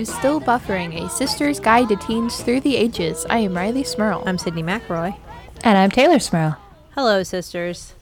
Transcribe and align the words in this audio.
Hello, 0.00 0.06
to 0.06 0.18
Still 0.18 0.40
Buffering, 0.40 1.04
a 1.04 1.10
sister's 1.10 1.60
guide 1.60 1.90
to 1.90 1.96
teens 1.96 2.40
through 2.40 2.60
the 2.60 2.74
ages. 2.74 3.26
I 3.28 3.40
am 3.40 3.52
Rileigh 3.52 3.86
Smirl. 3.86 4.22
I'm 4.24 4.38
Sydnee 4.38 4.64
McElroy. 4.64 5.14
And 5.62 5.76
I'm 5.76 5.90
Taylor 5.90 6.18
Smirl. 6.18 6.56
Hello, 6.94 7.22
sisters. 7.22 7.92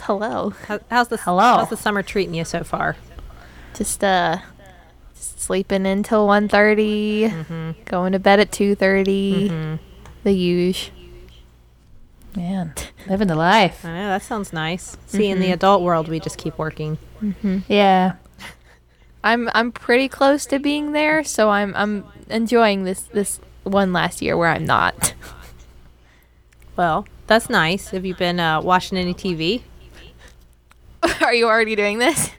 Hello. 0.00 0.54
How, 0.66 0.80
how's 0.90 1.06
the 1.06 1.18
Hello. 1.18 1.58
How's 1.58 1.70
the 1.70 1.76
summer 1.76 2.02
treating 2.02 2.34
you 2.34 2.44
so 2.44 2.64
far? 2.64 2.96
Just 3.74 4.02
uh, 4.02 4.38
just 5.14 5.38
sleeping 5.38 5.86
until 5.86 6.26
1.30, 6.26 7.30
mm-hmm. 7.30 7.70
going 7.84 8.10
to 8.10 8.18
bed 8.18 8.40
at 8.40 8.50
2.30, 8.50 9.04
mm-hmm. 9.48 9.74
the 10.24 10.32
huge. 10.32 10.90
Man, 12.34 12.74
living 13.06 13.28
the 13.28 13.36
life. 13.36 13.84
I 13.84 13.92
know 13.92 14.08
that 14.08 14.22
sounds 14.22 14.52
nice. 14.52 14.96
See, 15.06 15.28
in 15.28 15.38
the 15.38 15.44
mm-hmm. 15.44 15.52
adult 15.54 15.82
world, 15.82 16.08
we 16.08 16.18
just 16.18 16.38
keep 16.38 16.58
working. 16.58 16.98
Yeah. 17.68 18.16
I'm 19.26 19.50
I'm 19.54 19.72
pretty 19.72 20.08
close 20.08 20.46
to 20.46 20.60
being 20.60 20.92
there, 20.92 21.24
so 21.24 21.50
I'm 21.50 21.74
I'm 21.74 22.04
enjoying 22.30 22.84
this 22.84 23.02
this 23.02 23.40
one 23.64 23.92
last 23.92 24.22
year 24.22 24.36
where 24.36 24.50
I'm 24.50 24.64
not. 24.64 25.14
Well, 26.76 27.06
that's 27.26 27.48
nice. 27.48 27.88
Have 27.88 28.04
you 28.04 28.14
been 28.14 28.38
uh, 28.38 28.60
watching 28.60 28.98
any 28.98 29.14
TV? 29.14 29.62
Are 31.22 31.32
you 31.32 31.46
already 31.46 31.74
doing 31.74 31.98
this? 31.98 32.30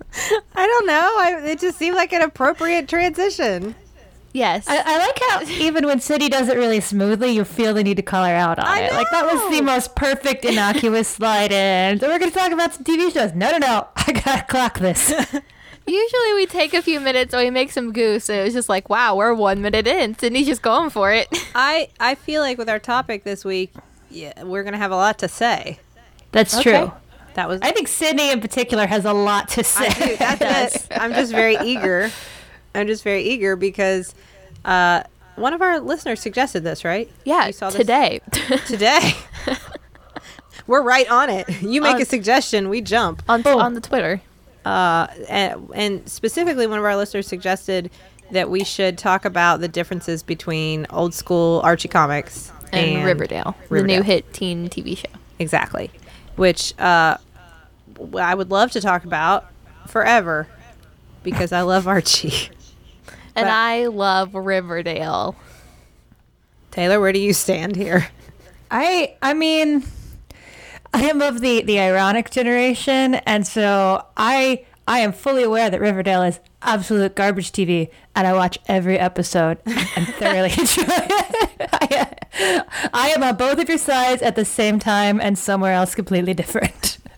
I 0.54 0.66
don't 0.66 0.86
know. 0.86 0.94
I, 1.18 1.42
it 1.50 1.60
just 1.60 1.76
seemed 1.76 1.94
like 1.94 2.14
an 2.14 2.22
appropriate 2.22 2.88
transition. 2.88 3.74
Yes. 4.32 4.64
I, 4.66 4.78
I 4.82 4.98
like 4.98 5.18
how 5.28 5.42
even 5.62 5.84
when 5.84 6.00
City 6.00 6.30
does 6.30 6.48
it 6.48 6.56
really 6.56 6.80
smoothly, 6.80 7.32
you 7.32 7.44
feel 7.44 7.74
the 7.74 7.84
need 7.84 7.98
to 7.98 8.02
call 8.02 8.24
her 8.24 8.34
out 8.34 8.58
on 8.58 8.64
I 8.64 8.80
it. 8.80 8.92
Like 8.94 9.10
that 9.10 9.26
was 9.26 9.50
the 9.50 9.60
most 9.60 9.94
perfect 9.94 10.46
innocuous 10.46 11.08
slide 11.08 11.52
in. 11.52 12.00
So 12.00 12.08
we're 12.08 12.18
gonna 12.18 12.30
talk 12.30 12.52
about 12.52 12.72
some 12.72 12.84
TV 12.84 13.12
shows. 13.12 13.34
No, 13.34 13.50
no, 13.50 13.58
no. 13.58 13.88
I 13.94 14.12
gotta 14.12 14.44
clock 14.44 14.78
this. 14.78 15.12
Usually 15.86 16.34
we 16.34 16.46
take 16.46 16.74
a 16.74 16.82
few 16.82 16.98
minutes 17.00 17.32
or 17.32 17.38
we 17.38 17.50
make 17.50 17.70
some 17.70 17.92
goose, 17.92 18.28
and 18.28 18.40
it 18.40 18.42
was 18.44 18.52
just 18.54 18.68
like, 18.68 18.88
wow, 18.90 19.14
we're 19.14 19.32
one 19.34 19.62
minute 19.62 19.86
in. 19.86 20.14
Sydnee's 20.16 20.46
just 20.46 20.62
going 20.62 20.90
for 20.90 21.12
it. 21.12 21.28
I 21.54 21.88
I 22.00 22.14
feel 22.16 22.42
like 22.42 22.58
with 22.58 22.68
our 22.68 22.78
topic 22.80 23.22
this 23.24 23.44
week, 23.44 23.72
yeah, 24.10 24.42
we're 24.42 24.64
gonna 24.64 24.78
have 24.78 24.90
a 24.90 24.96
lot 24.96 25.18
to 25.20 25.28
say. 25.28 25.78
That's 26.32 26.54
Okay. 26.58 26.72
true. 26.78 26.92
That 27.34 27.48
was 27.48 27.60
I 27.62 27.70
think 27.70 27.86
Sydnee 27.88 28.32
in 28.32 28.40
particular 28.40 28.86
has 28.86 29.04
a 29.04 29.12
lot 29.12 29.48
to 29.50 29.62
say. 29.64 29.86
I 29.86 30.06
do. 30.06 30.16
That's 30.16 30.74
it. 30.90 30.98
I'm 30.98 31.12
just 31.12 31.30
very 31.32 31.56
eager. 31.62 32.10
I'm 32.74 32.86
just 32.86 33.04
very 33.04 33.22
eager 33.22 33.54
because 33.56 34.14
uh, 34.64 35.02
one 35.36 35.52
of 35.54 35.62
our 35.62 35.78
listeners 35.80 36.18
suggested 36.20 36.64
this, 36.64 36.84
right? 36.84 37.10
Yeah, 37.24 37.46
You 37.46 37.52
saw 37.52 37.68
this 37.70 37.78
today. 37.78 38.20
Today. 38.66 39.12
We're 40.66 40.82
right 40.82 41.08
on 41.10 41.30
it. 41.30 41.62
You 41.62 41.80
make 41.80 41.96
On- 41.96 42.02
a 42.02 42.04
suggestion, 42.04 42.68
we 42.68 42.80
jump. 42.80 43.22
on 43.28 43.46
on 43.46 43.74
the 43.74 43.80
Twitter. 43.80 44.20
Uh, 44.66 45.06
and, 45.28 45.70
and 45.74 46.08
specifically, 46.08 46.66
one 46.66 46.78
of 46.80 46.84
our 46.84 46.96
listeners 46.96 47.26
suggested 47.28 47.88
that 48.32 48.50
we 48.50 48.64
should 48.64 48.98
talk 48.98 49.24
about 49.24 49.60
the 49.60 49.68
differences 49.68 50.24
between 50.24 50.86
old 50.90 51.14
school 51.14 51.60
Archie 51.62 51.86
comics 51.88 52.50
and, 52.72 53.04
Riverdale, 53.04 53.54
the 53.70 53.82
new 53.82 54.02
hit 54.02 54.32
teen 54.32 54.68
TV 54.68 54.96
show. 54.98 55.06
Exactly. 55.38 55.90
Which 56.34 56.74
uh, 56.80 57.18
w- 57.94 58.18
I 58.18 58.34
would 58.34 58.50
love 58.50 58.72
to 58.72 58.80
talk 58.80 59.04
about 59.04 59.46
forever 59.86 60.48
because 61.22 61.52
I 61.52 61.62
love 61.62 61.86
Archie. 61.88 62.50
And 63.36 63.44
But- 63.44 63.52
I 63.52 63.86
love 63.88 64.34
Riverdale. 64.34 65.36
Taylor, 66.70 66.98
where 66.98 67.12
do 67.12 67.18
you 67.18 67.34
stand 67.34 67.76
here? 67.76 68.08
I 68.70 69.14
I 69.20 69.34
mean 69.34 69.84
I 70.96 71.02
am 71.10 71.20
of 71.20 71.42
the 71.42 71.60
the 71.60 71.78
ironic 71.78 72.30
generation 72.30 73.16
and 73.26 73.46
so 73.46 74.06
I 74.16 74.64
I 74.88 75.00
am 75.00 75.12
fully 75.12 75.42
aware 75.42 75.68
that 75.68 75.78
Riverdale 75.78 76.22
is 76.22 76.40
absolute 76.62 77.14
garbage 77.14 77.52
TV 77.52 77.90
and 78.14 78.26
I 78.26 78.32
watch 78.32 78.56
every 78.66 78.98
episode 78.98 79.58
and 79.66 79.76
thoroughly 80.14 80.52
enjoy 80.52 80.84
it. 80.86 81.68
I, 81.70 82.62
I 82.94 83.08
am 83.10 83.22
on 83.22 83.36
both 83.36 83.58
of 83.58 83.68
your 83.68 83.76
sides 83.76 84.22
at 84.22 84.36
the 84.36 84.46
same 84.46 84.78
time 84.78 85.20
and 85.20 85.38
somewhere 85.38 85.74
else 85.74 85.94
completely 85.94 86.32
different. 86.34 86.98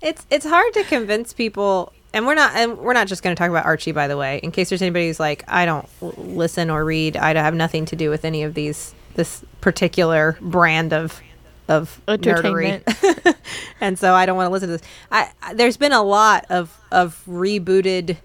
It's 0.00 0.24
it's 0.30 0.46
hard 0.46 0.72
to 0.74 0.84
convince 0.84 1.32
people, 1.32 1.92
and 2.14 2.24
we're 2.24 2.36
not 2.36 2.54
and 2.54 2.78
we're 2.78 2.92
not 2.92 3.08
just 3.08 3.24
going 3.24 3.34
to 3.34 3.38
talk 3.38 3.50
about 3.50 3.66
Archie, 3.66 3.90
by 3.90 4.06
the 4.06 4.16
way. 4.16 4.38
In 4.44 4.52
case 4.52 4.68
there's 4.68 4.80
anybody 4.80 5.08
who's 5.08 5.18
like, 5.18 5.42
I 5.48 5.66
don't 5.66 5.88
listen 6.00 6.70
or 6.70 6.84
read, 6.84 7.16
I 7.16 7.34
have 7.34 7.52
nothing 7.52 7.84
to 7.86 7.96
do 7.96 8.08
with 8.08 8.24
any 8.24 8.44
of 8.44 8.54
these 8.54 8.94
this 9.14 9.44
particular 9.60 10.38
brand 10.40 10.92
of 10.92 11.20
of 11.68 12.00
nerdery, 12.06 12.82
Entertainment. 12.82 13.36
and 13.80 13.98
so 13.98 14.14
I 14.14 14.26
don't 14.26 14.36
want 14.36 14.46
to 14.46 14.52
listen 14.52 14.68
to 14.68 14.78
this. 14.78 14.88
I, 15.10 15.30
I 15.42 15.54
there's 15.54 15.76
been 15.76 15.92
a 15.92 16.02
lot 16.02 16.46
of 16.50 16.76
of 16.90 17.22
rebooted 17.28 18.16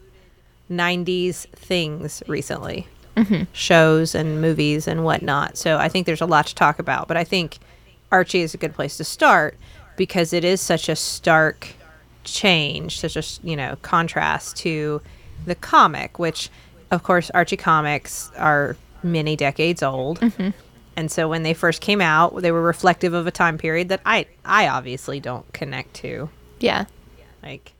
'90s 0.72 1.48
things 1.50 2.24
recently, 2.28 2.88
mm-hmm. 3.16 3.44
shows 3.52 4.16
and 4.16 4.42
movies 4.42 4.88
and 4.88 5.04
whatnot. 5.04 5.58
So 5.58 5.78
I 5.78 5.90
think 5.90 6.06
there's 6.06 6.22
a 6.22 6.26
lot 6.26 6.48
to 6.48 6.56
talk 6.56 6.80
about. 6.80 7.08
But 7.08 7.18
I 7.18 7.24
think 7.24 7.60
Archie 8.12 8.42
is 8.42 8.54
a 8.54 8.58
good 8.58 8.74
place 8.74 8.98
to 8.98 9.04
start 9.04 9.58
because 9.98 10.34
it 10.34 10.44
is 10.44 10.62
such 10.62 10.90
a 10.90 10.96
stark 10.96 11.68
change, 12.24 13.00
such 13.00 13.18
a 13.18 13.24
you 13.48 13.56
know 13.56 13.78
contrast 13.82 14.58
to 14.58 15.02
the 15.46 15.56
comic, 15.56 16.20
which 16.20 16.50
of 16.92 17.04
course 17.04 17.30
Archie 17.32 17.58
comics 17.58 18.32
are 18.38 18.78
many 19.04 19.36
decades 19.36 19.84
old. 19.84 20.20
Mm-hmm. 20.20 20.50
And 20.96 21.12
so 21.12 21.28
when 21.28 21.44
they 21.44 21.54
first 21.54 21.82
came 21.82 22.02
out, 22.02 22.42
they 22.42 22.52
were 22.52 22.62
reflective 22.62 23.14
of 23.14 23.26
a 23.28 23.32
time 23.32 23.58
period 23.58 23.90
that 23.90 24.02
I 24.06 24.28
I 24.46 24.68
obviously 24.68 25.20
don't 25.20 25.52
connect 25.54 25.94
to. 25.96 26.30
Yeah. 26.60 26.86
Like 27.42 27.74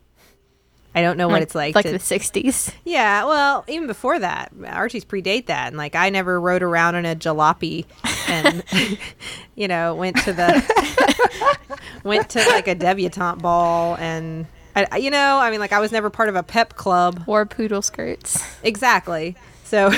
I 0.96 1.02
don't 1.02 1.16
know 1.16 1.26
what 1.26 1.42
it's 1.42 1.56
like, 1.56 1.74
Like 1.74 1.86
to 1.86 1.90
the 1.92 1.98
60s. 1.98 2.72
yeah, 2.84 3.24
well, 3.24 3.64
even 3.66 3.88
before 3.88 4.16
that, 4.20 4.52
Archie's 4.64 5.04
predate 5.04 5.46
that, 5.46 5.68
and 5.68 5.76
like 5.76 5.96
I 5.96 6.08
never 6.10 6.40
rode 6.40 6.62
around 6.62 6.94
in 6.94 7.04
a 7.04 7.16
jalopy, 7.16 7.86
and 8.28 8.62
you 9.56 9.66
know 9.66 9.94
went 9.96 10.16
to 10.18 10.32
the 10.32 11.68
went 12.04 12.30
to 12.30 12.38
like 12.50 12.68
a 12.68 12.74
debutante 12.76 13.42
ball, 13.42 13.96
and 13.96 14.46
I, 14.76 14.98
you 14.98 15.10
know, 15.10 15.38
I 15.38 15.50
mean, 15.50 15.60
like 15.60 15.72
I 15.72 15.80
was 15.80 15.90
never 15.92 16.10
part 16.10 16.28
of 16.28 16.36
a 16.36 16.42
pep 16.42 16.74
club, 16.76 17.24
Wore 17.26 17.46
poodle 17.46 17.82
skirts. 17.82 18.44
exactly. 18.62 19.36
So, 19.64 19.92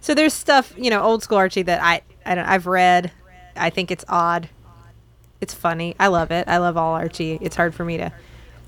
so 0.00 0.14
there's 0.14 0.34
stuff 0.34 0.74
you 0.76 0.90
know, 0.90 1.02
old 1.02 1.22
school 1.22 1.38
Archie 1.38 1.62
that 1.62 1.82
I 1.82 2.02
I 2.26 2.34
don't 2.34 2.46
I've 2.46 2.66
read. 2.66 3.12
I 3.56 3.70
think 3.70 3.90
it's 3.90 4.04
odd. 4.08 4.48
It's 5.40 5.54
funny. 5.54 5.94
I 6.00 6.08
love 6.08 6.30
it. 6.30 6.48
I 6.48 6.58
love 6.58 6.76
all 6.76 6.94
Archie. 6.94 7.38
It's 7.40 7.56
hard 7.56 7.74
for 7.74 7.84
me 7.84 7.96
to, 7.98 8.12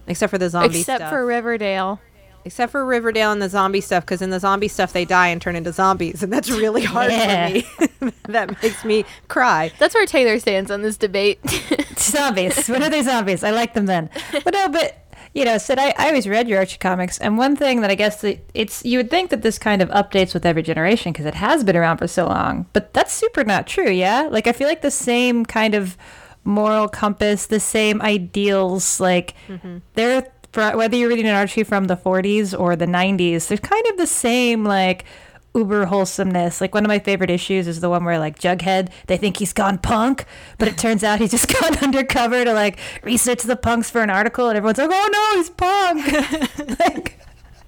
except 0.06 0.30
for 0.30 0.38
the 0.38 0.48
zombie 0.50 0.68
stuff. 0.82 0.96
Except 0.96 1.00
stuff. 1.00 1.10
for 1.10 1.26
Riverdale. 1.26 2.00
Except 2.44 2.72
for 2.72 2.84
Riverdale 2.86 3.32
and 3.32 3.42
the 3.42 3.48
zombie 3.48 3.80
stuff, 3.80 4.04
because 4.04 4.22
in 4.22 4.30
the 4.30 4.40
zombie 4.40 4.68
stuff 4.68 4.92
they 4.92 5.04
die 5.04 5.28
and 5.28 5.42
turn 5.42 5.56
into 5.56 5.72
zombies, 5.72 6.22
and 6.22 6.32
that's 6.32 6.50
really 6.50 6.84
hard 6.84 7.10
Yeah. 7.10 7.48
for 7.60 8.04
me. 8.06 8.12
that 8.28 8.62
makes 8.62 8.84
me 8.84 9.04
cry. 9.28 9.72
That's 9.78 9.94
where 9.94 10.06
Taylor 10.06 10.38
stands 10.38 10.70
on 10.70 10.80
this 10.82 10.96
debate. 10.96 11.40
zombies. 11.98 12.68
When 12.68 12.82
are 12.82 12.88
they 12.90 13.02
zombies? 13.02 13.42
I 13.44 13.50
like 13.50 13.74
them 13.74 13.86
then. 13.86 14.08
But 14.44 14.54
no, 14.54 14.68
but 14.68 14.96
you 15.34 15.44
know, 15.44 15.58
Sid, 15.58 15.78
I, 15.78 15.94
I 15.96 16.08
always 16.08 16.28
read 16.28 16.48
your 16.48 16.58
Archie 16.58 16.78
comics, 16.78 17.18
and 17.18 17.38
one 17.38 17.56
thing 17.56 17.80
that 17.80 17.90
I 17.90 17.94
guess 17.94 18.20
that 18.22 18.44
it's 18.54 18.84
you 18.84 18.98
would 18.98 19.10
think 19.10 19.30
that 19.30 19.42
this 19.42 19.58
kind 19.58 19.82
of 19.82 19.88
updates 19.90 20.34
with 20.34 20.46
every 20.46 20.62
generation 20.62 21.12
because 21.12 21.26
it 21.26 21.34
has 21.34 21.64
been 21.64 21.76
around 21.76 21.98
for 21.98 22.06
so 22.06 22.26
long, 22.26 22.66
but 22.72 22.92
that's 22.94 23.12
super 23.12 23.44
not 23.44 23.66
true. 23.66 23.90
Yeah, 23.90 24.28
like 24.30 24.46
I 24.46 24.52
feel 24.52 24.68
like 24.68 24.82
the 24.82 24.90
same 24.90 25.44
kind 25.44 25.74
of 25.74 25.96
moral 26.44 26.88
compass, 26.88 27.46
the 27.46 27.60
same 27.60 28.00
ideals, 28.02 29.00
like 29.00 29.34
mm-hmm. 29.48 29.78
they're 29.94 30.26
for- 30.52 30.76
whether 30.76 30.96
you're 30.96 31.08
reading 31.08 31.28
an 31.28 31.34
Archie 31.34 31.62
from 31.62 31.84
the 31.84 31.96
40s 31.96 32.58
or 32.58 32.74
the 32.74 32.86
90s, 32.86 33.48
they're 33.48 33.58
kind 33.58 33.86
of 33.88 33.96
the 33.96 34.06
same 34.06 34.64
like 34.64 35.04
uber 35.54 35.86
wholesomeness. 35.86 36.60
Like 36.60 36.74
one 36.74 36.84
of 36.84 36.88
my 36.88 36.98
favorite 36.98 37.30
issues 37.30 37.66
is 37.66 37.80
the 37.80 37.90
one 37.90 38.04
where 38.04 38.18
like 38.18 38.38
Jughead, 38.38 38.90
they 39.06 39.16
think 39.16 39.38
he's 39.38 39.52
gone 39.52 39.78
punk, 39.78 40.24
but 40.58 40.68
it 40.68 40.78
turns 40.78 41.02
out 41.02 41.20
he's 41.20 41.30
just 41.30 41.48
gone 41.60 41.76
undercover 41.78 42.44
to 42.44 42.52
like 42.52 42.78
research 43.02 43.42
the 43.42 43.56
punks 43.56 43.90
for 43.90 44.02
an 44.02 44.10
article, 44.10 44.48
and 44.48 44.56
everyone's 44.56 44.78
like, 44.78 44.90
"Oh 44.92 45.08
no, 45.12 45.38
he's 45.38 45.50
punk!" 45.50 46.78
like, 46.80 47.18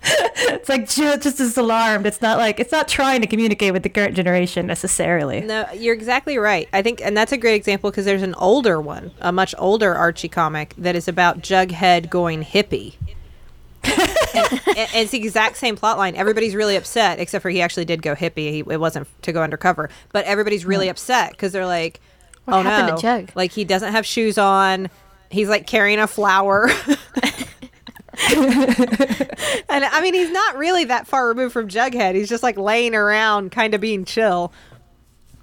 it's 0.02 0.68
like 0.68 0.88
ju- 0.88 1.18
just 1.18 1.40
as 1.40 1.56
alarmed. 1.56 2.06
It's 2.06 2.22
not 2.22 2.38
like 2.38 2.60
it's 2.60 2.72
not 2.72 2.88
trying 2.88 3.20
to 3.20 3.26
communicate 3.26 3.72
with 3.72 3.82
the 3.82 3.88
current 3.88 4.14
generation 4.14 4.66
necessarily. 4.66 5.40
No, 5.40 5.66
you're 5.74 5.94
exactly 5.94 6.38
right. 6.38 6.68
I 6.72 6.82
think, 6.82 7.00
and 7.02 7.16
that's 7.16 7.32
a 7.32 7.36
great 7.36 7.56
example 7.56 7.90
because 7.90 8.04
there's 8.04 8.22
an 8.22 8.34
older 8.34 8.80
one, 8.80 9.10
a 9.20 9.32
much 9.32 9.54
older 9.58 9.94
Archie 9.94 10.28
comic 10.28 10.74
that 10.78 10.96
is 10.96 11.08
about 11.08 11.40
Jughead 11.40 12.08
going 12.10 12.42
hippie. 12.44 12.94
And, 14.34 14.60
and 14.66 14.88
it's 14.94 15.10
the 15.12 15.18
exact 15.18 15.56
same 15.56 15.76
plot 15.76 15.98
line. 15.98 16.14
Everybody's 16.16 16.54
really 16.54 16.76
upset, 16.76 17.18
except 17.18 17.42
for 17.42 17.50
he 17.50 17.60
actually 17.60 17.84
did 17.84 18.02
go 18.02 18.14
hippie. 18.14 18.50
He, 18.50 18.58
it 18.60 18.80
wasn't 18.80 19.08
to 19.22 19.32
go 19.32 19.42
undercover, 19.42 19.90
but 20.12 20.24
everybody's 20.24 20.64
really 20.64 20.88
upset 20.88 21.32
because 21.32 21.52
they're 21.52 21.66
like, 21.66 22.00
What 22.44 22.58
"Oh 22.58 22.62
happened 22.62 22.88
no!" 22.88 22.96
to 22.96 23.02
Jug? 23.02 23.30
Like 23.34 23.52
he 23.52 23.64
doesn't 23.64 23.92
have 23.92 24.06
shoes 24.06 24.38
on. 24.38 24.88
He's 25.30 25.48
like 25.48 25.66
carrying 25.66 25.98
a 25.98 26.06
flower. 26.06 26.70
and 28.34 29.84
I 29.84 30.00
mean, 30.02 30.14
he's 30.14 30.30
not 30.30 30.56
really 30.56 30.84
that 30.84 31.06
far 31.06 31.28
removed 31.28 31.52
from 31.52 31.68
Jughead. 31.68 32.14
He's 32.14 32.28
just 32.28 32.42
like 32.42 32.58
laying 32.58 32.94
around, 32.94 33.50
kind 33.52 33.74
of 33.74 33.80
being 33.80 34.04
chill, 34.04 34.52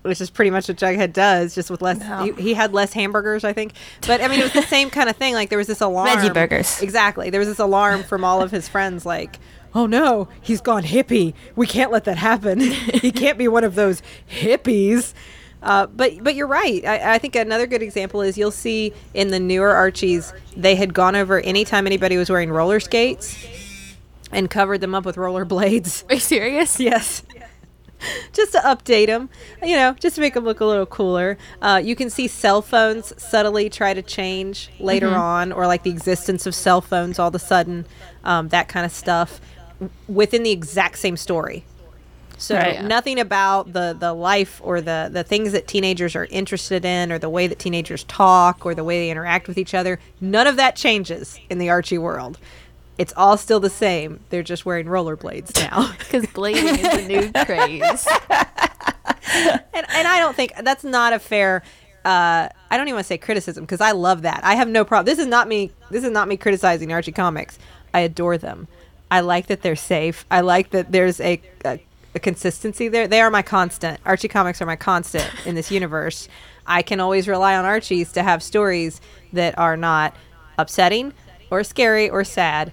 which 0.03 0.21
is 0.21 0.29
pretty 0.29 0.51
much 0.51 0.67
what 0.67 0.77
Jughead 0.77 1.13
does, 1.13 1.55
just 1.55 1.69
with 1.69 1.81
less. 1.81 1.99
No. 1.99 2.23
He, 2.23 2.31
he 2.41 2.53
had 2.53 2.73
less 2.73 2.93
hamburgers, 2.93 3.43
I 3.43 3.53
think. 3.53 3.73
But 4.05 4.21
I 4.21 4.27
mean, 4.27 4.39
it 4.39 4.43
was 4.43 4.53
the 4.53 4.61
same 4.69 4.89
kind 4.89 5.09
of 5.09 5.15
thing. 5.15 5.33
Like 5.33 5.49
there 5.49 5.57
was 5.57 5.67
this 5.67 5.81
alarm. 5.81 6.09
Veggie 6.09 6.33
burgers. 6.33 6.81
Exactly. 6.81 7.29
There 7.29 7.39
was 7.39 7.47
this 7.49 7.59
alarm 7.59 8.03
from 8.03 8.23
all 8.23 8.41
of 8.41 8.51
his 8.51 8.67
friends, 8.67 9.05
like, 9.05 9.39
oh 9.75 9.85
no, 9.85 10.27
he's 10.41 10.61
gone 10.61 10.83
hippie. 10.83 11.33
We 11.55 11.67
can't 11.67 11.91
let 11.91 12.05
that 12.05 12.17
happen. 12.17 12.59
he 12.61 13.11
can't 13.11 13.37
be 13.37 13.47
one 13.47 13.63
of 13.63 13.75
those 13.75 14.01
hippies. 14.29 15.13
Uh, 15.61 15.87
but 15.87 16.23
but 16.23 16.35
you're 16.35 16.47
right. 16.47 16.85
I, 16.85 17.15
I 17.15 17.17
think 17.17 17.35
another 17.35 17.67
good 17.67 17.81
example 17.81 18.21
is 18.21 18.37
you'll 18.37 18.51
see 18.51 18.93
in 19.13 19.29
the 19.29 19.39
newer 19.39 19.71
Archies 19.71 20.31
they 20.55 20.75
had 20.75 20.93
gone 20.93 21.15
over 21.15 21.39
anytime 21.41 21.87
anybody 21.87 22.15
was 22.15 22.29
wearing 22.29 22.51
roller 22.51 22.79
skates 22.79 23.35
and 24.31 24.49
covered 24.49 24.81
them 24.81 24.93
up 24.93 25.05
with 25.05 25.17
roller 25.17 25.45
blades. 25.45 26.03
Are 26.09 26.15
you 26.15 26.19
serious? 26.19 26.79
Yes. 26.79 27.23
just 28.33 28.51
to 28.53 28.59
update 28.59 29.07
them, 29.07 29.29
you 29.63 29.75
know, 29.75 29.93
just 29.93 30.15
to 30.15 30.21
make 30.21 30.33
them 30.33 30.43
look 30.45 30.59
a 30.59 30.65
little 30.65 30.85
cooler. 30.85 31.37
Uh, 31.61 31.81
you 31.83 31.95
can 31.95 32.09
see 32.09 32.27
cell 32.27 32.61
phones 32.61 33.13
subtly 33.21 33.69
try 33.69 33.93
to 33.93 34.01
change 34.01 34.69
later 34.79 35.15
on, 35.15 35.51
or 35.51 35.67
like 35.67 35.83
the 35.83 35.89
existence 35.89 36.45
of 36.45 36.53
cell 36.55 36.81
phones 36.81 37.19
all 37.19 37.29
of 37.29 37.35
a 37.35 37.39
sudden, 37.39 37.85
um, 38.23 38.49
that 38.49 38.67
kind 38.67 38.85
of 38.85 38.91
stuff 38.91 39.39
within 40.07 40.43
the 40.43 40.51
exact 40.51 40.97
same 40.97 41.17
story. 41.17 41.63
So 42.39 42.55
Right. 42.55 42.83
nothing 42.83 43.19
about 43.19 43.73
the 43.73 43.95
the 43.99 44.13
life 44.13 44.61
or 44.63 44.79
the 44.79 45.09
the 45.11 45.23
things 45.23 45.53
that 45.53 45.67
teenagers 45.67 46.15
are 46.15 46.25
interested 46.25 46.85
in, 46.85 47.11
or 47.11 47.17
the 47.17 47.29
way 47.29 47.47
that 47.47 47.57
teenagers 47.57 48.03
talk, 48.03 48.63
or 48.63 48.75
the 48.75 48.83
way 48.83 48.99
they 48.99 49.09
interact 49.09 49.47
with 49.47 49.57
each 49.57 49.73
other. 49.73 49.99
None 50.21 50.45
of 50.45 50.55
that 50.57 50.75
changes 50.75 51.39
in 51.49 51.57
the 51.57 51.69
Archie 51.69 51.97
world. 51.97 52.37
It's 52.97 53.13
all 53.15 53.37
still 53.37 53.59
the 53.59 53.69
same. 53.69 54.21
They're 54.29 54.43
just 54.43 54.65
wearing 54.65 54.87
rollerblades 54.87 55.55
now. 55.55 55.93
Because 55.99 56.25
blading 56.27 56.77
is 56.79 57.05
a 57.05 57.07
new 57.07 57.31
craze. 57.45 58.07
and, 59.73 59.85
and 59.89 60.07
I 60.07 60.19
don't 60.19 60.35
think 60.35 60.53
that's 60.63 60.83
not 60.83 61.13
a 61.13 61.19
fair. 61.19 61.63
Uh, 62.05 62.47
I 62.71 62.77
don't 62.77 62.87
even 62.87 62.95
want 62.95 63.05
to 63.05 63.07
say 63.07 63.17
criticism 63.17 63.65
because 63.65 63.81
I 63.81 63.91
love 63.91 64.21
that. 64.21 64.39
I 64.43 64.55
have 64.55 64.69
no 64.69 64.85
problem. 64.85 65.05
This 65.05 65.19
is 65.19 65.27
not 65.27 65.47
me. 65.47 65.71
This 65.91 66.03
is 66.05 66.11
not 66.11 66.27
me 66.27 66.37
criticizing 66.37 66.91
Archie 66.93 67.11
comics. 67.11 67.59
I 67.93 68.01
adore 68.01 68.37
them. 68.37 68.67
I 69.11 69.19
like 69.19 69.47
that 69.47 69.61
they're 69.61 69.75
safe. 69.75 70.25
I 70.31 70.41
like 70.41 70.71
that 70.71 70.91
there's 70.91 71.19
a, 71.19 71.41
a, 71.65 71.81
a 72.15 72.19
consistency 72.19 72.87
there. 72.87 73.07
They 73.07 73.21
are 73.21 73.29
my 73.29 73.41
constant. 73.41 73.99
Archie 74.05 74.27
comics 74.27 74.61
are 74.61 74.65
my 74.65 74.75
constant 74.75 75.29
in 75.45 75.55
this 75.55 75.71
universe. 75.71 76.29
I 76.65 76.81
can 76.81 76.99
always 76.99 77.27
rely 77.27 77.55
on 77.55 77.65
Archie's 77.65 78.11
to 78.13 78.23
have 78.23 78.41
stories 78.41 79.01
that 79.33 79.57
are 79.57 79.77
not 79.77 80.15
upsetting 80.57 81.13
or 81.49 81.63
scary 81.63 82.09
or 82.09 82.23
sad 82.23 82.71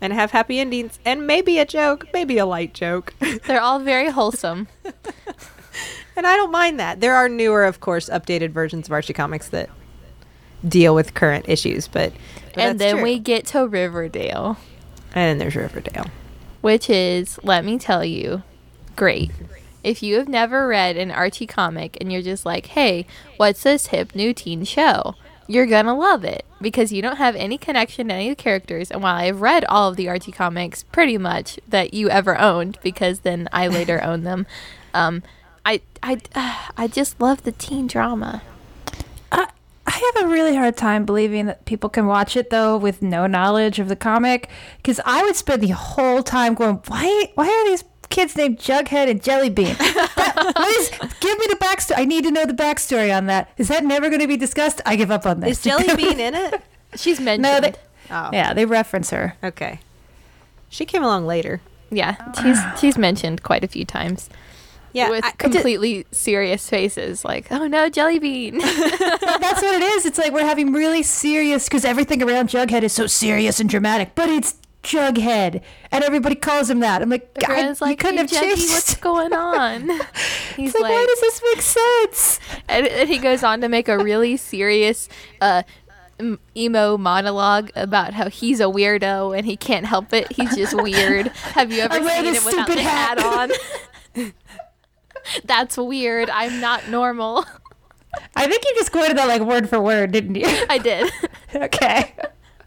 and 0.00 0.12
have 0.12 0.30
happy 0.30 0.58
endings 0.60 0.98
and 1.04 1.26
maybe 1.26 1.58
a 1.58 1.66
joke, 1.66 2.06
maybe 2.12 2.38
a 2.38 2.46
light 2.46 2.74
joke. 2.74 3.14
They're 3.46 3.60
all 3.60 3.78
very 3.78 4.10
wholesome. 4.10 4.68
And 6.16 6.26
I 6.26 6.36
don't 6.36 6.50
mind 6.50 6.78
that. 6.80 7.00
There 7.00 7.14
are 7.14 7.30
newer, 7.30 7.64
of 7.64 7.80
course, 7.80 8.10
updated 8.10 8.50
versions 8.50 8.88
of 8.88 8.92
Archie 8.92 9.14
comics 9.14 9.48
that 9.48 9.70
deal 10.68 10.94
with 10.94 11.14
current 11.14 11.48
issues, 11.48 11.88
but, 11.88 12.12
but 12.52 12.58
and 12.58 12.78
then 12.78 12.96
true. 12.96 13.04
we 13.04 13.18
get 13.18 13.46
to 13.46 13.66
Riverdale, 13.66 14.58
and 15.14 15.22
then 15.22 15.38
there's 15.38 15.56
Riverdale. 15.56 16.06
which 16.60 16.90
is, 16.90 17.38
let 17.42 17.64
me 17.64 17.78
tell 17.78 18.04
you, 18.04 18.42
great. 18.96 19.30
If 19.82 20.02
you 20.02 20.16
have 20.16 20.28
never 20.28 20.66
read 20.66 20.98
an 20.98 21.10
Archie 21.10 21.46
comic 21.46 21.96
and 22.02 22.12
you're 22.12 22.20
just 22.20 22.44
like, 22.44 22.66
hey, 22.66 23.06
what's 23.38 23.62
this 23.62 23.86
hip 23.86 24.14
new 24.14 24.34
teen 24.34 24.64
show? 24.64 25.14
You're 25.50 25.66
gonna 25.66 25.96
love 25.96 26.22
it 26.22 26.44
because 26.60 26.92
you 26.92 27.02
don't 27.02 27.16
have 27.16 27.34
any 27.34 27.58
connection 27.58 28.06
to 28.06 28.14
any 28.14 28.30
of 28.30 28.36
the 28.36 28.40
characters. 28.40 28.88
And 28.88 29.02
while 29.02 29.16
I've 29.16 29.40
read 29.40 29.64
all 29.64 29.88
of 29.88 29.96
the 29.96 30.08
Archie 30.08 30.30
comics 30.30 30.84
pretty 30.84 31.18
much 31.18 31.58
that 31.66 31.92
you 31.92 32.08
ever 32.08 32.38
owned, 32.38 32.78
because 32.84 33.20
then 33.20 33.48
I 33.52 33.66
later 33.66 34.00
owned 34.04 34.24
them, 34.24 34.46
um, 34.94 35.24
I 35.66 35.80
I 36.04 36.20
I 36.76 36.86
just 36.86 37.20
love 37.20 37.42
the 37.42 37.50
teen 37.50 37.88
drama. 37.88 38.42
I, 39.32 39.48
I 39.88 40.12
have 40.14 40.24
a 40.24 40.28
really 40.28 40.54
hard 40.54 40.76
time 40.76 41.04
believing 41.04 41.46
that 41.46 41.64
people 41.64 41.90
can 41.90 42.06
watch 42.06 42.36
it 42.36 42.50
though 42.50 42.76
with 42.76 43.02
no 43.02 43.26
knowledge 43.26 43.80
of 43.80 43.88
the 43.88 43.96
comic 43.96 44.48
because 44.76 45.00
I 45.04 45.24
would 45.24 45.34
spend 45.34 45.64
the 45.64 45.70
whole 45.70 46.22
time 46.22 46.54
going, 46.54 46.80
why 46.86 47.32
why 47.34 47.48
are 47.48 47.68
these 47.68 47.82
kids 48.10 48.36
named 48.36 48.58
Jughead 48.58 49.08
and 49.08 49.22
Jellybean? 49.22 49.76
That- 50.20 50.54
please 50.56 50.90
give 51.20 51.38
me 51.38 51.46
the 51.48 51.56
backstory. 51.60 51.98
I 51.98 52.04
need 52.04 52.24
to 52.24 52.30
know 52.30 52.44
the 52.46 52.52
backstory 52.52 53.16
on 53.16 53.26
that. 53.26 53.50
Is 53.56 53.68
that 53.68 53.84
never 53.84 54.08
going 54.08 54.20
to 54.20 54.28
be 54.28 54.36
discussed? 54.36 54.80
I 54.86 54.96
give 54.96 55.10
up 55.10 55.26
on 55.26 55.40
this. 55.40 55.64
Is 55.64 55.72
Jellybean 55.72 56.18
in 56.18 56.34
it? 56.34 56.62
She's 56.94 57.20
mentioned. 57.20 57.42
no, 57.42 57.60
they, 57.60 57.74
Oh, 58.10 58.30
yeah, 58.32 58.52
they 58.54 58.64
reference 58.66 59.10
her. 59.10 59.36
Okay. 59.42 59.80
She 60.68 60.84
came 60.84 61.02
along 61.02 61.26
later. 61.26 61.60
Yeah, 61.92 62.16
she's 62.40 62.58
she's 62.80 62.96
mentioned 62.98 63.42
quite 63.42 63.64
a 63.64 63.68
few 63.68 63.84
times 63.84 64.30
Yeah, 64.92 65.10
with 65.10 65.24
I- 65.24 65.28
I 65.28 65.30
did- 65.32 65.38
completely 65.38 66.06
serious 66.12 66.68
faces, 66.70 67.24
like 67.24 67.50
"Oh 67.50 67.66
no, 67.66 67.88
jelly 67.88 68.18
bean." 68.20 68.58
That's 68.58 69.62
what 69.62 69.74
it 69.74 69.82
is. 69.82 70.06
It's 70.06 70.16
like 70.18 70.32
we're 70.32 70.44
having 70.46 70.72
really 70.72 71.02
serious 71.02 71.64
because 71.68 71.84
everything 71.84 72.22
around 72.22 72.48
Jughead 72.48 72.82
is 72.84 72.92
so 72.92 73.06
serious 73.08 73.58
and 73.58 73.68
dramatic, 73.68 74.14
but 74.14 74.28
it's 74.28 74.54
Jughead, 74.82 75.62
and 75.90 76.02
everybody 76.04 76.34
calls 76.34 76.70
him 76.70 76.80
that. 76.80 77.02
I'm 77.02 77.10
like, 77.10 77.30
I, 77.46 77.52
Everyone's 77.52 77.80
you 77.80 77.96
couldn't 77.96 78.14
"Hey, 78.16 78.20
have 78.20 78.30
Juggy, 78.30 78.56
changed. 78.56 78.70
what's 78.72 78.94
going 78.96 79.32
on?" 79.34 79.88
He's 80.56 80.74
like, 80.74 80.82
like, 80.82 80.92
why 80.92 81.06
does 81.06 81.20
this 81.20 81.42
make 81.52 81.62
sense? 81.62 82.40
and, 82.68 82.86
and 82.86 83.08
he 83.08 83.18
goes 83.18 83.42
on 83.42 83.60
to 83.60 83.68
make 83.68 83.88
a 83.88 83.98
really 83.98 84.36
serious 84.36 85.08
uh, 85.40 85.62
emo 86.56 86.96
monologue 86.96 87.70
about 87.74 88.14
how 88.14 88.28
he's 88.28 88.60
a 88.60 88.64
weirdo 88.64 89.36
and 89.36 89.46
he 89.46 89.56
can't 89.56 89.86
help 89.86 90.12
it. 90.12 90.30
He's 90.32 90.54
just 90.56 90.74
weird. 90.74 91.28
Have 91.54 91.72
you 91.72 91.80
ever 91.82 91.94
seen 91.94 92.24
him 92.24 92.44
without 92.44 92.44
stupid 92.66 92.78
the 92.78 92.82
hat, 92.82 93.18
hat. 93.20 93.50
on? 94.16 94.32
That's 95.44 95.76
weird. 95.76 96.30
I'm 96.30 96.60
not 96.60 96.88
normal. 96.88 97.44
I 98.34 98.46
think 98.46 98.64
you 98.64 98.74
just 98.76 98.92
quoted 98.92 99.16
that 99.18 99.28
like 99.28 99.42
word 99.42 99.68
for 99.68 99.80
word, 99.80 100.12
didn't 100.12 100.34
you? 100.34 100.46
I 100.68 100.78
did. 100.78 101.10
okay. 101.54 102.14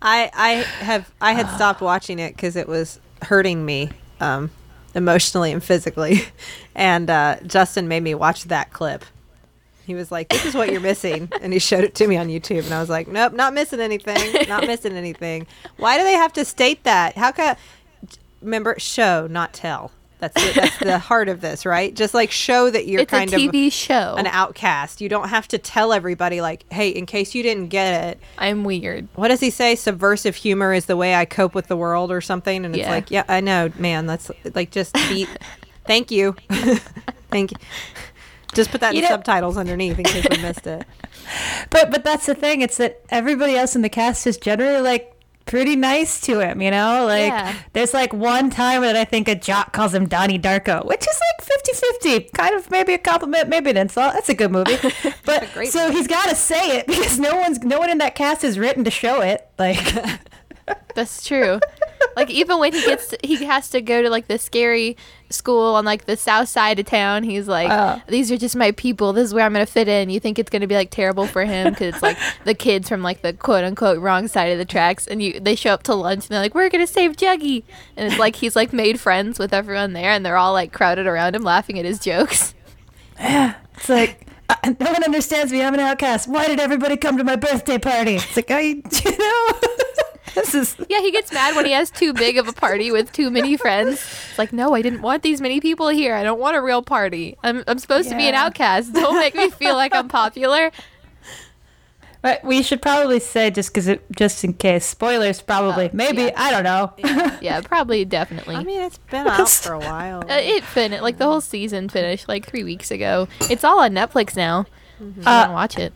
I 0.03 0.29
I 0.33 0.49
have 0.83 1.11
I 1.21 1.33
had 1.33 1.49
stopped 1.55 1.81
watching 1.81 2.19
it 2.19 2.35
because 2.35 2.55
it 2.55 2.67
was 2.67 2.99
hurting 3.23 3.65
me 3.65 3.89
um, 4.19 4.51
emotionally 4.93 5.51
and 5.51 5.63
physically, 5.63 6.23
and 6.75 7.09
uh, 7.09 7.37
Justin 7.47 7.87
made 7.87 8.03
me 8.03 8.13
watch 8.13 8.43
that 8.45 8.73
clip. 8.73 9.05
He 9.85 9.95
was 9.95 10.11
like, 10.11 10.29
"This 10.29 10.45
is 10.45 10.53
what 10.53 10.71
you're 10.71 10.81
missing," 10.81 11.29
and 11.41 11.53
he 11.53 11.59
showed 11.59 11.85
it 11.85 11.95
to 11.95 12.07
me 12.07 12.17
on 12.17 12.27
YouTube, 12.27 12.65
and 12.65 12.73
I 12.73 12.81
was 12.81 12.89
like, 12.89 13.07
"Nope, 13.07 13.33
not 13.33 13.53
missing 13.53 13.79
anything. 13.79 14.47
Not 14.47 14.67
missing 14.67 14.95
anything. 14.95 15.47
Why 15.77 15.97
do 15.97 16.03
they 16.03 16.13
have 16.13 16.33
to 16.33 16.45
state 16.45 16.83
that? 16.83 17.15
How 17.15 17.31
can 17.31 17.55
remember 18.41 18.75
show, 18.77 19.27
not 19.27 19.53
tell? 19.53 19.91
That's 20.23 20.41
the, 20.53 20.59
that's 20.61 20.77
the 20.79 20.97
heart 21.09 21.27
of 21.29 21.41
this, 21.41 21.65
right? 21.65 21.93
Just 21.93 22.13
like 22.13 22.31
show 22.31 22.69
that 22.69 22.87
you're 22.87 23.01
it's 23.01 23.11
a 23.11 23.15
kind 23.15 23.29
TV 23.29 23.67
of 23.67 23.73
show. 23.73 24.15
an 24.17 24.27
outcast. 24.27 25.01
You 25.01 25.09
don't 25.09 25.29
have 25.29 25.47
to 25.49 25.57
tell 25.57 25.91
everybody 25.93 26.39
like, 26.41 26.65
"Hey, 26.71 26.89
in 26.89 27.05
case 27.05 27.35
you 27.35 27.43
didn't 27.43 27.67
get 27.67 28.05
it." 28.05 28.19
I'm 28.37 28.63
weird. 28.63 29.07
what 29.15 29.27
does 29.27 29.39
he 29.41 29.49
say? 29.49 29.75
Subversive 29.75 30.35
humor 30.35 30.73
is 30.73 30.85
the 30.85 30.95
way 30.97 31.15
I 31.15 31.25
cope 31.25 31.53
with 31.55 31.67
the 31.67 31.75
world, 31.77 32.11
or 32.11 32.21
something. 32.21 32.65
And 32.65 32.73
it's 32.75 32.83
Yeah. 32.83 32.89
like, 32.91 33.11
yeah, 33.11 33.23
I 33.27 33.41
know, 33.41 33.71
man. 33.77 34.05
That's 34.05 34.31
like 34.55 34.71
just 34.71 34.93
be. 34.93 35.27
thank 35.85 36.11
you, 36.11 36.35
thank 37.29 37.51
you. 37.51 37.57
Just 38.53 38.69
put 38.71 38.81
that 38.81 38.91
in 38.91 38.97
You 38.97 39.01
the 39.01 39.09
know- 39.09 39.13
subtitles 39.15 39.57
underneath 39.57 39.97
in 39.97 40.05
case 40.05 40.25
we 40.29 40.37
missed 40.37 40.67
it. 40.67 40.85
But 41.69 41.89
but 41.91 42.03
that's 42.03 42.25
the 42.27 42.35
thing. 42.35 42.61
It's 42.61 42.77
that 42.77 43.01
everybody 43.09 43.55
else 43.55 43.75
in 43.75 43.81
the 43.81 43.89
cast 43.89 44.27
is 44.27 44.37
generally 44.37 44.81
like 44.81 45.12
pretty 45.45 45.75
nice 45.75 46.21
to 46.21 46.39
him. 46.39 46.61
You 46.61 46.71
know, 46.71 47.05
like 47.05 47.27
Yeah. 47.31 47.53
there's 47.73 47.93
like 47.93 48.13
one 48.13 48.49
time 48.49 48.81
that 48.81 48.95
I 48.95 49.05
think 49.05 49.27
a 49.27 49.35
jock 49.35 49.73
calls 49.73 49.93
him 49.93 50.07
Donnie 50.07 50.39
Darko, 50.39 50.85
which 50.85 51.01
is 51.01 51.19
like 51.39 51.61
50-50. 52.01 52.31
Kind 52.33 52.55
of 52.55 52.69
maybe 52.71 52.93
a 52.93 52.97
compliment, 52.97 53.49
maybe 53.49 53.69
an 53.69 53.77
insult. 53.77 54.13
That's 54.13 54.29
a 54.29 54.33
good 54.35 54.51
movie. 54.51 54.77
But 55.25 55.47
so 55.67 55.89
he's 55.91 56.07
got 56.07 56.27
to 56.29 56.35
say 56.35 56.77
it 56.79 56.87
because 56.93 57.19
no 57.19 57.35
one's 57.35 57.59
no 57.63 57.79
one 57.79 57.89
in 57.89 57.97
that 57.99 58.15
cast 58.15 58.43
is 58.43 58.59
written 58.59 58.83
to 58.83 58.91
show 58.91 59.21
it. 59.21 59.47
Like 59.57 59.79
That's 60.95 61.25
true. 61.25 61.59
Like 62.15 62.29
even 62.29 62.59
when 62.59 62.73
he 62.73 62.81
gets 62.81 63.07
to, 63.09 63.17
he 63.23 63.43
has 63.45 63.69
to 63.71 63.81
go 63.81 64.01
to 64.01 64.09
like 64.09 64.27
the 64.27 64.37
scary 64.37 64.95
school 65.29 65.75
on 65.75 65.83
like 65.85 66.05
the 66.05 66.15
south 66.15 66.47
side 66.49 66.79
of 66.79 66.85
town. 66.85 67.23
He's 67.23 67.47
like, 67.47 67.69
Oh. 67.71 68.01
these 68.07 68.31
are 68.31 68.37
just 68.37 68.55
my 68.55 68.71
people. 68.71 69.13
This 69.13 69.25
is 69.25 69.33
where 69.33 69.45
I'm 69.45 69.53
gonna 69.53 69.65
fit 69.65 69.87
in. 69.87 70.09
You 70.09 70.19
think 70.19 70.37
it's 70.39 70.49
gonna 70.49 70.67
be 70.67 70.75
like 70.75 70.91
terrible 70.91 71.25
for 71.25 71.43
him 71.45 71.71
because 71.73 71.93
it's 71.95 72.03
like 72.03 72.17
the 72.43 72.53
kids 72.53 72.87
from 72.89 73.01
like 73.01 73.21
the 73.21 73.33
quote 73.33 73.63
unquote 73.63 73.99
wrong 73.99 74.27
side 74.27 74.51
of 74.51 74.57
the 74.57 74.65
tracks, 74.65 75.07
and 75.07 75.21
you 75.21 75.39
they 75.39 75.55
show 75.55 75.71
up 75.71 75.83
to 75.83 75.95
lunch 75.95 76.25
and 76.25 76.29
they're 76.29 76.39
like, 76.41 76.55
we're 76.55 76.69
gonna 76.69 76.87
save 76.87 77.15
Juggy, 77.15 77.63
and 77.97 78.07
it's 78.11 78.19
like 78.19 78.35
he's 78.37 78.55
like 78.55 78.73
made 78.73 78.99
friends 78.99 79.39
with 79.39 79.53
everyone 79.53 79.93
there, 79.93 80.11
and 80.11 80.25
they're 80.25 80.37
all 80.37 80.53
like 80.53 80.71
crowded 80.71 81.07
around 81.07 81.35
him 81.35 81.43
laughing 81.43 81.79
at 81.79 81.85
his 81.85 81.99
jokes. 81.99 82.53
yeah 83.19 83.55
it's 83.75 83.89
like. 83.89 84.27
Uh, 84.49 84.73
no 84.77 84.91
one 84.91 85.01
understands 85.05 85.53
me. 85.53 85.63
I'm 85.63 85.73
an 85.73 85.79
outcast. 85.79 86.27
Why 86.27 86.47
did 86.47 86.59
everybody 86.59 86.97
come 86.97 87.17
to 87.17 87.23
my 87.23 87.37
birthday 87.37 87.77
party? 87.77 88.15
It's 88.15 88.35
like 88.35 88.51
I, 88.51 88.59
you 88.61 89.17
know, 89.17 89.47
this 90.35 90.53
is 90.55 90.75
Yeah, 90.89 90.99
he 91.01 91.11
gets 91.11 91.31
mad 91.31 91.55
when 91.55 91.65
he 91.65 91.71
has 91.71 91.89
too 91.89 92.13
big 92.13 92.37
of 92.37 92.47
a 92.47 92.53
party 92.53 92.91
with 92.91 93.11
too 93.11 93.29
many 93.31 93.57
friends. 93.65 93.93
It's 94.29 94.37
like, 94.37 94.51
no, 94.53 94.73
I 94.73 94.81
didn't 94.81 95.01
want 95.01 95.23
these 95.23 95.41
many 95.41 95.59
people 95.59 95.89
here. 95.89 96.15
I 96.15 96.23
don't 96.23 96.39
want 96.39 96.55
a 96.55 96.61
real 96.61 96.81
party. 96.81 97.37
I'm, 97.43 97.63
I'm 97.67 97.79
supposed 97.79 98.09
to 98.09 98.15
be 98.15 98.27
an 98.27 98.35
outcast. 98.35 98.93
Don't 98.93 99.15
make 99.19 99.35
me 99.35 99.49
feel 99.49 99.75
like 99.75 99.93
I'm 99.95 100.07
popular. 100.07 100.71
But 102.21 102.41
we 102.45 102.63
should 102.63 102.81
probably 102.81 103.19
say 103.19 103.51
just 103.51 103.69
because 103.73 103.87
it, 103.89 104.01
just 104.15 104.45
in 104.45 104.53
case 104.53 104.85
spoilers, 104.85 105.41
probably 105.41 105.87
Oh, 105.87 105.91
maybe 105.91 106.21
yeah. 106.23 106.31
I 106.37 106.51
don't 106.51 106.63
know. 106.63 106.93
Yeah, 107.41 107.59
probably, 107.59 108.05
definitely. 108.05 108.55
I 108.55 108.63
mean, 108.63 108.79
it's 108.81 108.97
been 108.97 109.27
out 109.27 109.49
for 109.49 109.73
a 109.73 109.79
while. 109.79 110.19
uh, 110.21 110.35
it 110.39 110.63
finished, 110.63 111.03
like 111.03 111.17
the 111.17 111.25
whole 111.25 111.41
season 111.41 111.89
finished 111.89 112.29
like 112.29 112.45
three 112.45 112.63
weeks 112.63 112.91
ago. 112.91 113.27
It's 113.49 113.65
all 113.65 113.81
on 113.81 113.91
Netflix 113.91 114.37
now. 114.37 114.65
If 115.01 115.17
you 115.17 115.23
Uh, 115.23 115.41
wanna 115.41 115.51
watch 115.53 115.77
it. 115.77 115.91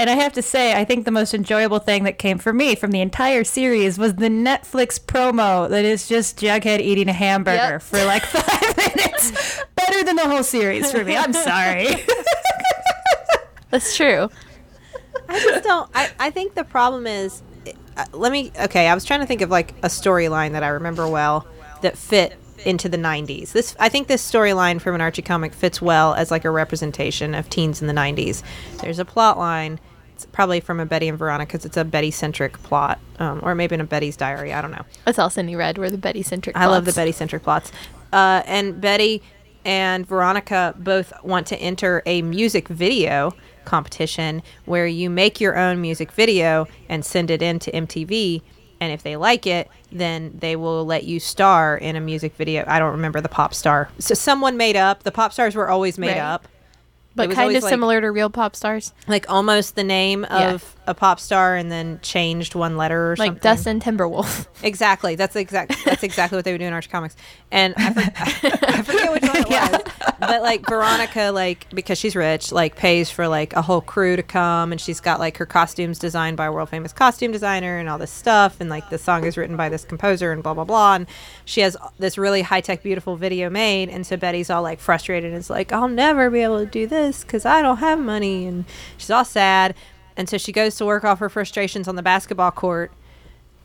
And 0.00 0.08
I 0.08 0.14
have 0.14 0.32
to 0.32 0.40
say, 0.40 0.72
I 0.72 0.86
think 0.86 1.04
the 1.04 1.10
most 1.10 1.34
enjoyable 1.34 1.78
thing 1.78 2.04
that 2.04 2.16
came 2.16 2.38
for 2.38 2.54
me 2.54 2.74
from 2.74 2.90
the 2.90 3.02
entire 3.02 3.44
series 3.44 3.98
was 3.98 4.14
the 4.14 4.30
Netflix 4.30 4.98
promo 4.98 5.68
that 5.68 5.84
is 5.84 6.08
just 6.08 6.38
Jughead 6.40 6.80
eating 6.80 7.06
a 7.10 7.12
hamburger 7.12 7.56
Yep. 7.72 7.82
for 7.82 8.02
like 8.06 8.22
five 8.24 8.76
minutes. 8.78 9.60
Better 9.74 10.02
than 10.02 10.16
the 10.16 10.26
whole 10.26 10.42
series 10.42 10.90
for 10.90 11.04
me. 11.04 11.18
I'm 11.18 11.34
sorry. 11.34 11.86
That's 13.70 13.94
true. 13.94 14.30
I 15.28 15.38
just 15.38 15.64
don't. 15.64 15.90
I, 15.94 16.08
I 16.18 16.30
think 16.30 16.54
the 16.54 16.64
problem 16.64 17.06
is, 17.06 17.42
uh, 17.98 18.06
let 18.12 18.32
me. 18.32 18.52
Okay, 18.58 18.88
I 18.88 18.94
was 18.94 19.04
trying 19.04 19.20
to 19.20 19.26
think 19.26 19.42
of 19.42 19.50
like 19.50 19.72
a 19.82 19.88
storyline 19.88 20.52
that 20.52 20.62
I 20.62 20.68
remember 20.68 21.06
well 21.06 21.46
that 21.82 21.98
fit 21.98 22.38
into 22.64 22.88
the 22.88 22.96
90s. 22.96 23.52
This 23.52 23.76
I 23.78 23.90
think 23.90 24.08
this 24.08 24.28
storyline 24.28 24.80
from 24.80 24.94
an 24.94 25.02
Archie 25.02 25.20
comic 25.20 25.52
fits 25.52 25.82
well 25.82 26.14
as 26.14 26.30
like 26.30 26.46
a 26.46 26.50
representation 26.50 27.34
of 27.34 27.50
teens 27.50 27.82
in 27.82 27.86
the 27.86 27.92
90s. 27.94 28.42
There's 28.80 28.98
a 28.98 29.04
plot 29.04 29.36
line. 29.36 29.78
It's 30.22 30.26
probably 30.32 30.60
from 30.60 30.80
a 30.80 30.84
Betty 30.86 31.08
and 31.08 31.18
Veronica 31.18 31.52
because 31.52 31.64
it's 31.64 31.78
a 31.78 31.84
Betty 31.84 32.10
centric 32.10 32.62
plot, 32.62 32.98
um, 33.18 33.40
or 33.42 33.54
maybe 33.54 33.74
in 33.74 33.80
a 33.80 33.84
Betty's 33.84 34.18
diary. 34.18 34.52
I 34.52 34.60
don't 34.60 34.70
know. 34.70 34.84
That's 35.06 35.18
all 35.18 35.30
Cindy 35.30 35.56
read 35.56 35.78
were 35.78 35.88
the 35.88 35.96
Betty 35.96 36.22
centric. 36.22 36.56
I 36.58 36.66
love 36.66 36.84
the 36.84 36.92
Betty 36.92 37.12
centric 37.12 37.42
plots. 37.42 37.72
Uh, 38.12 38.42
and 38.44 38.82
Betty 38.82 39.22
and 39.64 40.06
Veronica 40.06 40.74
both 40.78 41.10
want 41.24 41.46
to 41.46 41.56
enter 41.56 42.02
a 42.04 42.20
music 42.20 42.68
video 42.68 43.32
competition 43.64 44.42
where 44.66 44.86
you 44.86 45.08
make 45.08 45.40
your 45.40 45.56
own 45.56 45.80
music 45.80 46.12
video 46.12 46.66
and 46.90 47.02
send 47.02 47.30
it 47.30 47.40
in 47.40 47.58
to 47.60 47.72
MTV. 47.72 48.42
And 48.78 48.92
if 48.92 49.02
they 49.02 49.16
like 49.16 49.46
it, 49.46 49.68
then 49.90 50.36
they 50.38 50.54
will 50.54 50.84
let 50.84 51.04
you 51.04 51.18
star 51.18 51.78
in 51.78 51.96
a 51.96 52.00
music 52.00 52.34
video. 52.36 52.64
I 52.66 52.78
don't 52.78 52.92
remember 52.92 53.22
the 53.22 53.28
pop 53.30 53.54
star. 53.54 53.88
So 53.98 54.12
someone 54.14 54.58
made 54.58 54.76
up. 54.76 55.02
The 55.02 55.12
pop 55.12 55.32
stars 55.32 55.54
were 55.54 55.70
always 55.70 55.96
made 55.98 56.08
Right. 56.08 56.18
up. 56.18 56.46
But 57.14 57.30
kind 57.32 57.54
of 57.56 57.62
like- 57.62 57.70
similar 57.70 58.00
to 58.00 58.10
real 58.10 58.30
pop 58.30 58.54
stars, 58.54 58.92
Like 59.08 59.26
almost 59.28 59.74
the 59.76 59.84
name 59.84 60.26
Yeah. 60.30 60.52
of 60.54 60.76
a 60.86 60.94
pop 60.94 61.20
star 61.20 61.56
and 61.56 61.70
then 61.70 62.00
changed 62.02 62.54
one 62.54 62.76
letter 62.76 63.12
or 63.12 63.16
something 63.16 63.34
like 63.34 63.42
something. 63.42 63.80
Dustin 63.80 63.96
Timberwolf. 63.98 64.46
Exactly. 64.62 65.14
That's 65.14 65.36
exact. 65.36 65.74
That's 65.86 66.02
exactly 66.02 66.36
what 66.36 66.44
they 66.44 66.52
would 66.52 66.58
do 66.58 66.66
in 66.66 66.72
Archie 66.74 66.90
Comics. 66.90 67.16
And 67.50 67.72
I, 67.78 67.94
for, 67.94 68.00
I 68.66 68.82
forget 68.82 69.10
which 69.10 69.22
one 69.22 69.36
it 69.36 69.48
was, 69.48 69.80
but 70.20 70.42
like 70.42 70.68
Veronica, 70.68 71.30
like 71.32 71.66
because 71.70 71.96
she's 71.96 72.14
rich, 72.14 72.52
like 72.52 72.76
pays 72.76 73.10
for 73.10 73.26
like 73.26 73.54
a 73.54 73.62
whole 73.62 73.80
crew 73.80 74.16
to 74.16 74.22
come, 74.22 74.70
and 74.70 74.78
she's 74.78 75.00
got 75.00 75.18
like 75.18 75.38
her 75.38 75.46
costumes 75.46 75.98
designed 75.98 76.36
by 76.36 76.44
a 76.46 76.52
world 76.52 76.68
famous 76.68 76.92
costume 76.92 77.32
designer 77.32 77.78
and 77.78 77.88
all 77.88 77.96
this 77.96 78.10
stuff, 78.10 78.60
and 78.60 78.68
like 78.68 78.90
the 78.90 78.98
song 78.98 79.24
is 79.24 79.38
written 79.38 79.56
by 79.56 79.70
this 79.70 79.84
composer 79.84 80.30
and 80.30 80.42
blah 80.42 80.52
blah 80.52 80.64
blah, 80.64 80.96
and 80.96 81.06
she 81.46 81.62
has 81.62 81.74
this 81.98 82.18
really 82.18 82.42
high 82.42 82.60
tech, 82.60 82.82
beautiful 82.82 83.16
video 83.16 83.48
made, 83.48 83.88
and 83.88 84.06
so 84.06 84.18
Betty's 84.18 84.50
all 84.50 84.62
like 84.62 84.78
frustrated 84.78 85.30
and 85.30 85.38
is 85.38 85.48
like, 85.48 85.72
I'll 85.72 85.88
never 85.88 86.28
be 86.28 86.40
able 86.40 86.58
to 86.58 86.66
do 86.66 86.86
this 86.86 87.24
because 87.24 87.46
I 87.46 87.62
don't 87.62 87.78
have 87.78 87.98
money, 87.98 88.46
and 88.46 88.66
she's 88.98 89.10
all 89.10 89.24
sad. 89.24 89.74
And 90.20 90.28
so 90.28 90.36
she 90.36 90.52
goes 90.52 90.74
to 90.76 90.84
work 90.84 91.02
off 91.02 91.18
her 91.20 91.30
frustrations 91.30 91.88
on 91.88 91.96
the 91.96 92.02
basketball 92.02 92.50
court, 92.50 92.92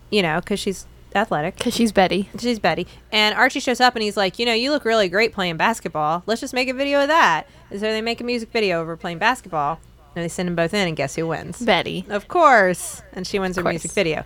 you 0.10 0.22
know, 0.22 0.40
because 0.40 0.58
she's 0.58 0.88
athletic. 1.14 1.58
Because 1.58 1.76
she's 1.76 1.92
Betty. 1.92 2.30
She's 2.40 2.60
Betty. 2.60 2.88
And 3.12 3.36
Archie 3.36 3.60
shows 3.60 3.82
up 3.82 3.94
and 3.94 4.04
he's 4.04 4.16
like, 4.16 4.40
you 4.40 4.46
know, 4.46 4.54
you 4.54 4.72
look 4.72 4.86
really 4.86 5.10
great 5.10 5.34
playing 5.34 5.58
basketball. 5.58 6.24
Let's 6.26 6.40
just 6.40 6.54
make 6.54 6.70
a 6.70 6.74
video 6.74 7.02
of 7.02 7.10
that. 7.10 7.50
And 7.70 7.82
so 7.82 7.92
they 7.92 8.00
make 8.00 8.22
a 8.22 8.24
music 8.24 8.54
video 8.54 8.80
of 8.80 8.88
her 8.88 8.96
playing 8.96 9.18
basketball. 9.18 9.82
And 10.16 10.24
they 10.24 10.30
send 10.30 10.48
them 10.48 10.56
both 10.56 10.74
in, 10.74 10.88
and 10.88 10.96
guess 10.96 11.16
who 11.16 11.28
wins? 11.28 11.62
Betty. 11.62 12.06
Of 12.08 12.30
course. 12.30 13.02
And 13.12 13.28
she 13.28 13.38
wins 13.38 13.58
her 13.58 13.64
music 13.64 13.92
video. 13.92 14.24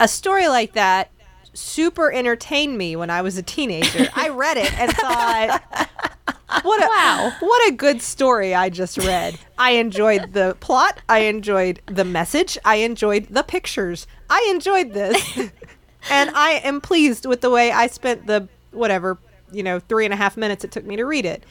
A 0.00 0.08
story 0.08 0.48
like 0.48 0.72
that 0.72 1.08
super 1.52 2.12
entertained 2.12 2.76
me 2.76 2.96
when 2.96 3.10
I 3.10 3.22
was 3.22 3.36
a 3.36 3.44
teenager. 3.44 4.08
I 4.16 4.30
read 4.30 4.56
it 4.56 4.76
and 4.76 4.92
thought, 4.92 6.16
what 6.62 6.82
a 6.82 6.86
Wow. 6.86 7.32
what 7.40 7.68
a 7.68 7.72
good 7.72 8.00
story 8.02 8.54
I 8.54 8.68
just 8.70 8.98
read. 8.98 9.38
I 9.58 9.72
enjoyed 9.72 10.32
the 10.32 10.56
plot. 10.60 11.00
I 11.08 11.20
enjoyed 11.20 11.80
the 11.86 12.04
message. 12.04 12.56
I 12.64 12.76
enjoyed 12.76 13.26
the 13.30 13.42
pictures. 13.42 14.06
I 14.30 14.46
enjoyed 14.50 14.92
this, 14.92 15.16
and 16.10 16.30
I 16.30 16.60
am 16.64 16.80
pleased 16.80 17.26
with 17.26 17.40
the 17.40 17.50
way 17.50 17.70
I 17.72 17.86
spent 17.86 18.26
the 18.26 18.48
whatever 18.70 19.18
you 19.50 19.62
know 19.62 19.80
three 19.80 20.04
and 20.04 20.12
a 20.12 20.16
half 20.16 20.36
minutes 20.36 20.64
it 20.64 20.70
took 20.72 20.84
me 20.84 20.96
to 20.96 21.04
read 21.04 21.24
it. 21.24 21.44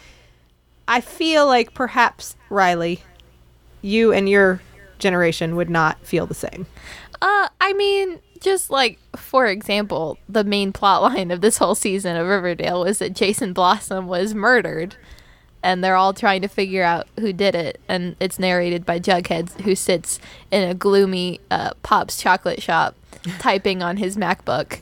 I 0.87 1.01
feel 1.01 1.45
like 1.45 1.73
perhaps 1.73 2.35
Rileigh, 2.49 2.99
you 3.81 4.13
and 4.13 4.29
your 4.29 4.61
generation 4.99 5.55
would 5.55 5.69
not 5.69 6.03
feel 6.05 6.25
the 6.25 6.33
same. 6.33 6.65
Uh, 7.21 7.49
I 7.59 7.73
mean, 7.73 8.19
just 8.39 8.69
like 8.69 8.99
for 9.15 9.47
example, 9.47 10.17
the 10.29 10.43
main 10.43 10.71
plot 10.71 11.01
line 11.01 11.31
of 11.31 11.41
this 11.41 11.57
whole 11.57 11.75
season 11.75 12.15
of 12.15 12.27
Riverdale 12.27 12.81
was 12.83 12.99
that 12.99 13.13
Jason 13.13 13.53
Blossom 13.53 14.07
was 14.07 14.33
murdered, 14.33 14.95
and 15.63 15.83
they're 15.83 15.95
all 15.95 16.13
trying 16.13 16.41
to 16.41 16.47
figure 16.47 16.83
out 16.83 17.07
who 17.19 17.33
did 17.33 17.55
it. 17.55 17.79
And 17.87 18.15
it's 18.19 18.39
narrated 18.39 18.85
by 18.85 18.99
Jughead, 18.99 19.61
who 19.61 19.75
sits 19.75 20.19
in 20.51 20.67
a 20.67 20.73
gloomy 20.73 21.39
uh, 21.49 21.71
Pop's 21.83 22.21
chocolate 22.21 22.61
shop, 22.61 22.95
typing 23.39 23.81
on 23.81 23.97
his 23.97 24.15
MacBook 24.17 24.81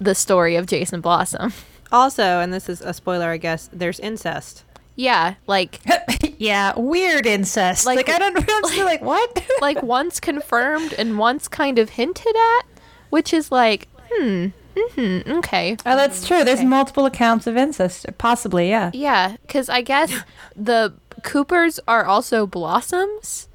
the 0.00 0.14
story 0.14 0.56
of 0.56 0.66
Jason 0.66 1.00
Blossom. 1.00 1.52
Also, 1.90 2.40
and 2.40 2.52
this 2.52 2.68
is 2.68 2.80
a 2.80 2.92
spoiler, 2.92 3.30
I 3.30 3.38
guess. 3.38 3.68
There's 3.72 3.98
incest. 3.98 4.64
Yeah, 5.00 5.34
like 5.46 5.80
yeah, 6.38 6.72
weird 6.76 7.24
incest. 7.24 7.86
Like- 7.86 7.98
Like, 7.98 8.08
I 8.08 8.18
don't 8.18 8.34
know. 8.34 8.44
I'm 8.78 8.84
like, 8.84 9.00
what? 9.00 9.46
like 9.60 9.80
once 9.80 10.18
confirmed 10.18 10.92
and 10.98 11.16
once 11.18 11.46
kind 11.46 11.78
of 11.78 11.90
hinted 11.90 12.34
at, 12.34 12.62
which 13.10 13.32
is 13.32 13.52
like, 13.52 13.86
hmm, 14.12 14.46
hmm, 14.76 15.18
okay. 15.38 15.76
Oh, 15.86 15.94
that's 15.96 16.26
true. 16.26 16.42
There's 16.42 16.64
multiple 16.64 17.06
accounts 17.06 17.46
of 17.46 17.56
incest, 17.56 18.06
possibly. 18.18 18.68
Yeah. 18.70 18.90
Yeah, 18.92 19.36
because 19.42 19.68
I 19.68 19.82
guess 19.82 20.12
the 20.56 20.94
Coopers 21.22 21.78
are 21.86 22.04
also 22.04 22.44
blossoms. 22.44 23.48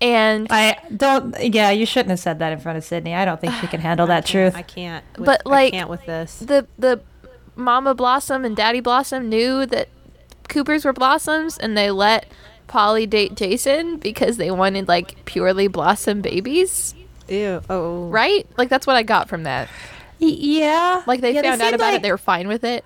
And 0.00 0.48
I 0.50 0.76
don't. 0.96 1.36
Yeah, 1.54 1.70
you 1.70 1.84
shouldn't 1.86 2.10
have 2.10 2.18
said 2.20 2.38
that 2.40 2.52
in 2.52 2.58
front 2.58 2.78
of 2.78 2.84
Sydnee. 2.84 3.14
I 3.14 3.24
don't 3.24 3.40
think 3.40 3.52
she 3.60 3.66
can 3.68 3.80
handle 3.80 4.06
that 4.08 4.26
truth. 4.26 4.56
I 4.56 4.62
can't. 4.62 5.04
With, 5.16 5.26
But, 5.26 5.46
like- 5.46 5.74
I 5.74 5.76
can't 5.78 5.90
with 5.90 6.04
this. 6.06 6.38
the 6.40 6.66
the 6.78 7.00
Mama 7.54 7.94
Blossom 7.94 8.44
and 8.44 8.56
Daddy 8.56 8.80
Blossom 8.80 9.28
knew 9.28 9.66
that 9.66 9.88
Coopers 10.50 10.84
were 10.84 10.92
blossoms, 10.92 11.56
and 11.56 11.76
they 11.76 11.90
let 11.90 12.26
Polly 12.66 13.06
date 13.06 13.34
Jason 13.34 13.96
because 13.96 14.36
they 14.36 14.50
wanted 14.50 14.86
like 14.88 15.24
purely 15.24 15.66
blossom 15.68 16.20
babies, 16.20 16.94
Ew. 17.28 17.62
Oh. 17.70 18.08
right? 18.08 18.46
Like 18.58 18.68
that's 18.68 18.86
what 18.86 18.96
I 18.96 19.02
got 19.02 19.28
from 19.28 19.44
that. 19.44 19.68
Y- 20.20 20.36
yeah. 20.38 21.02
Like 21.06 21.20
they 21.22 21.32
Yeah, 21.34 21.42
found 21.42 21.62
out 21.62 21.72
about 21.74 21.86
like, 21.86 21.94
it, 21.96 22.02
they 22.02 22.10
were 22.12 22.18
fine 22.18 22.46
with 22.48 22.62
it. 22.64 22.84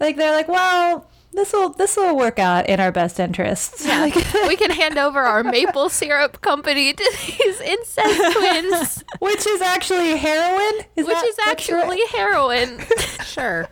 like 0.00 0.16
they're 0.16 0.32
like, 0.32 0.48
well, 0.48 1.06
this 1.32 1.52
will 1.52 1.70
this 1.70 1.96
will 1.96 2.16
work 2.16 2.38
out 2.38 2.68
in 2.68 2.78
our 2.80 2.92
best 2.92 3.18
interests. 3.18 3.86
Yeah, 3.86 4.04
we 4.48 4.56
can 4.56 4.70
hand 4.70 4.98
over 4.98 5.20
our 5.20 5.42
maple 5.42 5.88
syrup 5.88 6.40
company 6.40 6.92
to 6.92 7.16
these 7.26 7.60
incest 7.60 8.32
twins, 8.38 9.04
which 9.18 9.46
is 9.46 9.60
actually 9.62 10.16
heroin. 10.16 10.84
Is 10.96 11.06
which 11.06 11.16
is 11.16 11.36
that's 11.36 11.38
right? 11.38 11.48
actually 11.48 12.00
heroin. 12.10 12.80
Sure. 13.32 13.66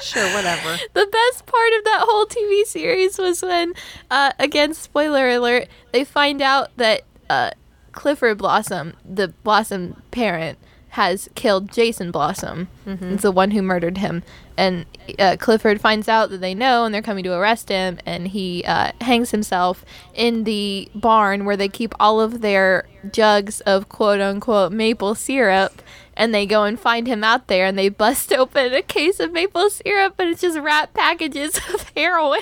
sure. 0.00 0.34
Whatever. 0.34 0.76
the 0.94 1.06
best 1.06 1.46
part 1.46 1.72
of 1.78 1.84
that 1.84 2.00
whole 2.08 2.26
TV 2.26 2.64
series 2.64 3.18
was 3.18 3.40
when, 3.40 3.72
uh, 4.10 4.32
again, 4.40 4.74
spoiler 4.74 5.28
alert, 5.28 5.68
they 5.92 6.02
find 6.02 6.42
out 6.42 6.70
that 6.76 7.02
uh, 7.28 7.50
Clifford 7.92 8.38
Blossom, 8.38 8.94
the 9.04 9.28
Blossom 9.28 10.02
parent, 10.10 10.58
has 10.88 11.28
killed 11.36 11.70
Jason 11.70 12.10
Blossom. 12.10 12.66
It's 12.84 13.22
the 13.22 13.30
one 13.30 13.52
who 13.52 13.62
murdered 13.62 13.98
him. 13.98 14.24
And 14.56 14.86
uh, 15.18 15.36
Clifford 15.38 15.80
finds 15.80 16.08
out 16.08 16.30
that 16.30 16.40
they 16.40 16.54
know 16.54 16.84
and 16.84 16.94
they're 16.94 17.02
coming 17.02 17.24
to 17.24 17.32
arrest 17.32 17.68
him. 17.68 17.98
And 18.06 18.28
he 18.28 18.64
uh, 18.64 18.92
hangs 19.00 19.30
himself 19.30 19.84
in 20.14 20.44
the 20.44 20.88
barn 20.94 21.44
where 21.44 21.56
they 21.56 21.68
keep 21.68 21.94
all 21.98 22.20
of 22.20 22.40
their 22.40 22.86
jugs 23.12 23.60
of 23.62 23.88
quote 23.88 24.20
unquote 24.20 24.72
maple 24.72 25.14
syrup. 25.14 25.82
And 26.14 26.34
they 26.34 26.44
go 26.44 26.64
and 26.64 26.78
find 26.78 27.06
him 27.06 27.24
out 27.24 27.46
there 27.46 27.66
and 27.66 27.78
they 27.78 27.88
bust 27.88 28.32
open 28.32 28.72
a 28.74 28.82
case 28.82 29.20
of 29.20 29.32
maple 29.32 29.70
syrup 29.70 30.14
and 30.18 30.30
it's 30.30 30.42
just 30.42 30.58
wrapped 30.58 30.94
packages 30.94 31.56
of 31.74 31.90
heroin. 31.96 32.40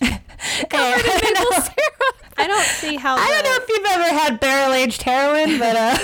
covered 0.70 1.04
in 1.04 1.20
maple 1.22 1.52
syrup. 1.52 2.16
I 2.38 2.46
don't 2.46 2.64
see 2.64 2.96
how. 2.96 3.16
I 3.16 3.28
don't 3.28 3.44
know 3.44 3.58
if 3.62 3.68
you've 3.68 3.86
ever 3.86 4.18
had 4.18 4.40
barrel 4.40 4.72
aged 4.72 5.02
heroin, 5.02 5.58
but 5.58 5.76
uh, 5.76 5.98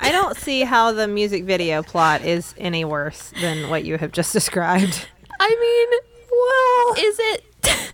I 0.00 0.10
don't 0.10 0.36
see 0.36 0.62
how 0.62 0.92
the 0.92 1.06
music 1.06 1.44
video 1.44 1.82
plot 1.82 2.22
is 2.22 2.54
any 2.58 2.84
worse 2.84 3.32
than 3.40 3.70
what 3.70 3.84
you 3.84 3.96
have 3.96 4.10
just 4.10 4.32
described. 4.32 5.06
I 5.46 5.56
mean, 5.60 6.96
well, 6.96 7.06
is 7.06 7.18
it? 7.20 7.92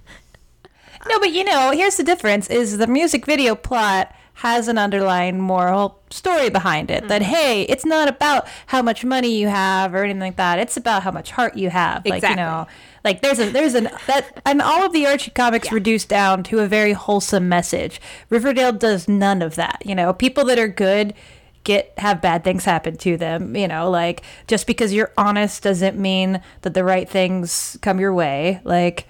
no, 1.08 1.18
but 1.18 1.32
you 1.32 1.42
know, 1.42 1.72
here's 1.72 1.96
the 1.96 2.04
difference: 2.04 2.48
is 2.48 2.78
the 2.78 2.86
music 2.86 3.26
video 3.26 3.56
plot 3.56 4.14
has 4.34 4.68
an 4.68 4.78
underlying 4.78 5.38
moral 5.38 6.00
story 6.10 6.48
behind 6.48 6.90
it. 6.92 7.08
That 7.08 7.22
mm-hmm. 7.22 7.30
hey, 7.32 7.62
it's 7.62 7.84
not 7.84 8.08
about 8.08 8.46
how 8.66 8.82
much 8.82 9.04
money 9.04 9.36
you 9.36 9.48
have 9.48 9.94
or 9.94 10.04
anything 10.04 10.20
like 10.20 10.36
that. 10.36 10.60
It's 10.60 10.76
about 10.76 11.02
how 11.02 11.10
much 11.10 11.32
heart 11.32 11.56
you 11.56 11.70
have. 11.70 12.06
Exactly. 12.06 12.20
Like 12.20 12.30
you 12.30 12.36
know, 12.36 12.66
like 13.04 13.20
there's 13.20 13.40
a 13.40 13.50
there's 13.50 13.74
an 13.74 13.90
that 14.06 14.40
and 14.46 14.62
all 14.62 14.84
of 14.84 14.92
the 14.92 15.06
Archie 15.06 15.32
comics 15.32 15.72
reduced 15.72 16.08
down 16.08 16.44
to 16.44 16.60
a 16.60 16.68
very 16.68 16.92
wholesome 16.92 17.48
message. 17.48 18.00
Riverdale 18.28 18.72
does 18.72 19.08
none 19.08 19.42
of 19.42 19.56
that. 19.56 19.82
You 19.84 19.96
know, 19.96 20.12
people 20.12 20.44
that 20.44 20.58
are 20.58 20.68
good 20.68 21.14
get 21.64 21.92
have 21.98 22.20
bad 22.20 22.42
things 22.42 22.64
happen 22.64 22.96
to 22.96 23.16
them 23.16 23.54
you 23.54 23.68
know 23.68 23.90
like 23.90 24.22
just 24.46 24.66
because 24.66 24.92
you're 24.92 25.12
honest 25.16 25.62
doesn't 25.62 25.98
mean 25.98 26.40
that 26.62 26.74
the 26.74 26.84
right 26.84 27.08
things 27.08 27.78
come 27.82 28.00
your 28.00 28.14
way 28.14 28.60
like 28.64 29.06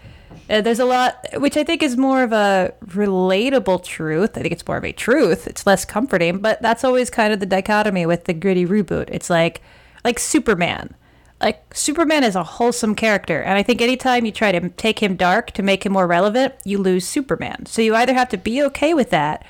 Uh, 0.49 0.61
there's 0.61 0.81
a 0.81 0.85
lot, 0.85 1.25
which 1.35 1.57
I 1.57 1.63
think 1.63 1.81
is 1.81 1.97
more 1.97 2.25
of 2.25 2.33
a 2.33 2.73
relatable 2.87 3.85
truth. 3.85 4.37
I 4.37 4.43
think 4.43 4.53
it's 4.53 4.67
more 4.67 4.79
of 4.79 4.85
a 4.85 4.93
truth. 4.93 5.47
It's 5.47 5.65
less 5.65 5.85
comforting, 5.85 6.39
but 6.39 6.61
that's 6.61 6.83
always 6.83 7.09
kind 7.09 7.33
of 7.33 7.39
the 7.39 7.47
dichotomy 7.47 8.05
with 8.05 8.25
the 8.25 8.33
gritty 8.35 8.67
reboot. 8.67 9.09
It's 9.11 9.31
like, 9.31 9.61
like 10.05 10.19
Superman. 10.19 10.95
Like 11.41 11.63
Superman 11.73 12.25
is 12.25 12.35
a 12.35 12.43
wholesome 12.43 12.97
character, 12.97 13.41
and 13.41 13.59
I 13.59 13.63
think 13.63 13.81
anytime 13.81 14.27
you 14.27 14.33
try 14.33 14.51
to 14.51 14.69
take 14.71 14.99
him 15.01 15.15
dark 15.15 15.53
to 15.53 15.63
make 15.63 15.87
him 15.87 15.93
more 15.93 16.09
relevant, 16.09 16.55
you 16.65 16.79
lose 16.79 17.07
Superman. 17.07 17.67
So 17.67 17.81
you 17.81 17.95
either 17.95 18.15
have 18.15 18.29
to 18.31 18.37
be 18.37 18.61
okay 18.65 18.93
with 18.93 19.11
that, 19.11 19.45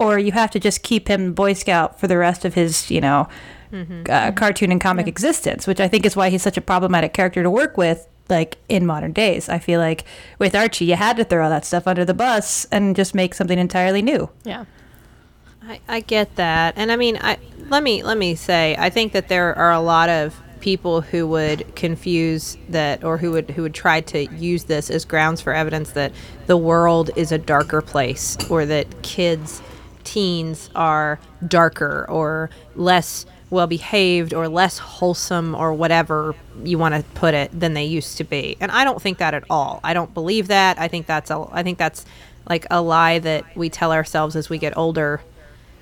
or 0.00 0.18
you 0.18 0.32
have 0.32 0.50
to 0.50 0.58
just 0.58 0.82
keep 0.82 1.06
him 1.06 1.32
Boy 1.32 1.52
Scout 1.52 2.00
for 2.00 2.08
the 2.08 2.16
rest 2.16 2.44
of 2.44 2.54
his, 2.54 2.90
you 2.90 3.00
know, 3.00 3.28
uh, 4.08 4.32
cartoon 4.32 4.72
and 4.72 4.80
comic 4.80 5.06
existence, 5.06 5.66
which 5.66 5.78
I 5.78 5.86
think 5.86 6.04
is 6.04 6.16
why 6.16 6.30
he's 6.30 6.42
such 6.42 6.56
a 6.56 6.60
problematic 6.60 7.12
character 7.12 7.42
to 7.44 7.50
work 7.50 7.76
with, 7.76 8.08
like 8.28 8.56
in 8.68 8.84
modern 8.86 9.12
days. 9.12 9.48
I 9.48 9.58
feel 9.60 9.78
like 9.78 10.04
with 10.40 10.56
Archie, 10.56 10.86
you 10.86 10.96
had 10.96 11.16
to 11.18 11.24
throw 11.24 11.44
all 11.44 11.50
that 11.50 11.64
stuff 11.64 11.86
under 11.86 12.04
the 12.04 12.14
bus 12.14 12.64
and 12.72 12.96
just 12.96 13.14
make 13.14 13.34
something 13.34 13.58
entirely 13.58 14.02
new. 14.02 14.28
Yeah. 14.42 14.64
I, 15.62 15.80
I 15.86 16.00
get 16.00 16.34
that, 16.36 16.74
and 16.76 16.90
I 16.90 16.96
mean, 16.96 17.18
I 17.20 17.36
let 17.68 17.82
me 17.82 18.02
let 18.02 18.16
me 18.16 18.34
say, 18.34 18.74
I 18.78 18.88
think 18.88 19.12
that 19.12 19.28
there 19.28 19.54
are 19.56 19.70
a 19.70 19.80
lot 19.80 20.08
of 20.08 20.34
people 20.60 21.00
who 21.00 21.26
would 21.26 21.76
confuse 21.76 22.56
that, 22.70 23.04
or 23.04 23.18
who 23.18 23.32
would 23.32 23.50
who 23.50 23.62
would 23.62 23.74
try 23.74 24.00
to 24.00 24.24
use 24.34 24.64
this 24.64 24.90
as 24.90 25.04
grounds 25.04 25.40
for 25.42 25.52
evidence 25.52 25.92
that 25.92 26.12
the 26.46 26.56
world 26.56 27.10
is 27.14 27.30
a 27.30 27.38
darker 27.38 27.82
place, 27.82 28.38
or 28.48 28.64
that 28.66 29.02
kids, 29.02 29.60
teens 30.10 30.70
are 30.74 31.20
darker 31.46 32.04
or 32.08 32.50
less 32.74 33.26
well 33.50 33.68
behaved 33.68 34.34
or 34.34 34.48
less 34.48 34.78
wholesome 34.78 35.54
or 35.54 35.72
whatever 35.72 36.34
you 36.64 36.78
want 36.78 36.94
to 36.94 37.02
put 37.14 37.32
it 37.32 37.48
than 37.58 37.74
they 37.74 37.84
used 37.84 38.16
to 38.16 38.24
be. 38.24 38.56
And 38.60 38.72
I 38.72 38.82
don't 38.82 39.00
think 39.00 39.18
that 39.18 39.34
at 39.34 39.44
all. 39.48 39.78
I 39.84 39.94
don't 39.94 40.12
believe 40.12 40.48
that. 40.48 40.80
I 40.80 40.88
think 40.88 41.06
that's 41.06 41.30
a 41.30 41.46
I 41.52 41.62
think 41.62 41.78
that's 41.78 42.04
like 42.48 42.66
a 42.70 42.82
lie 42.82 43.20
that 43.20 43.44
we 43.56 43.70
tell 43.70 43.92
ourselves 43.92 44.34
as 44.34 44.50
we 44.50 44.58
get 44.58 44.76
older 44.76 45.20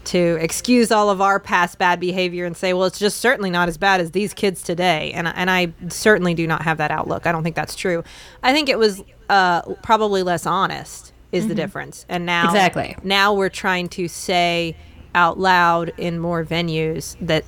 to 0.05 0.39
excuse 0.41 0.91
all 0.91 1.09
of 1.09 1.21
our 1.23 1.41
past 1.41 1.79
bad 1.79 1.99
behavior 1.99 2.45
and 2.45 2.57
say, 2.57 2.73
well, 2.75 2.85
it's 2.85 2.99
just 2.99 3.19
certainly 3.19 3.51
not 3.51 3.69
as 3.69 3.79
bad 3.79 4.01
as 4.01 4.11
these 4.11 4.33
kids 4.35 4.63
today. 4.63 5.13
And, 5.13 5.29
and 5.29 5.51
I 5.51 5.73
certainly 5.89 6.35
do 6.35 6.47
not 6.47 6.63
have 6.63 6.79
that 6.79 6.91
outlook. 6.91 7.27
I 7.27 7.33
don't 7.33 7.43
think 7.43 7.57
that's 7.57 7.75
true. 7.75 8.03
I 8.43 8.53
think 8.53 8.69
it 8.69 8.79
was 8.79 9.03
uh, 9.29 9.63
probably 9.83 10.23
less 10.23 10.47
honest 10.47 11.13
is 11.33 11.47
the 11.47 11.55
mm-hmm. 11.55 11.61
difference. 11.61 12.07
And 12.09 12.25
now, 12.25 12.47
Exactly. 12.47 12.97
now 13.03 13.35
we're 13.35 13.49
trying 13.49 13.89
to 13.91 14.09
say 14.09 14.77
out 15.15 15.39
loud 15.39 15.93
in 15.97 16.19
more 16.19 16.45
venues 16.45 17.17
that 17.21 17.45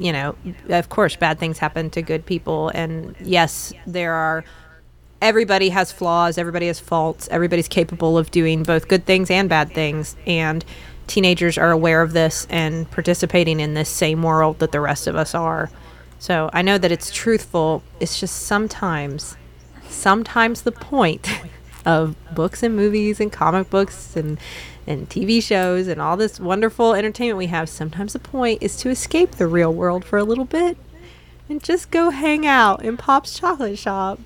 you 0.00 0.12
know, 0.12 0.34
of 0.70 0.88
course, 0.88 1.14
bad 1.14 1.38
things 1.38 1.58
happen 1.58 1.90
to 1.90 2.00
good 2.00 2.24
people. 2.24 2.70
And 2.70 3.14
yes, 3.20 3.72
there 3.86 4.14
are, 4.14 4.44
everybody 5.20 5.68
has 5.68 5.92
flaws, 5.92 6.38
everybody 6.38 6.68
has 6.68 6.80
faults, 6.80 7.28
everybody's 7.30 7.68
capable 7.68 8.16
of 8.16 8.30
doing 8.30 8.62
both 8.62 8.88
good 8.88 9.04
things 9.04 9.30
and 9.30 9.46
bad 9.48 9.72
things. 9.72 10.16
And 10.26 10.64
teenagers 11.06 11.58
are 11.58 11.70
aware 11.70 12.00
of 12.00 12.14
this 12.14 12.46
and 12.48 12.90
participating 12.90 13.60
in 13.60 13.74
this 13.74 13.90
same 13.90 14.22
world 14.22 14.58
that 14.60 14.72
the 14.72 14.80
rest 14.80 15.06
of 15.06 15.16
us 15.16 15.34
are. 15.34 15.70
So 16.18 16.48
I 16.54 16.62
know 16.62 16.78
that 16.78 16.90
it's 16.90 17.10
truthful. 17.10 17.82
It's 18.00 18.18
just 18.18 18.42
sometimes, 18.46 19.36
sometimes 19.86 20.62
the 20.62 20.72
point 20.72 21.28
of 21.86 22.16
books 22.34 22.62
and 22.62 22.76
movies 22.76 23.20
and 23.20 23.32
comic 23.32 23.70
books 23.70 24.16
and 24.16 24.38
and 24.86 25.08
TV 25.08 25.42
shows 25.42 25.86
and 25.86 26.00
all 26.00 26.16
this 26.16 26.40
wonderful 26.40 26.94
entertainment 26.94 27.38
we 27.38 27.46
have, 27.46 27.68
sometimes 27.68 28.12
the 28.12 28.18
point 28.18 28.62
is 28.62 28.76
to 28.78 28.90
escape 28.90 29.32
the 29.32 29.46
real 29.46 29.72
world 29.72 30.04
for 30.04 30.18
a 30.18 30.24
little 30.24 30.44
bit 30.44 30.76
and 31.48 31.62
just 31.62 31.90
go 31.90 32.10
hang 32.10 32.46
out 32.46 32.82
in 32.82 32.96
Pop's 32.96 33.38
chocolate 33.38 33.78
shop. 33.78 34.18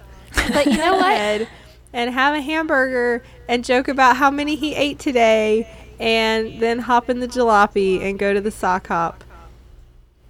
But 0.52 0.66
you 0.66 0.76
know 0.76 0.96
what? 0.96 1.48
And, 1.96 2.10
have 2.10 2.34
a 2.34 2.40
hamburger 2.40 3.22
and 3.48 3.64
joke 3.64 3.86
about 3.86 4.16
how 4.16 4.28
many 4.28 4.56
he 4.56 4.74
ate 4.74 4.98
today 4.98 5.72
and 6.00 6.60
then 6.60 6.80
hop 6.80 7.08
in 7.08 7.20
the 7.20 7.28
jalopy 7.28 8.02
and 8.02 8.18
go 8.18 8.34
to 8.34 8.40
the 8.40 8.50
sock 8.50 8.88
hop. 8.88 9.22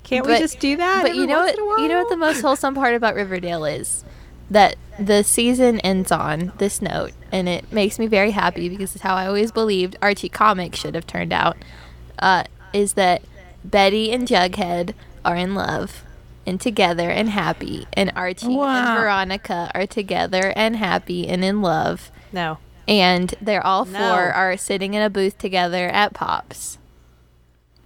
Can't 0.02 0.26
we 0.26 0.36
just 0.36 0.60
do 0.60 0.76
that? 0.76 1.00
But 1.00 1.14
you 1.16 1.26
know 1.26 1.38
what? 1.38 1.56
You 1.56 1.88
know 1.88 2.02
what 2.02 2.10
the 2.10 2.18
most 2.18 2.42
wholesome 2.42 2.74
part 2.74 2.94
about 2.94 3.14
Riverdale 3.14 3.64
is 3.64 4.04
that 4.50 4.76
the 4.98 5.22
season 5.24 5.80
ends 5.80 6.12
on 6.12 6.52
this 6.58 6.80
note, 6.80 7.12
and 7.32 7.48
it 7.48 7.72
makes 7.72 7.98
me 7.98 8.06
very 8.06 8.30
happy 8.32 8.68
because 8.68 8.94
it's 8.94 9.02
how 9.02 9.14
I 9.14 9.26
always 9.26 9.50
believed 9.52 9.96
Archie 10.00 10.28
comics 10.28 10.78
should 10.78 10.94
have 10.94 11.06
turned 11.06 11.32
out. 11.32 11.56
Uh, 12.18 12.44
is 12.72 12.92
that 12.94 13.22
Betty 13.64 14.12
and 14.12 14.26
Jughead 14.28 14.94
are 15.24 15.36
in 15.36 15.54
love 15.54 16.04
and 16.46 16.60
together 16.60 17.08
and 17.10 17.30
happy, 17.30 17.86
and 17.94 18.12
Archie 18.14 18.54
Wow. 18.54 18.66
and 18.94 19.00
Veronica 19.00 19.70
are 19.74 19.86
together 19.86 20.52
and 20.54 20.76
happy 20.76 21.26
and 21.26 21.42
in 21.42 21.62
love, 21.62 22.10
No. 22.32 22.58
and 22.86 23.34
they're 23.40 23.64
all 23.66 23.84
No. 23.86 23.98
four 23.98 24.32
are 24.32 24.56
sitting 24.56 24.94
in 24.94 25.02
a 25.02 25.08
booth 25.10 25.38
together 25.38 25.88
at 25.88 26.12
Pops. 26.12 26.78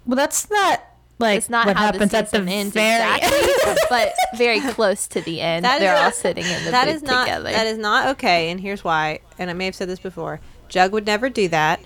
Well, 0.04 0.16
that's 0.16 0.50
not 0.50 0.82
like 1.18 1.38
It's 1.38 1.50
not 1.50 1.66
what 1.66 1.76
how 1.76 1.86
happens 1.86 2.12
the 2.12 2.18
at 2.18 2.30
the 2.30 2.38
season 2.38 2.48
ends 2.48 2.74
very 2.74 3.14
exactly, 3.14 3.74
but 3.90 4.12
very 4.36 4.60
close 4.60 5.06
to 5.08 5.20
the 5.20 5.40
end. 5.40 5.64
That 5.64 5.76
is 5.76 5.80
They're 5.80 5.96
all 5.96 6.12
sitting 6.12 6.44
in 6.44 6.64
the 6.64 6.70
That 6.70 6.86
booth 6.86 6.96
is 6.96 7.02
not 7.02 7.24
together. 7.24 7.50
that 7.50 7.66
is 7.66 7.78
not 7.78 8.08
okay, 8.08 8.50
and 8.50 8.60
here's 8.60 8.84
why. 8.84 9.20
And 9.38 9.50
I 9.50 9.52
may 9.52 9.64
have 9.64 9.74
said 9.74 9.88
this 9.88 9.98
before. 10.00 10.40
Jug 10.68 10.92
would 10.92 11.06
never 11.06 11.28
do 11.28 11.48
that 11.48 11.80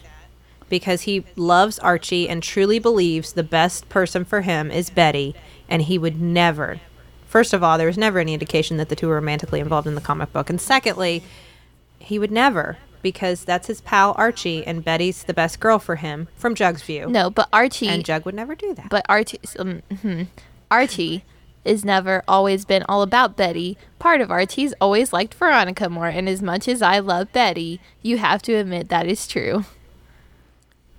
because 0.68 1.02
he 1.02 1.24
loves 1.36 1.78
Archie 1.78 2.28
and 2.28 2.42
truly 2.42 2.78
believes 2.78 3.32
the 3.32 3.42
best 3.42 3.88
person 3.88 4.24
for 4.24 4.40
him 4.42 4.70
is 4.70 4.90
Betty, 4.90 5.34
and 5.68 5.82
he 5.82 5.98
would 5.98 6.20
never. 6.20 6.80
First 7.26 7.52
of 7.52 7.62
all, 7.62 7.78
there 7.78 7.86
was 7.86 7.98
never 7.98 8.18
any 8.18 8.34
indication 8.34 8.76
that 8.76 8.88
the 8.88 8.96
two 8.96 9.08
were 9.08 9.14
romantically 9.14 9.60
involved 9.60 9.86
in 9.86 9.94
the 9.94 10.00
comic 10.00 10.32
book, 10.32 10.50
and 10.50 10.60
secondly, 10.60 11.22
he 11.98 12.18
would 12.18 12.30
never 12.30 12.78
because 13.02 13.44
that's 13.44 13.66
his 13.66 13.80
pal 13.80 14.14
Archie, 14.16 14.66
and 14.66 14.84
Betty's 14.84 15.24
the 15.24 15.34
best 15.34 15.60
girl 15.60 15.78
for 15.78 15.96
him 15.96 16.28
from 16.36 16.54
Jug's 16.54 16.82
view. 16.82 17.08
no, 17.08 17.28
but 17.30 17.48
Archie, 17.52 17.88
and 17.88 18.04
Jug 18.04 18.24
would 18.24 18.34
never 18.34 18.54
do 18.54 18.74
that. 18.74 18.88
but 18.90 19.04
Archie, 19.08 19.40
um, 19.58 19.82
mhm. 19.90 20.28
Archie 20.70 21.24
is 21.64 21.84
never 21.84 22.22
always 22.26 22.64
been 22.64 22.82
all 22.88 23.02
about 23.02 23.36
Betty. 23.36 23.76
Part 24.00 24.20
of 24.20 24.30
Archie's 24.30 24.74
always 24.80 25.12
liked 25.12 25.34
Veronica 25.34 25.88
more, 25.88 26.08
and 26.08 26.28
as 26.28 26.42
much 26.42 26.66
as 26.66 26.82
I 26.82 26.98
love 26.98 27.32
Betty, 27.32 27.80
you 28.02 28.18
have 28.18 28.42
to 28.42 28.54
admit 28.54 28.88
that 28.88 29.06
is 29.06 29.26
true. 29.28 29.64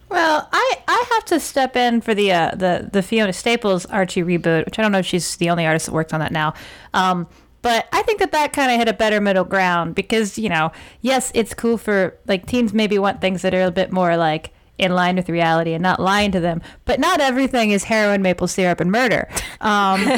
Well, 0.09 0.47
I, 0.51 0.77
I 0.87 1.05
have 1.15 1.25
to 1.25 1.39
step 1.39 1.75
in 1.75 1.99
for 1.99 2.13
the 2.13 2.31
uh, 2.31 2.51
the 2.51 2.87
the 2.93 3.01
Fiona 3.01 3.33
Staples 3.33 3.85
Archie 3.87 4.21
reboot, 4.21 4.65
which 4.65 4.77
I 4.77 4.83
don't 4.83 4.91
know 4.91 4.99
if 4.99 5.07
she's 5.07 5.37
the 5.37 5.49
only 5.49 5.65
artist 5.65 5.87
that 5.87 5.91
worked 5.91 6.13
on 6.13 6.19
that 6.19 6.31
now. 6.31 6.53
Um, 6.93 7.27
but 7.63 7.88
I 7.91 8.04
think 8.04 8.19
that 8.19 8.32
that 8.34 8.54
kind 8.54 8.71
of 8.71 8.78
hit 8.78 8.88
a 8.88 8.93
better 8.93 9.19
middle 9.19 9.43
ground 9.43 9.95
because 9.95 10.38
you 10.38 10.49
know, 10.49 10.71
yes, 11.02 11.32
it's 11.34 11.56
cool 11.56 11.80
for 11.80 12.15
like 12.28 12.45
teens 12.45 12.73
maybe 12.73 12.99
want 12.99 13.21
things 13.21 13.41
that 13.41 13.56
are 13.56 13.63
a 13.63 13.71
bit 13.71 13.91
more 13.91 14.15
like 14.15 14.54
in 14.78 14.91
line 14.93 15.15
with 15.15 15.30
reality 15.30 15.73
and 15.73 15.82
not 15.82 15.99
lying 15.99 16.32
to 16.32 16.39
them. 16.39 16.62
But 16.86 16.99
not 16.99 17.21
everything 17.21 17.71
is 17.71 17.86
heroin, 17.86 18.21
maple 18.21 18.47
syrup, 18.47 18.80
and 18.80 18.91
murder. 18.91 19.28
Um, 19.62 20.04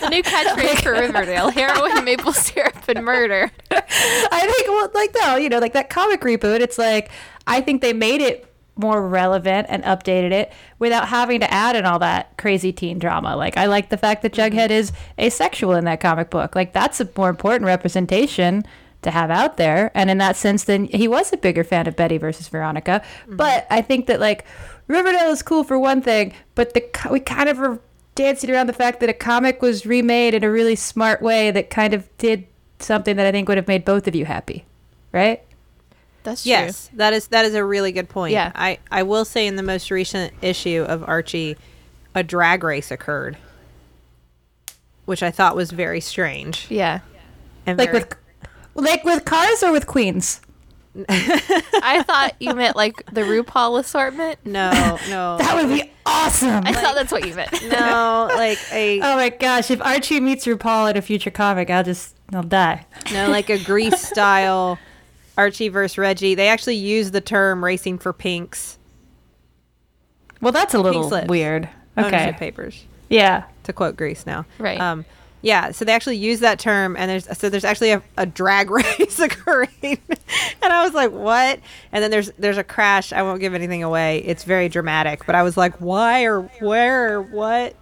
The 0.00 0.10
new 0.10 0.22
catchphrase 0.22 0.82
for 0.82 0.92
Riverdale: 1.00 1.50
heroin, 1.50 2.04
maple 2.04 2.32
syrup, 2.32 2.88
and 2.88 3.04
murder. 3.04 3.50
I 3.70 4.52
think, 4.54 4.68
well, 4.68 4.90
like 4.94 5.14
no, 5.20 5.36
you 5.36 5.48
know, 5.48 5.58
like 5.58 5.72
that 5.72 5.90
comic 5.90 6.20
reboot. 6.20 6.60
It's 6.60 6.78
like 6.78 7.10
I 7.46 7.60
think 7.60 7.82
they 7.82 7.92
made 7.92 8.20
it 8.20 8.46
more 8.76 9.06
relevant 9.06 9.66
and 9.70 9.82
updated 9.84 10.32
it 10.32 10.52
without 10.78 11.08
having 11.08 11.40
to 11.40 11.52
add 11.52 11.76
in 11.76 11.86
all 11.86 11.98
that 11.98 12.36
crazy 12.36 12.72
teen 12.72 12.98
drama. 12.98 13.34
Like 13.36 13.56
I 13.56 13.66
like 13.66 13.88
the 13.88 13.96
fact 13.96 14.22
that 14.22 14.32
mm-hmm. 14.32 14.56
Jughead 14.56 14.70
is 14.70 14.92
asexual 15.18 15.72
in 15.72 15.84
that 15.86 16.00
comic 16.00 16.30
book. 16.30 16.54
Like 16.54 16.72
that's 16.72 17.00
a 17.00 17.08
more 17.16 17.30
important 17.30 17.64
representation 17.64 18.64
to 19.02 19.10
have 19.10 19.30
out 19.30 19.56
there. 19.56 19.90
And 19.94 20.10
in 20.10 20.18
that 20.18 20.36
sense, 20.36 20.64
then 20.64 20.86
he 20.86 21.08
was 21.08 21.32
a 21.32 21.36
bigger 21.36 21.64
fan 21.64 21.86
of 21.86 21.96
Betty 21.96 22.18
versus 22.18 22.48
Veronica. 22.48 23.02
Mm-hmm. 23.22 23.36
But 23.36 23.66
I 23.70 23.80
think 23.80 24.06
that 24.06 24.20
like 24.20 24.44
Riverdale 24.88 25.30
is 25.30 25.42
cool 25.42 25.64
for 25.64 25.78
one 25.78 26.02
thing, 26.02 26.32
but 26.54 26.74
the 26.74 26.84
we 27.10 27.20
kind 27.20 27.48
of 27.48 27.58
were 27.58 27.80
dancing 28.14 28.50
around 28.50 28.66
the 28.66 28.72
fact 28.72 29.00
that 29.00 29.08
a 29.08 29.14
comic 29.14 29.62
was 29.62 29.86
remade 29.86 30.34
in 30.34 30.44
a 30.44 30.50
really 30.50 30.76
smart 30.76 31.22
way 31.22 31.50
that 31.50 31.70
kind 31.70 31.94
of 31.94 32.08
did 32.18 32.46
something 32.78 33.16
that 33.16 33.26
I 33.26 33.32
think 33.32 33.48
would 33.48 33.58
have 33.58 33.68
made 33.68 33.84
both 33.84 34.06
of 34.06 34.14
you 34.14 34.24
happy, 34.24 34.64
right? 35.12 35.42
That's 36.26 36.42
true. 36.42 36.50
Yes, 36.50 36.90
that 36.94 37.12
is 37.14 37.28
that 37.28 37.44
is 37.46 37.54
a 37.54 37.64
really 37.64 37.90
good 37.92 38.08
point. 38.10 38.32
Yeah. 38.32 38.52
I 38.54 38.78
I 38.90 39.02
will 39.02 39.24
say 39.24 39.46
in 39.46 39.56
the 39.56 39.62
most 39.62 39.90
recent 39.90 40.34
issue 40.42 40.84
of 40.86 41.02
Archie, 41.08 41.56
a 42.14 42.22
drag 42.22 42.62
race 42.62 42.90
occurred, 42.90 43.36
which 45.06 45.22
I 45.22 45.30
thought 45.30 45.56
was 45.56 45.70
very 45.70 46.00
strange. 46.00 46.66
Yeah. 46.68 47.00
And 47.66 47.78
Like 47.78 47.90
very- 47.92 48.04
with 48.04 48.14
like 48.74 49.04
with 49.04 49.24
cars 49.24 49.62
or 49.62 49.72
with 49.72 49.86
queens? 49.86 50.40
I 51.10 52.02
thought 52.06 52.34
you 52.40 52.54
meant 52.54 52.74
like 52.74 53.04
the 53.12 53.20
RuPaul 53.20 53.78
assortment. 53.80 54.38
no 54.46 54.70
no 55.10 55.36
That 55.38 55.54
would 55.54 55.68
be 55.68 55.90
awesome. 56.06 56.62
I 56.66 56.72
thought 56.72 56.94
that's 56.94 57.12
what 57.12 57.26
you 57.26 57.34
meant. 57.34 57.52
no 57.70 58.28
like 58.34 58.58
a 58.72 59.00
Oh 59.02 59.16
my 59.16 59.28
gosh, 59.28 59.70
if 59.70 59.80
Archie 59.82 60.20
meets 60.20 60.46
RuPaul 60.46 60.90
in 60.90 60.96
a 60.96 61.02
future 61.02 61.30
comic, 61.30 61.68
I'll 61.70 61.84
just 61.84 62.16
I'll 62.32 62.42
die. 62.42 62.86
no 63.12 63.28
like 63.28 63.50
a 63.50 63.58
Grease 63.62 64.00
style 64.08 64.78
Archie 65.36 65.68
versus 65.68 65.98
Reggie. 65.98 66.34
They 66.34 66.48
actually 66.48 66.76
use 66.76 67.10
the 67.10 67.20
term 67.20 67.64
racing 67.64 67.98
for 67.98 68.12
pinks. 68.12 68.78
Well, 70.40 70.52
that's 70.52 70.74
a 70.74 70.78
little 70.78 71.08
weird. 71.26 71.68
Ownership 71.96 72.14
Okay. 72.28 72.36
papers. 72.38 72.84
Yeah. 73.08 73.44
to 73.64 73.72
quote 73.72 73.96
Grease 73.96 74.26
now. 74.26 74.44
Right. 74.58 74.80
Um, 74.80 75.04
Yeah, 75.42 75.70
so 75.72 75.84
they 75.84 75.92
actually 75.92 76.16
use 76.16 76.40
that 76.40 76.58
term, 76.58 76.96
and 76.96 77.10
there's 77.10 77.38
so 77.38 77.48
there's 77.48 77.64
actually 77.64 77.90
a, 77.92 78.02
a 78.16 78.26
drag 78.26 78.70
race 78.70 79.18
occurring, 79.20 79.68
and 79.82 80.72
I 80.72 80.84
was 80.84 80.92
like, 80.94 81.12
"What?" 81.12 81.60
And 81.92 82.02
then 82.02 82.10
there's 82.10 82.30
there's 82.38 82.58
a 82.58 82.64
crash. 82.64 83.12
I 83.12 83.22
won't 83.22 83.40
give 83.40 83.54
anything 83.54 83.82
away. 83.84 84.18
It's 84.24 84.42
very 84.44 84.68
dramatic, 84.68 85.24
but 85.26 85.34
I 85.36 85.42
was 85.44 85.56
like, 85.56 85.74
"Why 85.80 86.22
or 86.24 86.42
where 86.60 87.12
or 87.18 87.22
what?" 87.22 87.76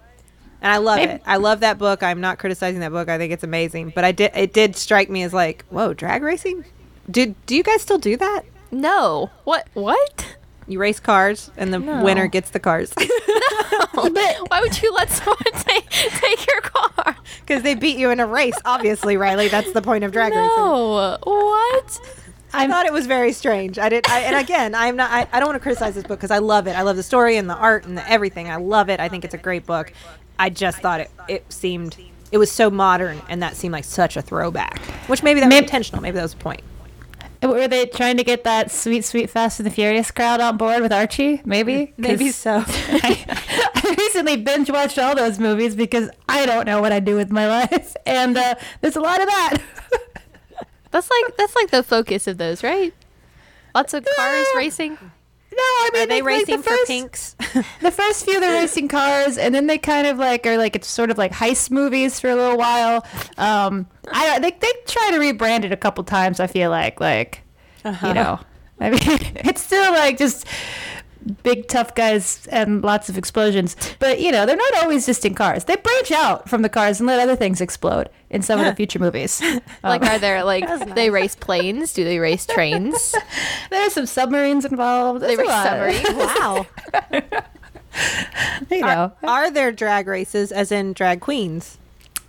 And 0.61 0.71
I 0.71 0.77
love 0.77 0.97
Maybe- 0.97 1.13
it. 1.13 1.21
I 1.25 1.37
love 1.37 1.61
that 1.61 1.77
book. 1.79 2.03
I'm 2.03 2.21
not 2.21 2.37
criticizing 2.39 2.81
that 2.81 2.91
book. 2.91 3.09
I 3.09 3.17
think 3.17 3.31
it's 3.33 3.43
amazing. 3.43 3.93
But 3.95 4.03
I 4.03 4.11
did 4.11 4.31
it 4.35 4.53
did 4.53 4.75
strike 4.75 5.09
me 5.09 5.23
as 5.23 5.33
like, 5.33 5.65
"Whoa, 5.69 5.93
drag 5.93 6.21
racing? 6.23 6.65
Do 7.09 7.35
do 7.45 7.55
you 7.55 7.63
guys 7.63 7.81
still 7.81 7.97
do 7.99 8.17
that? 8.17 8.43
No. 8.71 9.29
What? 9.43 9.67
What? 9.73 10.35
You 10.67 10.79
race 10.79 10.99
cars, 10.99 11.51
and 11.57 11.71
the 11.73 11.77
No. 11.79 12.03
winner 12.03 12.25
gets 12.27 12.49
the 12.49 12.59
cars 12.59 12.91
No. 13.93 14.09
Why 14.47 14.61
would 14.61 14.81
you 14.81 14.91
let 14.93 15.09
someone 15.11 15.37
take 15.53 15.89
take 15.89 16.47
your 16.47 16.61
car? 16.61 17.15
because 17.41 17.63
they 17.63 17.75
beat 17.75 17.97
you 17.97 18.09
in 18.09 18.19
a 18.19 18.25
race. 18.25 18.55
Obviously, 18.65 19.15
Rileigh. 19.15 19.49
That's 19.51 19.71
the 19.73 19.81
point 19.81 20.03
of 20.03 20.11
drag 20.11 20.33
racing. 20.33 20.47
No. 20.57 21.17
What? 21.23 21.99
I 22.53 22.67
thought 22.67 22.85
it 22.85 22.93
was 22.93 23.05
very 23.05 23.33
strange. 23.33 23.77
I 23.77 23.89
did, 23.89 24.07
I, 24.07 24.21
and 24.21 24.35
again, 24.37 24.73
I'm 24.75 24.95
not. 24.95 25.11
I, 25.11 25.27
I 25.33 25.39
don't 25.39 25.49
want 25.49 25.57
to 25.57 25.63
criticize 25.63 25.93
this 25.95 26.03
book 26.03 26.19
because 26.19 26.31
I 26.31 26.37
love 26.37 26.67
it. 26.67 26.71
I 26.77 26.83
love 26.83 26.95
the 26.95 27.03
story 27.03 27.35
and 27.37 27.49
the 27.49 27.55
art 27.55 27.85
and 27.85 27.97
the 27.97 28.09
everything. 28.09 28.49
I 28.49 28.55
love 28.55 28.89
it. 28.89 28.99
I 28.99 29.09
think 29.09 29.25
it's 29.25 29.33
a 29.33 29.37
great 29.39 29.65
book. 29.65 29.91
I 30.39 30.49
just 30.49 30.79
thought 30.79 31.01
it. 31.01 31.11
It 31.27 31.51
seemed. 31.51 31.97
It 32.31 32.37
was 32.37 32.51
so 32.51 32.69
modern, 32.69 33.21
and 33.29 33.43
that 33.43 33.55
seemed 33.55 33.73
like 33.73 33.83
such 33.83 34.15
a 34.17 34.21
throwback. 34.21 34.79
Which 35.07 35.21
maybe 35.21 35.41
that 35.41 35.47
was 35.47 35.53
Maybe- 35.53 35.65
intentional. 35.65 36.01
Maybe 36.01 36.15
that 36.15 36.23
was 36.23 36.33
the 36.33 36.39
point. 36.43 36.61
Were 37.45 37.67
they 37.67 37.85
trying 37.85 38.17
to 38.17 38.23
get 38.23 38.43
that 38.43 38.71
sweet, 38.71 39.05
sweet 39.05 39.29
Fast 39.29 39.59
and 39.59 39.65
the 39.67 39.71
Furious 39.71 40.11
crowd 40.11 40.39
on 40.41 40.57
board 40.57 40.81
with 40.81 40.91
Archie? 40.91 41.41
Maybe. 41.45 41.93
Maybe 41.97 42.29
so. 42.31 42.63
I, 42.67 43.25
I 43.75 43.95
recently 43.97 44.37
binge 44.37 44.69
watched 44.69 44.97
all 44.99 45.15
those 45.15 45.39
movies 45.39 45.75
because 45.75 46.09
I 46.27 46.45
don't 46.45 46.65
know 46.65 46.81
what 46.81 46.91
I 46.91 46.99
do 46.99 47.15
with 47.15 47.31
my 47.31 47.47
life, 47.61 47.95
and 48.05 48.37
uh, 48.37 48.55
there's 48.81 48.95
a 48.95 49.01
lot 49.01 49.19
of 49.21 49.27
that. 49.27 49.57
That's 50.91 51.09
like 51.09 51.37
that's 51.37 51.55
like 51.55 51.71
the 51.71 51.83
focus 51.83 52.25
of 52.27 52.37
those, 52.37 52.63
right? 52.63 52.93
Lots 53.73 53.93
of 53.93 54.05
cars 54.15 54.47
Yeah. 54.53 54.57
racing. 54.57 54.97
No, 55.55 55.61
I 55.61 55.89
mean 55.93 56.03
Are 56.03 56.05
they 56.07 56.21
like, 56.21 56.25
racing 56.25 56.57
the 56.57 56.63
for 56.63 56.69
first, 56.71 56.87
pinks? 56.87 57.35
The 57.81 57.91
first 57.91 58.25
few 58.25 58.39
they're 58.41 58.61
racing 58.61 58.89
cars, 58.89 59.37
and 59.37 59.55
then 59.55 59.67
they 59.67 59.77
kind 59.77 60.05
of 60.07 60.17
like 60.17 60.45
are 60.45 60.57
like 60.57 60.75
it's 60.75 60.87
sort 60.87 61.11
of 61.11 61.17
like 61.17 61.31
heist 61.31 61.71
movies 61.71 62.19
for 62.19 62.29
a 62.29 62.35
little 62.35 62.57
while. 62.57 63.05
Um, 63.37 63.87
I 64.11 64.39
they 64.39 64.51
they 64.51 64.71
try 64.85 65.11
to 65.11 65.17
rebrand 65.17 65.63
it 65.63 65.71
a 65.71 65.77
couple 65.77 66.03
times. 66.03 66.39
I 66.41 66.47
feel 66.47 66.69
like 66.69 66.99
like 66.99 67.41
you 67.85 68.13
know, 68.13 68.39
I 68.81 68.89
mean 68.89 68.99
it's 69.01 69.61
still 69.61 69.91
like 69.93 70.17
just 70.17 70.45
big 71.43 71.67
tough 71.67 71.95
guys 71.95 72.47
and 72.51 72.83
lots 72.83 73.09
of 73.09 73.17
explosions. 73.17 73.75
But 73.99 74.19
you 74.19 74.31
know 74.31 74.45
they're 74.45 74.55
not 74.55 74.75
always 74.83 75.05
just 75.05 75.25
in 75.25 75.33
cars. 75.35 75.63
They 75.65 75.75
branch 75.75 76.11
out 76.11 76.49
from 76.49 76.61
the 76.61 76.69
cars 76.69 76.99
and 76.99 77.07
let 77.07 77.19
other 77.19 77.35
things 77.35 77.61
explode 77.61 78.09
in 78.29 78.41
some 78.41 78.59
of 78.59 78.65
the 78.65 78.75
future 78.75 78.99
movies. 78.99 79.41
Like, 79.83 80.01
Um, 80.03 80.07
are 80.09 80.19
there 80.19 80.43
like 80.43 80.67
they 80.95 81.09
race 81.09 81.35
planes? 81.35 81.93
Do 81.93 82.03
they 82.03 82.19
race 82.19 82.45
trains? 82.45 83.13
there's 83.69 83.93
some 83.93 84.05
submarines 84.05 84.65
involved. 84.65 85.21
They 85.21 85.35
There's 85.35 85.39
race 85.39 85.47
lot. 85.47 85.65
submarines. 85.67 86.09
wow. 86.39 86.65
You 88.69 88.81
know, 88.81 89.13
Are, 89.23 89.29
are 89.45 89.51
there 89.51 89.71
drag 89.71 90.07
races, 90.07 90.51
as 90.51 90.71
in 90.71 90.93
drag 90.93 91.21
queens? 91.21 91.77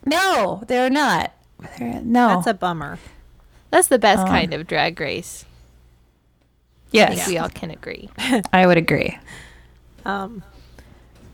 no, 0.05 0.63
they're 0.69 0.91
not. 0.91 1.33
They're, 1.79 2.01
no, 2.03 2.29
That's 2.29 2.47
a 2.47 2.55
bummer. 2.55 2.99
That's 3.71 3.89
the 3.89 3.99
best 3.99 4.21
Um, 4.23 4.29
kind 4.29 4.55
of 4.55 4.67
drag 4.67 5.01
race. 5.01 5.45
I 6.87 6.97
yes. 6.99 7.15
think 7.17 7.29
we 7.29 7.39
all 7.39 7.49
can 7.49 7.71
agree. 7.71 8.09
I 8.53 8.67
would 8.67 8.77
agree. 8.77 9.19
Um, 10.05 10.43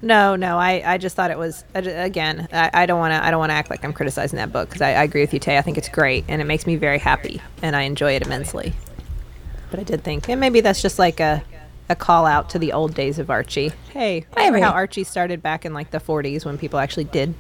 no, 0.01 0.35
no. 0.35 0.59
I, 0.59 0.83
I 0.85 0.99
just 0.99 1.15
thought 1.15 1.31
it 1.31 1.38
was 1.38 1.65
again. 1.75 2.49
I, 2.53 2.71
I 2.75 2.87
don't 2.87 2.99
want 2.99 3.12
to. 3.12 3.25
I 3.25 3.31
don't 3.31 3.38
want 3.38 3.51
to 3.51 3.55
act 3.55 3.71
like 3.71 3.85
I'm 3.85 3.93
criticizing 3.93 4.38
that 4.38 4.53
book 4.53 4.69
because 4.69 4.83
I, 4.83 4.93
I 4.95 5.05
agree 5.05 5.21
with 5.21 5.33
you, 5.33 5.38
Tay. 5.38 5.59
I 5.59 5.62
think 5.62 5.79
it's 5.79 5.88
great 5.88 6.25
and 6.27 6.43
it 6.43 6.47
makes 6.47 6.67
me 6.67 6.77
very 6.77 6.99
happy 6.99 7.41
and 7.62 7.77
I 7.77 7.83
enjoy 7.83 8.12
it 8.17 8.23
immensely. 8.27 8.73
But 9.71 9.81
I 9.81 9.85
did 9.85 10.03
think, 10.03 10.29
and 10.29 10.41
maybe 10.41 10.61
that's 10.61 10.83
just 10.83 10.99
like 10.99 11.21
a 11.21 11.43
a 11.88 11.97
call 11.97 12.27
out 12.27 12.49
to 12.51 12.59
the 12.59 12.73
old 12.73 12.95
days 12.95 13.19
of 13.19 13.31
Archie. 13.31 13.71
Hey, 13.91 14.27
remember 14.35 14.59
Maybe. 14.59 14.65
how 14.65 14.73
Archie 14.73 15.05
started 15.05 15.43
back 15.43 15.65
in 15.65 15.75
like 15.75 15.91
the 15.91 15.99
40s 15.99 16.45
when 16.45 16.59
people 16.59 16.79
actually 16.79 17.05
did 17.05 17.35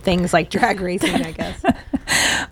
things 0.00 0.32
like 0.32 0.50
drag 0.50 0.80
racing? 0.80 1.14
I 1.24 1.32
guess. 1.32 1.62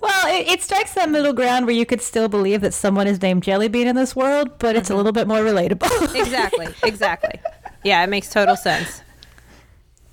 Well, 0.03 0.27
it, 0.29 0.49
it 0.49 0.63
strikes 0.63 0.93
that 0.95 1.09
middle 1.09 1.33
ground 1.33 1.65
where 1.67 1.75
you 1.75 1.87
could 1.87 2.03
still 2.03 2.29
believe 2.29 2.61
that 2.61 2.75
someone 2.75 3.07
is 3.07 3.23
named 3.23 3.43
Jellybean 3.43 3.87
in 3.87 3.97
this 3.97 4.15
world, 4.15 4.59
but 4.59 4.77
it's 4.77 4.91
a 4.91 4.95
little 4.95 5.13
bit 5.13 5.27
more 5.27 5.39
relatable. 5.39 6.15
exactly. 6.21 6.69
Exactly. 6.85 7.41
Yeah, 7.83 8.03
it 8.05 8.09
makes 8.09 8.29
total 8.31 8.55
sense. 8.57 9.01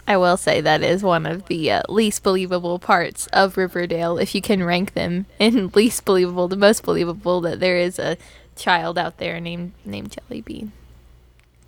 I 0.08 0.16
will 0.18 0.38
say 0.38 0.62
that 0.62 0.82
is 0.82 1.04
one 1.04 1.26
of 1.26 1.46
the 1.48 1.72
uh, 1.72 1.82
least 1.90 2.24
believable 2.24 2.80
parts 2.80 3.28
of 3.28 3.58
Riverdale. 3.58 4.18
If 4.18 4.34
you 4.34 4.42
can 4.42 4.64
rank 4.64 4.94
them 4.94 5.26
in 5.40 5.68
least 5.76 6.06
believable 6.06 6.48
to 6.50 6.56
most 6.56 6.84
believable, 6.84 7.42
that 7.42 7.60
there 7.60 7.78
is 7.78 8.00
a 8.00 8.18
child 8.56 8.98
out 8.98 9.18
there 9.18 9.40
named 9.42 9.74
named 9.84 10.16
Jellybean. 10.30 10.70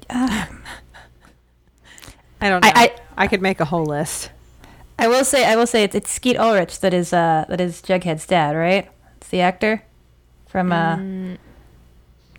I 0.10 0.48
don't 2.42 2.62
know. 2.64 2.70
I- 2.70 2.92
I, 3.18 3.24
I- 3.24 3.28
could 3.28 3.42
make 3.42 3.60
a 3.60 3.66
whole 3.66 3.86
list. 3.86 4.30
I 4.98 5.08
will 5.08 5.26
say, 5.26 5.46
I 5.46 5.56
will 5.56 5.68
say, 5.68 5.84
it's, 5.84 5.96
it's 5.96 6.10
Skeet 6.12 6.38
Ulrich 6.38 6.80
that 6.80 6.94
is 6.94 7.12
uh, 7.14 7.46
that 7.50 7.60
is 7.62 7.82
Jughead's 7.82 8.26
dad, 8.26 8.56
right? 8.56 8.90
It's 9.18 9.28
the 9.30 9.42
actor 9.42 9.84
from. 10.48 10.72
Uh, 10.72 11.36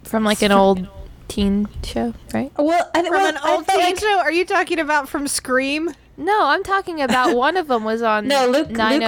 From 0.05 0.23
like 0.25 0.41
an 0.43 0.53
old 0.53 0.87
teen 1.29 1.67
show, 1.83 2.15
right? 2.33 2.53
well, 2.57 2.89
I, 2.95 3.03
From 3.03 3.11
well, 3.11 3.27
an 3.27 3.39
old 3.45 3.67
felt 3.67 3.81
teen 3.81 3.91
like- 3.91 3.99
show? 4.01 4.19
Are 4.21 4.31
you 4.31 4.45
talking 4.45 4.79
about 4.79 5.09
from 5.09 5.27
Scream? 5.27 5.91
No, 6.17 6.47
I'm 6.47 6.63
talking 6.63 7.03
about 7.03 7.35
one 7.47 7.57
of 7.57 7.67
them 7.67 7.83
was 7.85 8.03
on 8.03 8.29
No, 8.29 8.47
Luke- 8.47 8.69
Luke 8.69 8.77
Perry- 8.79 8.99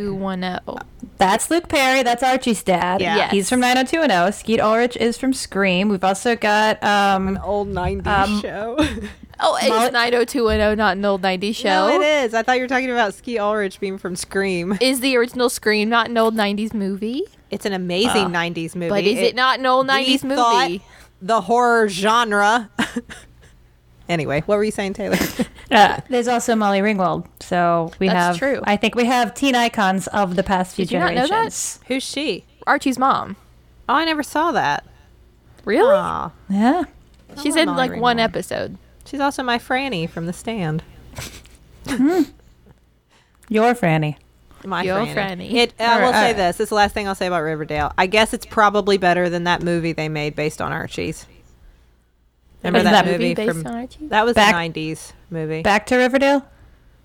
90210. 0.00 0.86
That's 1.18 1.50
Luke 1.50 1.68
Perry. 1.68 2.02
That's 2.02 2.22
Archie's 2.22 2.62
dad. 2.62 3.00
Yeah. 3.02 3.16
Yes. 3.16 3.32
He's 3.32 3.48
from 3.50 3.60
90210. 3.60 4.32
Skeet 4.32 4.60
Ulrich 4.60 4.96
is 4.96 5.16
from 5.18 5.32
Scream. 5.34 5.88
We've 5.90 6.02
also 6.04 6.36
got 6.36 6.82
um, 6.82 7.28
an 7.28 7.38
Old 7.38 7.68
90s 7.68 8.06
Um, 8.06 8.40
show. 8.40 8.78
Oh, 9.38 9.56
it's 9.56 9.68
Molly- 9.68 9.90
90210, 9.90 10.78
not 10.78 10.96
an 10.96 11.04
old 11.04 11.22
90s 11.22 11.56
show. 11.56 11.88
No, 11.88 12.00
it 12.00 12.02
is. 12.02 12.34
I 12.34 12.42
thought 12.42 12.56
you 12.56 12.62
were 12.62 12.68
talking 12.68 12.90
about 12.90 13.14
Skeet 13.14 13.38
Ulrich 13.38 13.80
being 13.80 13.98
from 13.98 14.16
Scream. 14.16 14.78
Is 14.80 15.00
the 15.00 15.16
original 15.16 15.50
Scream 15.50 15.88
not 15.88 16.08
an 16.08 16.16
old 16.16 16.34
90s 16.34 16.72
movie? 16.72 17.22
It's 17.50 17.66
an 17.66 17.72
amazing 17.72 18.28
90s 18.28 18.74
movie. 18.74 18.88
But 18.88 19.04
is 19.04 19.18
it, 19.18 19.34
not 19.34 19.58
an 19.58 19.66
old 19.66 19.86
we 19.86 19.92
90s 19.92 20.34
thought 20.34 20.68
movie? 20.68 20.82
The 21.20 21.42
horror 21.42 21.88
genre. 21.88 22.70
anyway, 24.08 24.42
what 24.46 24.56
were 24.56 24.64
you 24.64 24.70
saying, 24.70 24.94
Taylor? 24.94 25.18
uh, 25.70 26.00
there's 26.08 26.28
also 26.28 26.54
Molly 26.54 26.80
Ringwald. 26.80 27.26
So 27.40 27.92
we 27.98 28.08
That's 28.08 28.16
have. 28.16 28.38
true. 28.38 28.60
I 28.64 28.76
think 28.76 28.94
we 28.94 29.04
have 29.04 29.34
teen 29.34 29.54
icons 29.54 30.06
of 30.08 30.36
the 30.36 30.42
past 30.42 30.76
few 30.76 30.86
Did 30.86 30.92
you 30.92 30.98
not 30.98 31.14
know 31.14 31.26
generations. 31.26 31.80
Who's 31.86 32.02
she? 32.02 32.44
Archie's 32.66 32.98
mom. 32.98 33.36
Oh, 33.88 33.94
I 33.94 34.04
never 34.04 34.22
saw 34.22 34.50
that. 34.52 34.84
Really? 35.64 35.92
Aw. 35.92 36.32
Yeah. 36.48 36.84
She's 37.42 37.54
love 37.54 37.62
in 37.62 37.66
Molly 37.74 37.88
like 37.88 38.00
one 38.00 38.18
episode. 38.18 38.78
She's 39.06 39.20
also 39.20 39.42
my 39.42 39.58
Franny 39.58 40.08
from 40.08 40.26
The 40.26 40.32
Stand. 40.32 40.82
Your 43.48 43.74
Franny. 43.74 44.16
My 44.64 44.82
Yo, 44.82 45.06
Franny. 45.06 45.14
Franny. 45.14 45.52
It, 45.52 45.74
I 45.80 46.00
will 46.02 46.12
say 46.12 46.18
alright. 46.18 46.36
this. 46.36 46.56
This 46.56 46.64
is 46.64 46.68
the 46.70 46.74
last 46.74 46.92
thing 46.94 47.06
I'll 47.06 47.14
say 47.14 47.26
about 47.28 47.42
Riverdale. 47.42 47.92
I 47.96 48.06
guess 48.06 48.34
it's 48.34 48.46
probably 48.46 48.96
better 48.98 49.28
than 49.28 49.44
that 49.44 49.62
movie 49.62 49.92
they 49.92 50.08
made 50.08 50.34
based 50.34 50.60
on 50.60 50.72
Archie's. 50.72 51.26
Remember 52.62 52.80
Isn't 52.80 52.90
that, 52.92 53.04
that 53.04 53.12
movie 53.12 53.34
based 53.34 53.52
from 53.58 53.66
on 53.66 53.74
Archie? 53.76 54.06
that 54.08 54.24
was 54.24 54.34
Back- 54.34 54.54
a 54.54 54.56
'90s 54.80 55.12
movie. 55.30 55.62
Back 55.62 55.86
to 55.86 55.96
Riverdale. 55.96 56.44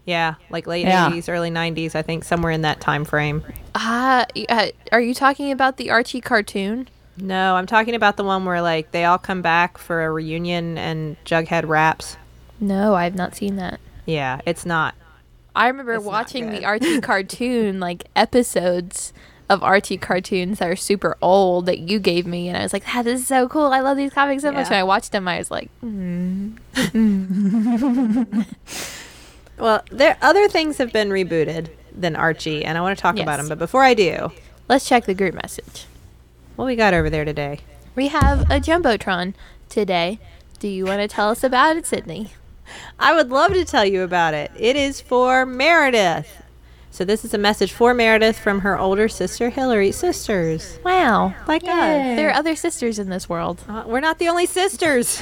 Yeah, 0.06 0.36
like 0.50 0.66
late 0.66 0.88
Yeah. 0.88 1.12
80s, 1.12 1.30
early 1.30 1.52
90s, 1.52 1.94
I 1.94 2.02
think, 2.02 2.24
somewhere 2.24 2.52
in 2.52 2.62
that 2.64 2.82
time 2.82 3.06
frame. 3.06 3.44
Ah, 3.76 4.26
uh, 4.50 4.68
are 4.92 5.00
you 5.02 5.14
talking 5.14 5.52
about 5.52 5.78
the 5.78 5.92
Archie 5.92 6.22
cartoon? 6.22 6.88
No, 7.18 7.56
I'm 7.56 7.66
talking 7.66 7.96
about 7.96 8.18
the 8.18 8.24
one 8.24 8.46
where 8.46 8.62
like 8.62 8.92
they 8.92 9.06
all 9.06 9.18
come 9.18 9.42
back 9.42 9.78
for 9.78 10.04
a 10.04 10.12
reunion 10.12 10.78
and 10.78 11.18
Jughead 11.26 11.68
raps. 11.68 12.18
No, 12.60 12.94
I 12.96 13.04
have 13.06 13.16
not 13.16 13.36
seen 13.36 13.56
that. 13.58 13.80
Yeah, 14.06 14.42
it's 14.46 14.66
not. 14.66 14.96
I 15.56 15.68
remember 15.68 15.94
It's 15.94 16.04
watching 16.06 16.50
the 16.50 16.64
Archie 16.66 17.02
cartoon, 17.02 17.80
like 17.80 18.06
episodes 18.16 19.14
of 19.50 19.62
Archie 19.64 19.98
cartoons 19.98 20.60
that 20.60 20.70
are 20.70 20.78
super 20.78 21.18
old 21.22 21.66
that 21.66 21.80
you 21.80 22.00
gave 22.00 22.26
me, 22.26 22.48
and 22.48 22.58
I 22.58 22.64
was 22.64 22.72
like, 22.72 22.86
"That 22.86 23.06
is 23.06 23.28
so 23.28 23.50
cool! 23.50 23.74
I 23.74 23.82
love 23.82 23.98
these 23.98 24.14
comics 24.14 24.44
so 24.44 24.52
much." 24.52 24.68
Yeah. 24.68 24.68
And 24.68 24.76
I 24.78 24.84
watched 24.84 25.12
them, 25.12 25.28
I 25.28 25.38
was 25.40 25.52
like, 25.52 25.70
mm. 25.84 26.58
Well, 29.58 29.84
there 29.92 30.18
other 30.22 30.48
things 30.48 30.78
have 30.78 30.94
been 30.94 31.10
rebooted 31.10 31.70
than 31.94 32.16
Archie, 32.16 32.64
and 32.64 32.78
I 32.78 32.82
want 32.82 32.98
to 32.98 33.02
talk 33.02 33.20
about 33.20 33.38
them. 33.38 33.50
But 33.50 33.60
before 33.60 33.84
I 33.84 33.94
do, 33.94 34.32
"Let's 34.70 34.88
check 34.88 35.06
the 35.06 35.14
group 35.14 35.36
message." 35.36 35.86
What 36.56 36.66
we 36.66 36.76
got 36.76 36.94
over 36.94 37.10
there 37.10 37.26
today? 37.26 37.60
We 37.96 38.10
have 38.10 38.42
a 38.52 38.60
jumbotron 38.60 39.34
today. 39.70 40.20
Do 40.60 40.68
you 40.68 40.86
want 40.86 41.02
to 41.02 41.08
tell 41.08 41.30
us 41.30 41.44
about 41.44 41.78
it, 41.78 41.86
Sydnee? 41.86 42.30
I 43.00 43.14
would 43.14 43.30
love 43.30 43.54
to 43.54 43.66
tell 43.66 43.86
you 43.86 44.04
about 44.04 44.34
it. 44.34 44.52
It 44.58 44.76
is 44.76 45.02
for 45.02 45.46
Meredith. 45.46 46.44
So 46.92 47.06
this 47.06 47.24
is 47.26 47.34
a 47.34 47.38
message 47.38 47.72
for 47.72 47.94
Meredith 47.94 48.38
from 48.38 48.60
her 48.60 48.78
older 48.78 49.08
sister 49.08 49.50
Hillary. 49.50 49.92
Sisters, 49.94 50.78
Wow, 50.84 51.34
like 51.48 51.64
us. 51.64 51.68
there 51.70 52.30
are 52.30 52.34
other 52.34 52.56
sisters 52.56 53.00
in 53.00 53.10
this 53.10 53.30
world. 53.30 53.64
Uh, 53.68 53.84
we're 53.88 54.02
not 54.02 54.20
the 54.20 54.28
only 54.28 54.46
sisters. 54.46 55.18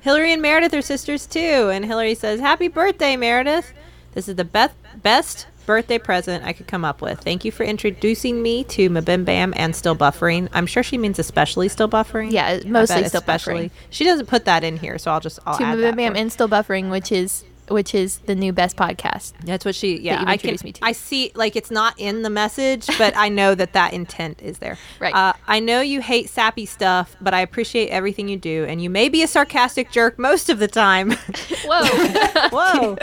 Hillary 0.00 0.32
and 0.32 0.40
Meredith 0.40 0.72
are 0.72 0.80
sisters 0.82 1.26
too. 1.26 1.68
And 1.70 1.84
Hillary 1.84 2.14
says, 2.14 2.40
Happy 2.40 2.68
birthday, 2.68 3.14
Meredith. 3.16 3.72
This 4.14 4.26
is 4.28 4.36
the 4.36 4.44
best 4.44 4.74
best 5.02 5.46
birthday 5.68 5.98
present 5.98 6.42
I 6.44 6.54
could 6.54 6.66
come 6.66 6.82
up 6.82 7.02
with. 7.02 7.20
Thank 7.20 7.44
you 7.44 7.52
for 7.52 7.62
introducing 7.62 8.42
me 8.42 8.64
to 8.64 8.88
Mabim 8.88 9.26
Bam 9.26 9.52
and 9.54 9.76
Still 9.76 9.94
Buffering. 9.94 10.48
I'm 10.54 10.66
sure 10.66 10.82
she 10.82 10.96
means 10.96 11.18
especially 11.18 11.68
Still 11.68 11.90
Buffering. 11.90 12.32
Yeah, 12.32 12.60
mostly 12.64 13.04
Still 13.04 13.20
Buffering. 13.20 13.70
She 13.90 14.04
doesn't 14.04 14.26
put 14.26 14.46
that 14.46 14.64
in 14.64 14.78
here, 14.78 14.96
so 14.96 15.10
I'll 15.10 15.20
just 15.20 15.38
I'll 15.44 15.58
to 15.58 15.64
add 15.64 15.76
Mabim 15.76 15.96
Bam 15.96 16.16
and 16.16 16.32
Still 16.32 16.48
Buffering, 16.48 16.90
which 16.90 17.12
is 17.12 17.44
which 17.70 17.94
is 17.94 18.18
the 18.18 18.34
new 18.34 18.52
best 18.52 18.76
podcast. 18.76 19.32
That's 19.44 19.64
what 19.64 19.74
she. 19.74 20.00
Yeah, 20.00 20.20
you've 20.20 20.28
I 20.28 20.36
can. 20.36 20.56
me 20.64 20.72
to. 20.72 20.84
I 20.84 20.92
see. 20.92 21.32
Like 21.34 21.56
it's 21.56 21.70
not 21.70 21.94
in 21.98 22.22
the 22.22 22.30
message, 22.30 22.86
but 22.98 23.16
I 23.16 23.28
know 23.28 23.54
that 23.54 23.72
that 23.72 23.92
intent 23.92 24.42
is 24.42 24.58
there. 24.58 24.78
Right. 25.00 25.14
Uh, 25.14 25.32
I 25.46 25.60
know 25.60 25.80
you 25.80 26.00
hate 26.00 26.28
sappy 26.28 26.66
stuff, 26.66 27.14
but 27.20 27.32
I 27.32 27.40
appreciate 27.40 27.88
everything 27.90 28.28
you 28.28 28.36
do, 28.36 28.64
and 28.64 28.82
you 28.82 28.90
may 28.90 29.08
be 29.08 29.22
a 29.22 29.28
sarcastic 29.28 29.92
jerk 29.92 30.18
most 30.18 30.48
of 30.48 30.58
the 30.58 30.66
time. 30.66 31.12
Whoa. 31.64 32.46
Whoa. 32.50 32.96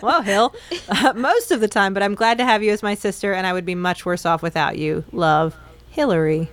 Whoa, 0.00 0.20
Hill. 0.22 0.54
Uh, 0.88 1.12
most 1.14 1.52
of 1.52 1.60
the 1.60 1.68
time, 1.68 1.94
but 1.94 2.02
I'm 2.02 2.14
glad 2.16 2.38
to 2.38 2.44
have 2.44 2.64
you 2.64 2.72
as 2.72 2.82
my 2.82 2.94
sister, 2.94 3.32
and 3.32 3.46
I 3.46 3.52
would 3.52 3.64
be 3.66 3.74
much 3.76 4.04
worse 4.04 4.26
off 4.26 4.42
without 4.42 4.76
you. 4.76 5.04
Love, 5.12 5.56
Hillary. 5.90 6.50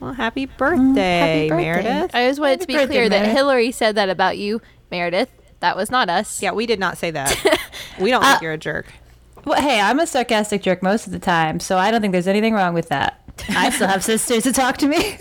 Well, 0.00 0.12
happy 0.12 0.46
birthday, 0.46 1.48
birthday. 1.48 1.64
Meredith. 1.64 2.14
I 2.14 2.28
just 2.28 2.40
wanted 2.40 2.60
to 2.60 2.66
be 2.66 2.74
birthday, 2.74 2.86
clear 2.94 3.08
that 3.08 3.26
Hillary 3.28 3.72
said 3.72 3.94
that 3.96 4.10
about 4.10 4.36
you, 4.38 4.60
Meredith. 4.90 5.30
That 5.64 5.78
was 5.78 5.90
not 5.90 6.10
us. 6.10 6.42
Yeah, 6.42 6.52
we 6.52 6.66
did 6.66 6.78
not 6.78 6.98
say 6.98 7.10
that. 7.12 7.34
we 7.98 8.10
don't 8.10 8.22
Uh, 8.22 8.32
think 8.32 8.42
you're 8.42 8.52
a 8.52 8.58
jerk. 8.58 8.84
Well, 9.46 9.58
hey, 9.62 9.80
I'm 9.80 9.98
a 9.98 10.06
sarcastic 10.06 10.60
jerk 10.60 10.82
most 10.82 11.06
of 11.06 11.12
the 11.14 11.18
time, 11.18 11.58
so 11.58 11.78
I 11.78 11.90
don't 11.90 12.02
think 12.02 12.12
there's 12.12 12.28
anything 12.28 12.52
wrong 12.52 12.74
with 12.74 12.90
that. 12.90 13.18
I 13.48 13.70
still 13.70 13.88
have 13.88 14.04
sisters 14.04 14.42
to 14.42 14.52
talk 14.52 14.76
to 14.76 14.86
me. 14.86 15.16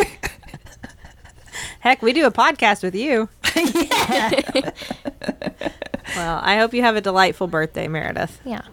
Heck, 1.79 2.01
we 2.01 2.11
do 2.11 2.25
a 2.25 2.31
podcast 2.31 2.83
with 2.83 2.93
you. 2.93 3.29
yeah. 3.55 4.71
Well, 6.17 6.39
I 6.43 6.57
hope 6.57 6.73
you 6.73 6.81
have 6.81 6.97
a 6.97 7.01
delightful 7.01 7.47
birthday, 7.47 7.87
Meredith. 7.87 8.41
Yeah. 8.43 8.63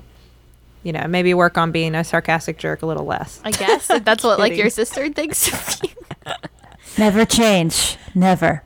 You 0.83 0.93
know, 0.93 1.07
maybe 1.07 1.35
work 1.35 1.57
on 1.57 1.71
being 1.71 1.95
a 1.95 2.03
sarcastic 2.03 2.59
jerk 2.59 2.83
a 2.83 2.87
little 2.87 3.05
less. 3.07 3.41
I 3.45 3.53
guess 3.53 3.89
if 3.91 4.05
that's 4.05 4.25
what 4.25 4.41
like 4.41 4.57
your 4.57 4.71
sister 4.71 5.09
thinks 5.11 5.47
of 5.53 5.85
you. 5.85 6.33
Never 6.99 7.25
change. 7.25 7.97
Never. 8.13 8.65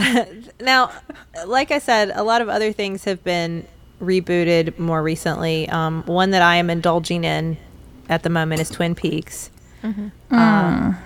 Now, 0.60 0.90
like 1.46 1.70
I 1.70 1.78
said, 1.78 2.10
a 2.14 2.22
lot 2.22 2.42
of 2.42 2.48
other 2.48 2.72
things 2.72 3.04
have 3.04 3.22
been 3.24 3.66
rebooted 4.00 4.78
more 4.78 5.02
recently. 5.02 5.68
Um, 5.68 6.02
one 6.04 6.30
that 6.32 6.42
I 6.42 6.56
am 6.56 6.68
indulging 6.70 7.24
in 7.24 7.56
at 8.08 8.22
the 8.22 8.30
moment 8.30 8.60
is 8.60 8.68
Twin 8.70 8.94
Peaks, 8.94 9.50
um, 10.30 10.96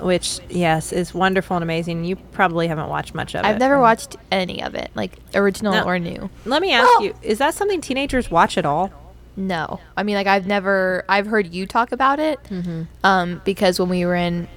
which, 0.00 0.40
yes, 0.48 0.92
is 0.92 1.14
wonderful 1.14 1.56
and 1.56 1.62
amazing. 1.62 2.04
You 2.04 2.16
probably 2.16 2.66
haven't 2.68 2.88
watched 2.88 3.14
much 3.14 3.34
of 3.34 3.44
it. 3.44 3.48
I've 3.48 3.58
never 3.58 3.78
watched 3.80 4.16
any 4.30 4.62
of 4.62 4.74
it, 4.74 4.90
like 4.94 5.12
original 5.34 5.72
No. 5.72 5.84
or 5.84 5.98
new. 5.98 6.28
Let 6.44 6.62
me 6.62 6.72
ask 6.72 7.00
you: 7.00 7.14
Is 7.22 7.38
that 7.38 7.54
something 7.54 7.80
teenagers 7.80 8.30
watch 8.30 8.58
at 8.58 8.66
all? 8.66 8.90
No, 9.36 9.80
I 9.96 10.02
mean 10.02 10.14
like 10.16 10.26
I've 10.26 10.46
never. 10.46 11.04
I've 11.08 11.26
heard 11.26 11.52
you 11.52 11.66
talk 11.66 11.92
about 11.92 12.18
it, 12.18 12.40
um, 13.04 13.42
because 13.44 13.78
when 13.78 13.88
we 13.90 14.04
were 14.06 14.14
in 14.16 14.48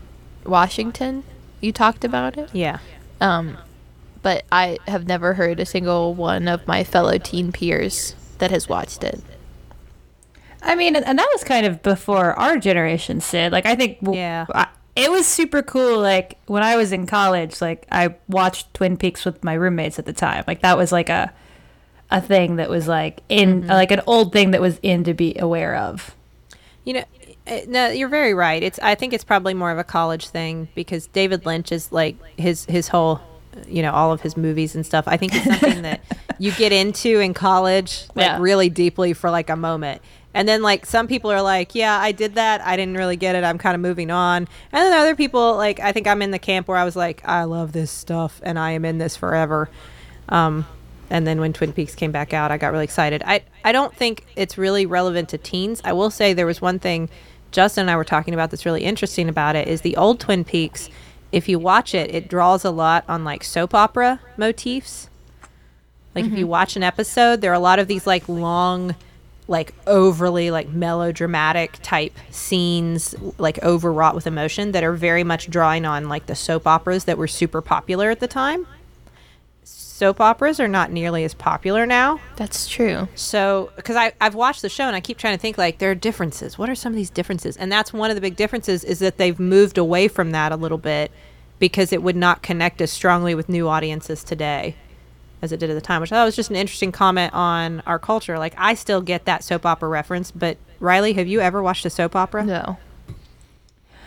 Washington, 0.45 1.23
you 1.61 1.71
talked 1.71 2.03
about 2.05 2.37
it. 2.37 2.49
Yeah. 2.53 2.79
Um, 3.21 3.57
but 4.21 4.45
I 4.51 4.77
have 4.87 5.07
never 5.07 5.33
heard 5.33 5.59
a 5.59 5.65
single 5.65 6.13
one 6.13 6.47
of 6.47 6.67
my 6.67 6.83
fellow 6.83 7.17
teen 7.17 7.51
peers 7.51 8.15
that 8.39 8.51
has 8.51 8.67
watched 8.69 9.03
it. 9.03 9.21
I 10.61 10.75
mean, 10.75 10.95
and, 10.95 11.05
and 11.05 11.17
that 11.17 11.29
was 11.33 11.43
kind 11.43 11.65
of 11.65 11.81
before 11.83 12.33
our 12.33 12.57
generation, 12.57 13.21
Sid. 13.21 13.51
Like, 13.51 13.65
I 13.65 13.75
think 13.75 13.97
Yeah. 14.01 14.45
I- 14.53 14.67
it 14.95 15.09
was 15.09 15.25
super 15.25 15.61
cool. 15.61 15.99
Like, 15.99 16.37
when 16.47 16.61
I 16.63 16.75
was 16.75 16.91
in 16.91 17.05
college, 17.07 17.61
like, 17.61 17.87
I 17.89 18.15
watched 18.27 18.73
Twin 18.73 18.97
Peaks 18.97 19.23
with 19.23 19.41
my 19.43 19.53
roommates 19.53 19.97
at 19.97 20.05
the 20.05 20.11
time. 20.13 20.43
Like, 20.47 20.61
that 20.61 20.77
was 20.77 20.91
like 20.91 21.09
a 21.09 21.31
a 22.11 22.19
thing 22.19 22.55
that 22.55 22.71
was 22.71 22.87
like 22.87 23.21
in 23.29 23.67
like 23.67 23.91
an 23.91 24.01
old 24.07 24.33
thing 24.33 24.49
that 24.49 24.59
was 24.59 24.79
in 24.81 25.03
to 25.03 25.13
be 25.13 25.37
aware 25.37 25.75
of. 25.75 26.15
You 26.83 26.93
know, 26.93 27.03
uh, 27.45 27.59
no, 27.67 27.89
you're 27.89 28.09
very 28.09 28.33
right. 28.33 28.63
It's 28.63 28.79
I 28.79 28.95
think 28.95 29.13
it's 29.13 29.23
probably 29.23 29.53
more 29.53 29.69
of 29.69 29.77
a 29.77 29.83
college 29.83 30.27
thing 30.29 30.69
because 30.73 31.05
David 31.05 31.45
Lynch 31.45 31.71
is 31.71 31.91
like 31.91 32.17
his 32.35 32.65
his 32.65 32.87
whole, 32.87 33.21
you 33.67 33.81
know, 33.81 33.91
all 33.91 34.11
of 34.11 34.21
his 34.21 34.37
movies 34.37 34.75
and 34.75 34.85
stuff. 34.85 35.05
I 35.07 35.17
think 35.17 35.33
it's 35.35 35.45
something 35.45 35.81
that 35.83 36.01
you 36.39 36.51
get 36.51 36.71
into 36.71 37.19
in 37.19 37.33
college 37.33 38.05
like 38.15 38.25
Yeah. 38.25 38.37
really 38.39 38.69
deeply 38.69 39.13
for 39.13 39.29
like 39.29 39.49
a 39.49 39.55
moment. 39.55 40.01
And 40.33 40.47
then 40.47 40.61
like 40.61 40.85
some 40.85 41.07
people 41.07 41.31
are 41.31 41.41
like, 41.41 41.73
yeah, 41.73 41.97
I 41.99 42.11
did 42.11 42.35
that. 42.35 42.61
I 42.61 42.77
didn't 42.77 42.95
really 42.95 43.17
get 43.17 43.35
it. 43.35 43.43
I'm 43.43 43.57
kind 43.57 43.73
of 43.73 43.81
moving 43.81 44.11
on. 44.11 44.47
And 44.71 44.83
then 44.85 44.93
other 44.93 45.15
people 45.15 45.55
like 45.57 45.79
I 45.79 45.91
think 45.91 46.07
I'm 46.07 46.21
in 46.21 46.31
the 46.31 46.39
camp 46.39 46.67
where 46.67 46.77
I 46.77 46.83
was 46.85 46.95
like, 46.95 47.21
I 47.27 47.43
love 47.45 47.71
this 47.71 47.89
stuff 47.91 48.39
and 48.43 48.59
I 48.59 48.71
am 48.71 48.85
in 48.85 48.99
this 48.99 49.17
forever. 49.17 49.69
Um 50.29 50.65
and 51.09 51.25
then 51.25 51.39
when 51.39 51.53
Twin 51.53 51.73
Peaks 51.73 51.95
came 51.95 52.11
back 52.11 52.33
out, 52.33 52.51
I 52.51 52.57
got 52.57 52.71
really 52.71 52.83
excited. 52.83 53.23
I 53.25 53.41
I 53.63 53.71
don't 53.71 53.95
think 53.95 54.25
it's 54.35 54.57
really 54.57 54.85
relevant 54.85 55.29
to 55.29 55.37
teens. 55.39 55.81
I 55.83 55.93
will 55.93 56.11
say 56.11 56.33
there 56.33 56.45
was 56.45 56.61
one 56.61 56.77
thing 56.77 57.09
Justin 57.51 57.81
and 57.81 57.91
I 57.91 57.95
were 57.95 58.03
talking 58.05 58.35
about 58.35 58.51
that's 58.51 58.63
really 58.67 58.83
interesting 58.83 59.27
about 59.27 59.55
it 59.55 59.67
is 59.67 59.81
the 59.81 59.97
old 59.97 60.19
Twin 60.19 60.43
Peaks. 60.43 60.89
If 61.31 61.47
you 61.47 61.59
watch 61.59 61.93
it, 61.93 62.13
it 62.13 62.27
draws 62.27 62.65
a 62.65 62.71
lot 62.71 63.05
on 63.07 63.23
like 63.23 63.43
soap 63.43 63.73
opera 63.73 64.19
motifs. 64.37 65.09
Like 66.15 66.25
if 66.25 66.31
you 66.31 66.37
mm-hmm. 66.39 66.47
watch 66.47 66.75
an 66.75 66.83
episode, 66.83 67.41
there 67.41 67.51
are 67.51 67.55
a 67.55 67.59
lot 67.59 67.79
of 67.79 67.87
these 67.87 68.07
like 68.07 68.27
long 68.27 68.95
like 69.47 69.73
overly 69.87 70.51
like 70.51 70.69
melodramatic 70.69 71.79
type 71.81 72.13
scenes 72.29 73.15
like 73.39 73.61
overwrought 73.63 74.13
with 74.13 74.27
emotion 74.27 74.71
that 74.73 74.83
are 74.83 74.93
very 74.93 75.23
much 75.23 75.49
drawing 75.49 75.85
on 75.85 76.07
like 76.07 76.27
the 76.27 76.35
soap 76.35 76.67
operas 76.67 77.05
that 77.05 77.17
were 77.17 77.27
super 77.27 77.61
popular 77.61 78.11
at 78.11 78.19
the 78.19 78.27
time 78.27 78.67
soap 79.99 80.21
operas 80.21 80.61
are 80.61 80.67
not 80.67 80.91
nearly 80.91 81.25
as 81.25 81.33
popular 81.33 81.85
now. 81.85 82.21
That's 82.37 82.69
true. 82.69 83.09
So, 83.15 83.71
because 83.75 83.97
I've 84.21 84.33
watched 84.33 84.61
the 84.61 84.69
show 84.69 84.85
and 84.85 84.95
I 84.95 85.01
keep 85.01 85.17
trying 85.17 85.35
to 85.35 85.41
think 85.41 85.57
like 85.57 85.79
there 85.79 85.91
are 85.91 85.95
differences. 85.95 86.57
What 86.57 86.69
are 86.69 86.75
some 86.75 86.93
of 86.93 86.95
these 86.95 87.09
differences? 87.09 87.57
And 87.57 87.69
that's 87.69 87.91
one 87.91 88.09
of 88.09 88.15
the 88.15 88.21
big 88.21 88.37
differences 88.37 88.85
is 88.85 88.99
that 88.99 89.17
they've 89.17 89.37
moved 89.37 89.77
away 89.77 90.07
from 90.07 90.31
that 90.31 90.53
a 90.53 90.55
little 90.55 90.77
bit 90.77 91.11
because 91.59 91.91
it 91.91 92.01
would 92.01 92.15
not 92.15 92.41
connect 92.41 92.79
as 92.79 92.89
strongly 92.89 93.35
with 93.35 93.49
new 93.49 93.67
audiences 93.67 94.23
today 94.23 94.75
as 95.41 95.51
it 95.51 95.59
did 95.59 95.69
at 95.69 95.73
the 95.73 95.81
time, 95.81 95.99
which 95.99 96.13
I 96.13 96.15
thought 96.15 96.25
was 96.25 96.35
just 96.35 96.49
an 96.49 96.55
interesting 96.55 96.93
comment 96.93 97.33
on 97.33 97.81
our 97.85 97.99
culture. 97.99 98.39
Like, 98.39 98.53
I 98.57 98.75
still 98.75 99.01
get 99.01 99.25
that 99.25 99.43
soap 99.43 99.65
opera 99.65 99.89
reference, 99.89 100.31
but 100.31 100.57
Rileigh, 100.79 101.15
have 101.15 101.27
you 101.27 101.41
ever 101.41 101.61
watched 101.61 101.85
a 101.85 101.89
soap 101.89 102.15
opera? 102.15 102.45
No. 102.45 102.77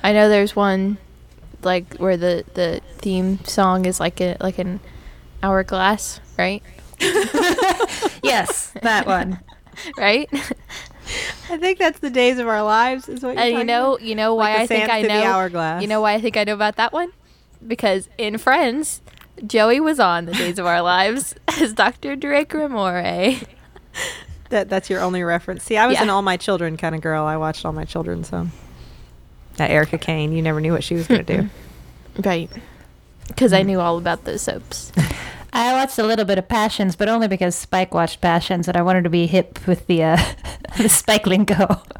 I 0.02 0.14
know 0.14 0.30
there's 0.30 0.56
one 0.56 0.96
like 1.62 1.96
where 1.98 2.16
the 2.16 2.44
the 2.54 2.80
theme 2.98 3.38
song 3.44 3.84
is 3.84 4.00
like 4.00 4.20
a 4.20 4.36
like 4.40 4.58
an 4.58 4.80
hourglass, 5.42 6.20
right? 6.38 6.62
Yes, 8.22 8.72
that 8.82 9.06
one. 9.06 9.40
Right? 9.98 10.28
I 11.50 11.56
think 11.56 11.78
that's 11.78 11.98
the 11.98 12.10
days 12.10 12.38
of 12.38 12.46
our 12.46 12.62
lives. 12.62 13.08
Is 13.08 13.22
what 13.22 13.34
you're 13.34 13.42
and 13.44 13.58
you 13.58 13.64
know, 13.64 13.94
about? 13.94 14.02
you 14.06 14.14
know 14.14 14.34
why 14.34 14.52
the 14.54 14.60
I 14.62 14.66
think 14.66 14.88
I 14.90 15.02
to 15.02 15.08
the 15.08 15.14
know. 15.14 15.22
hourglass. 15.24 15.82
You 15.82 15.88
know 15.88 16.00
why 16.02 16.12
I 16.12 16.20
think 16.20 16.36
I 16.36 16.44
know 16.44 16.52
about 16.54 16.76
that 16.76 16.92
one? 16.92 17.10
Because 17.66 18.08
in 18.18 18.36
Friends, 18.38 19.00
Joey 19.46 19.80
was 19.80 19.98
on 19.98 20.26
the 20.26 20.32
Days 20.34 20.58
of 20.58 20.66
Our 20.66 20.82
Lives 20.82 21.34
as 21.60 21.72
Dr. 21.72 22.14
Drake 22.16 22.50
Ramore. 22.50 23.44
That 24.50 24.68
that's 24.68 24.88
your 24.90 25.00
only 25.00 25.22
reference. 25.22 25.64
See, 25.64 25.76
I 25.78 25.86
was 25.86 25.94
Yeah. 25.94 26.02
an 26.04 26.10
all 26.10 26.22
my 26.22 26.36
children 26.36 26.76
kind 26.76 26.94
of 26.94 27.00
girl. 27.00 27.24
I 27.24 27.38
watched 27.38 27.64
all 27.64 27.72
my 27.72 27.84
children, 27.86 28.22
so 28.24 28.46
that 29.56 29.70
Erica 29.70 29.96
Kane, 29.98 30.32
you 30.32 30.42
never 30.42 30.60
knew 30.60 30.72
what 30.72 30.84
she 30.84 30.94
was 30.94 31.08
going 31.08 31.24
to 31.24 31.36
do. 31.42 31.48
Right. 32.22 32.50
Because 33.34 33.52
I 33.52 33.62
knew 33.62 33.80
all 33.80 33.98
about 33.98 34.24
those 34.24 34.42
soaps. 34.42 34.92
I 35.54 35.72
watched 35.74 35.98
a 35.98 36.02
little 36.02 36.24
bit 36.24 36.38
of 36.38 36.48
Passions, 36.48 36.96
but 36.96 37.08
only 37.08 37.28
because 37.28 37.54
Spike 37.54 37.92
watched 37.92 38.20
Passions, 38.22 38.68
and 38.68 38.76
I 38.76 38.82
wanted 38.82 39.04
to 39.04 39.10
be 39.10 39.26
hip 39.26 39.66
with 39.66 39.86
the 39.86 40.02
uh, 40.04 40.18
the 40.78 40.88
Spike 40.88 41.26
lingo. 41.26 41.82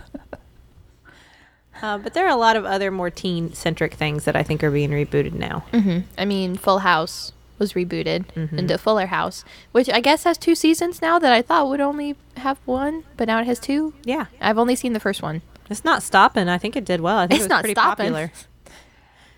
Uh, 1.81 1.99
but 1.99 2.15
there 2.15 2.25
are 2.27 2.31
a 2.31 2.37
lot 2.37 2.55
of 2.55 2.65
other 2.65 2.93
more 2.93 3.11
teen 3.11 3.53
centric 3.55 3.95
things 3.95 4.25
that 4.25 4.37
I 4.37 4.45
think 4.45 4.63
are 4.63 4.71
being 4.71 4.91
rebooted 4.91 5.33
now. 5.33 5.65
hmm 5.73 6.01
I 6.17 6.25
mean, 6.25 6.55
Full 6.57 6.79
House 6.79 7.33
was 7.59 7.73
rebooted 7.73 8.27
Mhm. 8.37 8.53
into 8.57 8.79
Fuller 8.79 9.07
House, 9.07 9.45
which 9.73 9.91
I 9.91 9.99
guess 10.01 10.23
has 10.23 10.39
two 10.39 10.55
seasons 10.55 11.03
now 11.03 11.19
that 11.19 11.33
I 11.33 11.43
thought 11.43 11.69
would 11.69 11.81
only 11.81 12.15
have 12.37 12.59
one, 12.67 13.03
but 13.17 13.27
now 13.27 13.41
it 13.41 13.47
has 13.47 13.59
two. 13.59 13.95
Yeah, 14.05 14.27
I've 14.41 14.59
only 14.59 14.77
seen 14.77 14.93
the 14.93 15.01
first 15.01 15.23
one. 15.23 15.43
it's 15.69 15.85
not 15.85 16.05
stopping. 16.05 16.49
I 16.49 16.57
think 16.59 16.77
it 16.77 16.85
did 16.85 17.01
well. 17.01 17.17
I 17.19 17.27
think 17.27 17.41
It's 17.41 17.47
it 17.47 17.49
was 17.49 17.51
not 17.51 17.61
pretty 17.63 17.75
stopping. 17.75 18.13
popular. 18.13 18.33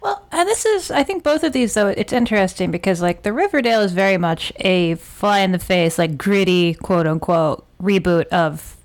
Well, 0.04 0.22
and 0.32 0.46
this 0.46 0.66
is, 0.66 0.90
I 0.90 1.02
think 1.02 1.22
both 1.22 1.42
of 1.44 1.54
these, 1.54 1.72
though, 1.72 1.88
it's 1.88 2.12
interesting 2.12 2.70
because, 2.70 3.00
like, 3.00 3.22
the 3.22 3.32
Riverdale 3.32 3.80
is 3.80 3.92
very 3.92 4.18
much 4.18 4.52
a 4.56 4.96
fly 4.96 5.38
in 5.40 5.52
the 5.52 5.58
face, 5.58 5.98
like, 5.98 6.18
gritty, 6.18 6.74
quote 6.74 7.06
unquote, 7.06 7.64
reboot 7.82 8.26
of 8.26 8.76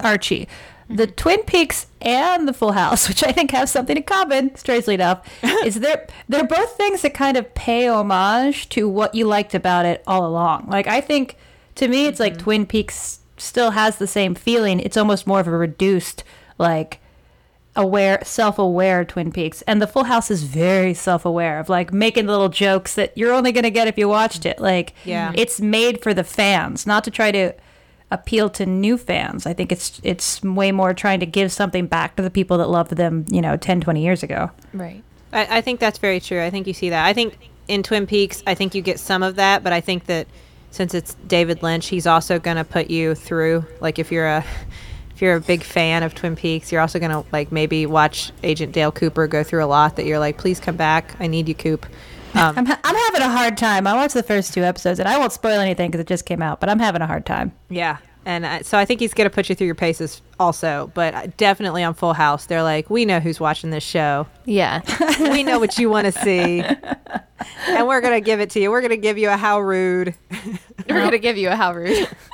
Archie. 0.00 0.46
Mm-hmm. 0.46 0.96
The 0.96 1.06
Twin 1.06 1.42
Peaks 1.42 1.86
and 2.00 2.48
the 2.48 2.54
Full 2.54 2.72
House, 2.72 3.08
which 3.10 3.22
I 3.22 3.30
think 3.30 3.50
have 3.50 3.68
something 3.68 3.98
in 3.98 4.04
common, 4.04 4.56
strangely 4.56 4.94
enough, 4.94 5.28
is 5.64 5.80
they're 5.80 6.06
they're 6.30 6.46
both 6.46 6.76
things 6.78 7.02
that 7.02 7.12
kind 7.12 7.36
of 7.36 7.54
pay 7.54 7.86
homage 7.86 8.70
to 8.70 8.88
what 8.88 9.14
you 9.14 9.26
liked 9.26 9.54
about 9.54 9.84
it 9.84 10.02
all 10.06 10.26
along. 10.26 10.68
Like 10.68 10.86
I 10.86 11.02
think 11.02 11.36
to 11.74 11.88
me, 11.88 12.06
it's 12.06 12.20
like 12.20 12.34
mm-hmm. 12.34 12.42
Twin 12.42 12.66
Peaks 12.66 13.20
still 13.36 13.72
has 13.72 13.96
the 13.98 14.06
same 14.06 14.34
feeling. 14.34 14.80
It's 14.80 14.96
almost 14.96 15.26
more 15.26 15.40
of 15.40 15.46
a 15.46 15.50
reduced, 15.50 16.24
like 16.58 17.00
aware, 17.76 18.20
self-aware 18.24 19.04
Twin 19.04 19.32
Peaks, 19.32 19.62
and 19.62 19.82
the 19.82 19.86
Full 19.86 20.04
House 20.04 20.30
is 20.30 20.44
very 20.44 20.94
self-aware 20.94 21.58
of 21.58 21.68
like 21.68 21.92
making 21.92 22.26
little 22.26 22.48
jokes 22.48 22.94
that 22.94 23.16
you're 23.16 23.32
only 23.32 23.52
gonna 23.52 23.70
get 23.70 23.88
if 23.88 23.98
you 23.98 24.08
watched 24.08 24.46
it. 24.46 24.60
Like, 24.60 24.94
Yeah. 25.04 25.32
it's 25.34 25.60
made 25.60 26.02
for 26.02 26.14
the 26.14 26.24
fans, 26.24 26.86
not 26.86 27.02
to 27.04 27.10
try 27.10 27.32
to 27.32 27.52
appeal 28.10 28.48
to 28.50 28.64
new 28.66 28.96
fans. 28.96 29.44
I 29.46 29.54
think 29.54 29.72
it's 29.72 30.00
it's 30.04 30.40
way 30.42 30.70
more 30.70 30.94
trying 30.94 31.18
to 31.20 31.26
give 31.26 31.50
something 31.50 31.86
back 31.86 32.14
to 32.16 32.22
the 32.22 32.30
people 32.30 32.58
that 32.58 32.68
loved 32.68 32.92
them, 32.96 33.24
you 33.28 33.40
know, 33.40 33.56
10, 33.56 33.80
20 33.80 34.02
years 34.02 34.22
ago. 34.22 34.50
Right. 34.72 35.02
I, 35.32 35.58
I 35.58 35.60
think 35.60 35.80
that's 35.80 35.98
very 35.98 36.20
true. 36.20 36.40
I 36.42 36.50
think 36.50 36.66
you 36.68 36.74
see 36.74 36.90
that. 36.90 37.04
I 37.04 37.12
think 37.12 37.36
in 37.66 37.82
Twin 37.82 38.06
Peaks, 38.06 38.42
I 38.46 38.54
think 38.54 38.74
you 38.74 38.82
get 38.82 39.00
some 39.00 39.22
of 39.24 39.34
that, 39.36 39.64
but 39.64 39.72
I 39.72 39.80
think 39.80 40.04
that 40.04 40.28
since 40.70 40.94
it's 40.94 41.14
David 41.26 41.62
Lynch, 41.62 41.86
he's 41.88 42.06
also 42.06 42.38
going 42.38 42.56
to 42.56 42.64
put 42.64 42.90
you 42.90 43.14
through. 43.16 43.64
Like 43.80 43.98
if 43.98 44.12
you're 44.12 44.26
a 44.28 44.44
if 45.14 45.22
you're 45.22 45.36
a 45.36 45.40
big 45.40 45.62
fan 45.62 46.02
of 46.02 46.14
Twin 46.14 46.34
Peaks, 46.34 46.72
you're 46.72 46.80
also 46.80 46.98
going 46.98 47.10
to 47.10 47.24
like 47.32 47.52
maybe 47.52 47.86
watch 47.86 48.32
Agent 48.42 48.72
Dale 48.72 48.90
Cooper 48.90 49.26
go 49.26 49.44
through 49.44 49.64
a 49.64 49.66
lot 49.66 49.96
that 49.96 50.06
you're 50.06 50.18
like, 50.18 50.38
please 50.38 50.58
come 50.58 50.76
back. 50.76 51.14
I 51.20 51.26
need 51.28 51.48
you, 51.48 51.54
Coop. 51.54 51.86
Um, 52.34 52.58
I'm, 52.58 52.66
ha- 52.66 52.80
I'm 52.82 52.96
having 52.96 53.22
a 53.22 53.30
hard 53.30 53.56
time. 53.56 53.86
I 53.86 53.94
watched 53.94 54.14
the 54.14 54.24
first 54.24 54.52
two 54.52 54.64
episodes, 54.64 54.98
and 54.98 55.08
I 55.08 55.18
won't 55.18 55.32
spoil 55.32 55.60
anything 55.60 55.90
because 55.90 56.00
it 56.00 56.08
just 56.08 56.26
came 56.26 56.42
out. 56.42 56.58
But 56.58 56.68
I'm 56.68 56.80
having 56.80 57.00
a 57.00 57.06
hard 57.06 57.24
time. 57.24 57.52
Yeah. 57.68 57.98
And 58.26 58.44
uh, 58.44 58.62
so 58.64 58.76
I 58.76 58.86
think 58.86 59.00
he's 59.00 59.14
going 59.14 59.28
to 59.28 59.34
put 59.34 59.48
you 59.48 59.54
through 59.54 59.66
your 59.66 59.74
paces 59.76 60.20
also. 60.40 60.90
But 60.94 61.14
uh, 61.14 61.26
definitely 61.36 61.84
on 61.84 61.94
Full 61.94 62.14
House, 62.14 62.46
they're 62.46 62.62
like, 62.62 62.90
we 62.90 63.04
know 63.04 63.20
who's 63.20 63.38
watching 63.38 63.70
this 63.70 63.84
show. 63.84 64.26
Yeah. 64.46 64.80
we 65.20 65.44
know 65.44 65.60
what 65.60 65.78
you 65.78 65.90
want 65.90 66.06
to 66.06 66.12
see. 66.12 66.60
and 67.68 67.86
we're 67.86 68.00
going 68.00 68.14
to 68.14 68.24
give 68.24 68.40
it 68.40 68.50
to 68.50 68.60
you. 68.60 68.72
We're 68.72 68.80
going 68.80 68.90
to 68.90 68.96
give 68.96 69.16
you 69.18 69.28
a 69.28 69.36
how 69.36 69.60
rude. 69.60 70.14
We're 70.88 71.00
gonna 71.00 71.18
give 71.18 71.36
you 71.36 71.48
a 71.48 71.56
how 71.56 71.72
rude. 71.72 72.08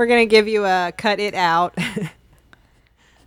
We're 0.00 0.06
going 0.06 0.26
to 0.26 0.30
give 0.30 0.48
you 0.48 0.64
a 0.64 0.94
cut 0.96 1.20
it 1.20 1.34
out. 1.34 1.76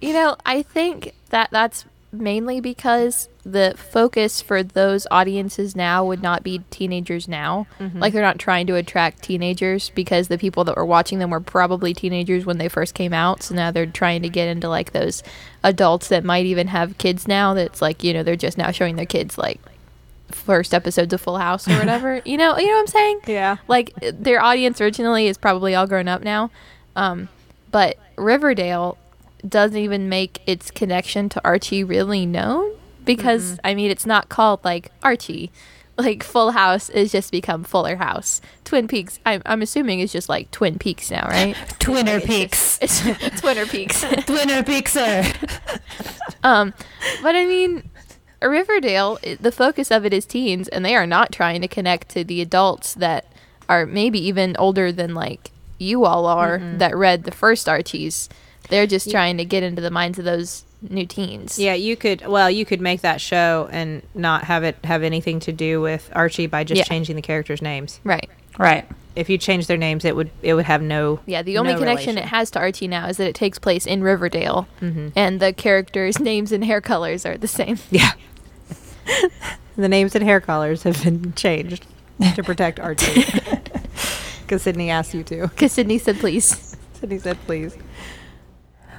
You 0.02 0.12
know, 0.12 0.36
I 0.44 0.64
think 0.64 1.14
that 1.30 1.52
that's 1.52 1.86
mainly 2.12 2.62
because 2.62 3.30
the 3.44 3.76
focus 3.78 4.42
for 4.42 4.64
those 4.64 5.06
audiences 5.12 5.76
now 5.76 6.04
would 6.04 6.24
not 6.24 6.42
be 6.42 6.64
teenagers 6.72 7.28
now. 7.28 7.68
Mm-hmm. 7.80 8.00
Like 8.00 8.12
they're 8.12 8.24
not 8.24 8.40
trying 8.40 8.66
to 8.66 8.76
attract 8.76 9.22
teenagers 9.22 9.92
because 9.92 10.30
the 10.30 10.40
people 10.40 10.64
that 10.64 10.76
were 10.76 10.84
watching 10.84 11.20
them 11.20 11.30
were 11.30 11.40
probably 11.40 11.94
teenagers 11.94 12.44
when 12.44 12.58
they 12.58 12.70
first 12.70 12.96
came 12.96 13.14
out. 13.14 13.44
So 13.44 13.54
now 13.54 13.70
they're 13.70 13.86
trying 13.86 14.24
to 14.24 14.30
get 14.30 14.48
into 14.48 14.68
like 14.68 14.94
those 14.94 15.22
adults 15.64 16.08
that 16.08 16.24
might 16.24 16.48
even 16.48 16.70
have 16.70 16.98
kids 16.98 17.28
now 17.28 17.54
that's 17.54 17.84
like, 17.84 18.04
you 18.04 18.16
know, 18.16 18.24
they're 18.24 18.36
just 18.36 18.58
now 18.58 18.72
showing 18.72 18.96
their 18.96 19.06
kids 19.06 19.38
like 19.38 19.60
first 20.32 20.74
episodes 20.74 21.14
of 21.14 21.22
Full 21.22 21.38
House 21.38 21.68
or 21.68 21.78
whatever. 21.78 22.22
you 22.26 22.38
know, 22.38 22.58
you 22.58 22.68
know 22.68 22.74
what 22.74 22.80
I'm 22.80 22.88
saying? 22.88 23.20
Yeah. 23.28 23.58
Like 23.68 23.94
their 24.02 24.42
audience 24.42 24.82
originally 24.82 25.28
is 25.28 25.38
probably 25.38 25.76
all 25.76 25.88
grown 25.88 26.08
up 26.08 26.24
now. 26.24 26.52
Um, 26.96 27.30
but 27.72 27.98
Riverdale 28.18 28.98
doesn't 29.48 29.78
even 29.78 30.10
make 30.10 30.42
its 30.46 30.72
connection 30.72 31.30
to 31.30 31.42
Archie 31.44 31.84
really 31.84 32.26
known 32.26 32.72
because 33.04 33.60
I 33.64 33.76
mean 33.76 33.92
it's 33.92 34.06
not 34.06 34.30
called 34.30 34.64
like 34.64 34.92
Archie. 35.02 35.52
Like 35.96 36.24
Full 36.24 36.52
House 36.52 36.90
is 36.90 37.12
just 37.12 37.32
become 37.32 37.64
Fuller 37.64 37.98
House. 37.98 38.42
Twin 38.64 38.88
Peaks, 38.88 39.20
I'm, 39.28 39.44
I'm 39.46 39.62
assuming 39.62 40.00
is 40.00 40.12
just 40.12 40.28
like 40.28 40.50
Twin 40.50 40.80
Peaks 40.80 41.12
now, 41.12 41.28
right? 41.28 41.56
Twinner 41.80 42.24
Peaks. 42.24 42.80
It's 42.82 43.00
Twinner 43.02 43.70
Peaks. 43.70 44.04
Twinner 44.04 44.66
Peaks, 44.66 44.94
sir. 44.94 45.24
Um, 46.44 46.74
but 47.22 47.36
I 47.36 47.46
mean, 47.46 47.92
Riverdale, 48.50 49.20
the 49.40 49.52
focus 49.52 49.92
of 49.92 50.06
it 50.06 50.14
is 50.14 50.26
teens, 50.26 50.68
and 50.68 50.86
they 50.86 50.96
are 50.96 51.08
not 51.08 51.32
trying 51.32 51.62
to 51.62 51.68
connect 51.68 52.10
to 52.10 52.24
the 52.24 52.42
adults 52.42 52.94
that 52.96 53.26
are 53.70 53.86
maybe 53.86 54.20
even 54.20 54.56
older 54.58 54.92
than 54.92 55.14
like 55.14 55.52
you 55.78 56.06
all 56.06 56.26
are 56.26 56.60
mm-hmm. 56.60 56.78
that 56.78 56.96
read 56.96 57.24
the 57.24 57.32
first 57.32 57.68
Archies. 57.68 58.30
They're 58.70 58.88
just 58.88 59.12
trying 59.12 59.38
to 59.38 59.46
get 59.46 59.64
into 59.64 59.82
the 59.82 59.92
minds 59.92 60.20
of 60.20 60.26
those 60.26 60.64
new 60.90 61.06
teens. 61.06 61.60
Yeah, 61.60 61.74
you 61.74 61.96
could. 61.96 62.26
Well, 62.26 62.50
you 62.50 62.66
could 62.66 62.82
make 62.82 63.02
that 63.02 63.22
show 63.22 63.70
and 63.72 64.02
not 64.14 64.46
have 64.46 64.64
it 64.64 64.78
have 64.84 65.04
anything 65.04 65.40
to 65.42 65.52
do 65.52 65.82
with 65.82 66.10
Archie 66.14 66.48
by 66.48 66.64
just 66.64 66.80
Yeah. 66.80 66.84
changing 66.84 67.16
the 67.16 67.22
characters' 67.22 67.62
names. 67.62 68.00
Right. 68.04 68.30
Right. 68.58 68.86
If 69.16 69.30
you 69.30 69.38
change 69.38 69.68
their 69.68 69.78
names, 69.78 70.06
it 70.06 70.16
would 70.16 70.32
it 70.42 70.54
would 70.54 70.66
have 70.66 70.82
no. 70.82 71.20
Yeah, 71.26 71.42
the 71.44 71.58
only 71.58 71.74
no 71.74 71.80
connection 71.80 72.18
it 72.18 72.26
has 72.26 72.50
to 72.52 72.60
Archie 72.60 72.88
now 72.88 73.08
is 73.08 73.18
that 73.18 73.28
it 73.28 73.36
takes 73.36 73.60
place 73.60 73.86
in 73.86 74.02
Riverdale, 74.02 74.68
mm-hmm. 74.82 75.10
and 75.16 75.40
the 75.40 75.54
characters' 75.54 76.20
names 76.32 76.52
and 76.52 76.64
hair 76.64 76.82
colors 76.82 77.26
are 77.26 77.38
the 77.38 77.48
same. 77.48 77.78
Yeah. 77.92 78.12
the 79.76 79.90
names 79.90 80.16
and 80.16 80.24
hair 80.24 80.40
colors 80.40 80.84
have 80.84 81.04
been 81.04 81.34
changed 81.34 81.86
to 82.36 82.44
protect 82.44 82.80
Archie. 82.80 83.26
Because 84.44 84.66
Sydnee 84.66 84.90
asked 84.90 85.14
you 85.14 85.24
to. 85.24 85.48
Because 85.48 85.76
Sydnee 85.76 86.00
said, 86.00 86.20
"Please." 86.20 86.76
Sydnee 87.02 87.22
said, 87.22 87.38
"Please." 87.46 87.78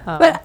Oh. 0.06 0.18
But 0.18 0.44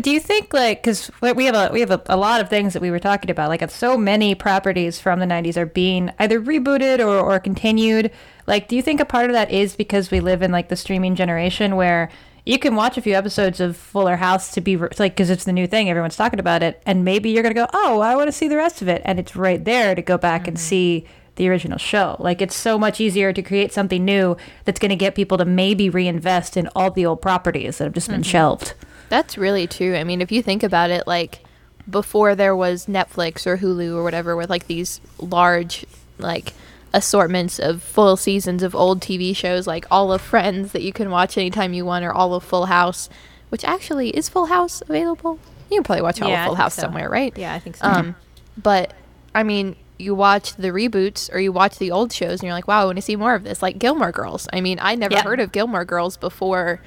do 0.00 0.10
you 0.10 0.20
think 0.20 0.54
like 0.54 0.82
because 0.82 1.10
we 1.20 1.44
have 1.44 1.54
a 1.54 1.70
we 1.72 1.80
have 1.80 1.90
a, 1.90 2.00
a 2.06 2.16
lot 2.16 2.40
of 2.40 2.48
things 2.48 2.72
that 2.72 2.80
we 2.80 2.90
were 2.90 2.98
talking 2.98 3.30
about 3.30 3.50
like 3.50 3.68
so 3.70 3.98
many 3.98 4.34
properties 4.34 4.98
from 4.98 5.20
the 5.20 5.26
90s 5.26 5.56
are 5.56 5.66
being 5.66 6.10
either 6.18 6.40
rebooted 6.40 6.98
or, 6.98 7.18
or 7.18 7.38
continued 7.38 8.10
like 8.46 8.68
do 8.68 8.74
you 8.74 8.80
think 8.80 9.00
a 9.00 9.04
part 9.04 9.26
of 9.26 9.34
that 9.34 9.50
is 9.50 9.76
because 9.76 10.10
we 10.10 10.18
live 10.18 10.40
in 10.40 10.50
like 10.50 10.70
the 10.70 10.76
streaming 10.76 11.14
generation 11.14 11.76
where 11.76 12.10
you 12.44 12.58
can 12.58 12.74
watch 12.74 12.96
a 12.96 13.02
few 13.02 13.14
episodes 13.14 13.60
of 13.60 13.76
fuller 13.76 14.16
house 14.16 14.52
to 14.52 14.60
be 14.60 14.76
re- 14.76 14.88
like 14.98 15.12
because 15.12 15.30
it's 15.30 15.44
the 15.44 15.52
new 15.52 15.66
thing 15.66 15.88
everyone's 15.88 16.16
talking 16.16 16.40
about 16.40 16.62
it 16.62 16.82
and 16.86 17.04
maybe 17.04 17.30
you're 17.30 17.42
gonna 17.42 17.54
go 17.54 17.68
oh 17.72 18.00
i 18.00 18.16
want 18.16 18.28
to 18.28 18.32
see 18.32 18.48
the 18.48 18.56
rest 18.56 18.82
of 18.82 18.88
it 18.88 19.00
and 19.04 19.18
it's 19.18 19.36
right 19.36 19.64
there 19.64 19.94
to 19.94 20.02
go 20.02 20.18
back 20.18 20.48
and 20.48 20.56
mm-hmm. 20.56 20.66
see 20.68 21.06
the 21.36 21.48
original 21.48 21.78
show. 21.78 22.16
Like 22.18 22.42
it's 22.42 22.54
so 22.54 22.78
much 22.78 23.00
easier 23.00 23.32
to 23.32 23.42
create 23.42 23.72
something 23.72 24.04
new 24.04 24.36
that's 24.64 24.78
going 24.78 24.90
to 24.90 24.96
get 24.96 25.14
people 25.14 25.38
to 25.38 25.44
maybe 25.44 25.88
reinvest 25.88 26.56
in 26.56 26.68
all 26.74 26.90
the 26.90 27.06
old 27.06 27.22
properties 27.22 27.78
that 27.78 27.84
have 27.84 27.94
just 27.94 28.08
been 28.08 28.20
mm-hmm. 28.20 28.30
shelved. 28.30 28.74
That's 29.08 29.38
really 29.38 29.66
true. 29.66 29.96
I 29.96 30.04
mean, 30.04 30.20
if 30.20 30.32
you 30.32 30.42
think 30.42 30.62
about 30.62 30.90
it, 30.90 31.06
like 31.06 31.44
before 31.88 32.34
there 32.34 32.54
was 32.54 32.86
Netflix 32.86 33.46
or 33.46 33.58
Hulu 33.58 33.94
or 33.94 34.02
whatever 34.02 34.36
with 34.36 34.50
like 34.50 34.66
these 34.66 35.00
large 35.18 35.84
like 36.18 36.52
assortments 36.94 37.58
of 37.58 37.82
full 37.82 38.16
seasons 38.16 38.62
of 38.62 38.74
old 38.74 39.00
TV 39.00 39.34
shows 39.34 39.66
like 39.66 39.86
all 39.90 40.12
of 40.12 40.20
Friends 40.20 40.72
that 40.72 40.82
you 40.82 40.92
can 40.92 41.10
watch 41.10 41.38
anytime 41.38 41.72
you 41.72 41.84
want 41.84 42.04
or 42.04 42.12
all 42.12 42.34
of 42.34 42.44
Full 42.44 42.66
House, 42.66 43.08
which 43.48 43.64
actually 43.64 44.10
is 44.10 44.28
Full 44.28 44.46
House 44.46 44.82
available? 44.82 45.38
You 45.70 45.78
can 45.78 45.84
probably 45.84 46.02
watch 46.02 46.20
all 46.20 46.28
Yeah, 46.28 46.42
of 46.44 46.46
Full 46.48 46.54
House 46.56 46.74
so. 46.74 46.82
somewhere, 46.82 47.08
right? 47.08 47.36
yeah, 47.36 47.54
I 47.54 47.58
think 47.58 47.76
so. 47.76 47.86
Um, 47.86 48.14
but 48.62 48.92
I 49.34 49.42
mean, 49.42 49.76
you 49.98 50.14
watch 50.14 50.54
the 50.56 50.68
reboots 50.68 51.32
or 51.32 51.38
you 51.38 51.52
watch 51.52 51.78
the 51.78 51.90
old 51.90 52.12
shows 52.12 52.40
and 52.40 52.42
you're 52.42 52.52
like, 52.54 52.66
wow, 52.68 52.82
I 52.82 52.84
want 52.84 52.96
to 52.96 53.02
see 53.02 53.16
more 53.16 53.34
of 53.34 53.44
this. 53.44 53.62
Like 53.62 53.78
Gilmore 53.78 54.12
Girls. 54.12 54.48
I 54.52 54.60
mean, 54.60 54.78
I 54.82 54.94
never 54.94 55.14
Yeah. 55.14 55.22
heard 55.22 55.40
of 55.40 55.52
Gilmore 55.52 55.84
Girls 55.84 56.16
before 56.16 56.80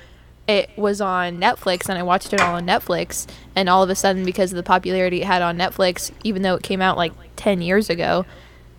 it 0.47 0.69
was 0.77 1.01
on 1.01 1.39
Netflix 1.39 1.89
and 1.89 1.97
I 1.97 2.03
watched 2.03 2.31
it 2.33 2.39
all 2.39 2.55
on 2.55 2.67
Netflix. 2.67 3.25
And 3.55 3.69
all 3.69 3.81
of 3.81 3.89
a 3.89 3.95
sudden, 3.95 4.25
because 4.25 4.51
of 4.51 4.57
the 4.57 4.63
popularity 4.63 5.21
it 5.21 5.25
had 5.25 5.41
on 5.41 5.57
Netflix, 5.57 6.11
even 6.23 6.41
though 6.43 6.55
it 6.55 6.61
came 6.63 6.81
out 6.81 6.97
like 6.97 7.13
10 7.37 7.61
years 7.63 7.89
ago, 7.89 8.25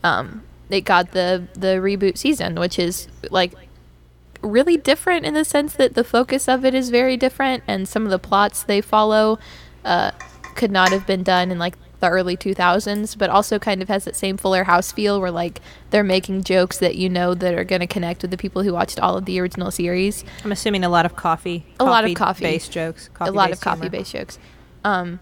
um, 0.04 0.42
it 0.70 0.82
got 0.82 1.12
the, 1.12 1.46
the 1.54 1.76
reboot 1.78 2.18
season, 2.18 2.56
which 2.56 2.78
is 2.78 3.08
like 3.30 3.52
really 4.42 4.76
different 4.76 5.24
in 5.24 5.34
the 5.34 5.44
sense 5.44 5.74
that 5.74 5.94
the 5.94 6.04
focus 6.04 6.48
of 6.48 6.64
it 6.64 6.74
is 6.74 6.90
very 6.90 7.16
different 7.16 7.62
and 7.66 7.88
some 7.88 8.04
of 8.04 8.10
the 8.10 8.18
plots 8.18 8.62
they 8.62 8.80
follow 8.80 9.38
uh, 9.84 10.10
could 10.54 10.70
not 10.70 10.90
have 10.90 11.06
been 11.06 11.22
done 11.22 11.50
in 11.50 11.58
like 11.58 11.76
the 12.00 12.08
early 12.08 12.36
2000s 12.36 13.16
but 13.16 13.30
also 13.30 13.58
kind 13.58 13.80
of 13.80 13.88
has 13.88 14.04
that 14.04 14.14
same 14.14 14.36
fuller 14.36 14.64
house 14.64 14.92
feel 14.92 15.20
where 15.20 15.30
like 15.30 15.60
they're 15.90 16.04
making 16.04 16.42
jokes 16.42 16.78
that 16.78 16.96
you 16.96 17.08
know 17.08 17.34
that 17.34 17.54
are 17.54 17.64
going 17.64 17.80
to 17.80 17.86
connect 17.86 18.22
with 18.22 18.30
the 18.30 18.36
people 18.36 18.62
who 18.62 18.72
watched 18.72 19.00
all 19.00 19.16
of 19.16 19.24
the 19.24 19.40
original 19.40 19.70
series 19.70 20.24
I'm 20.44 20.52
assuming 20.52 20.84
a 20.84 20.88
lot 20.88 21.06
of 21.06 21.16
coffee. 21.16 21.64
A 21.80 21.84
lot 21.84 22.04
of 22.04 22.14
coffee. 22.14 22.44
based 22.44 22.70
jokes. 22.70 23.08
a 23.20 23.30
lot 23.30 23.50
of 23.50 23.60
coffee-based 23.60 23.62
humor. 23.62 23.76
coffee 23.76 23.88
based 23.88 24.12
jokes 24.12 24.38
um, 24.84 25.20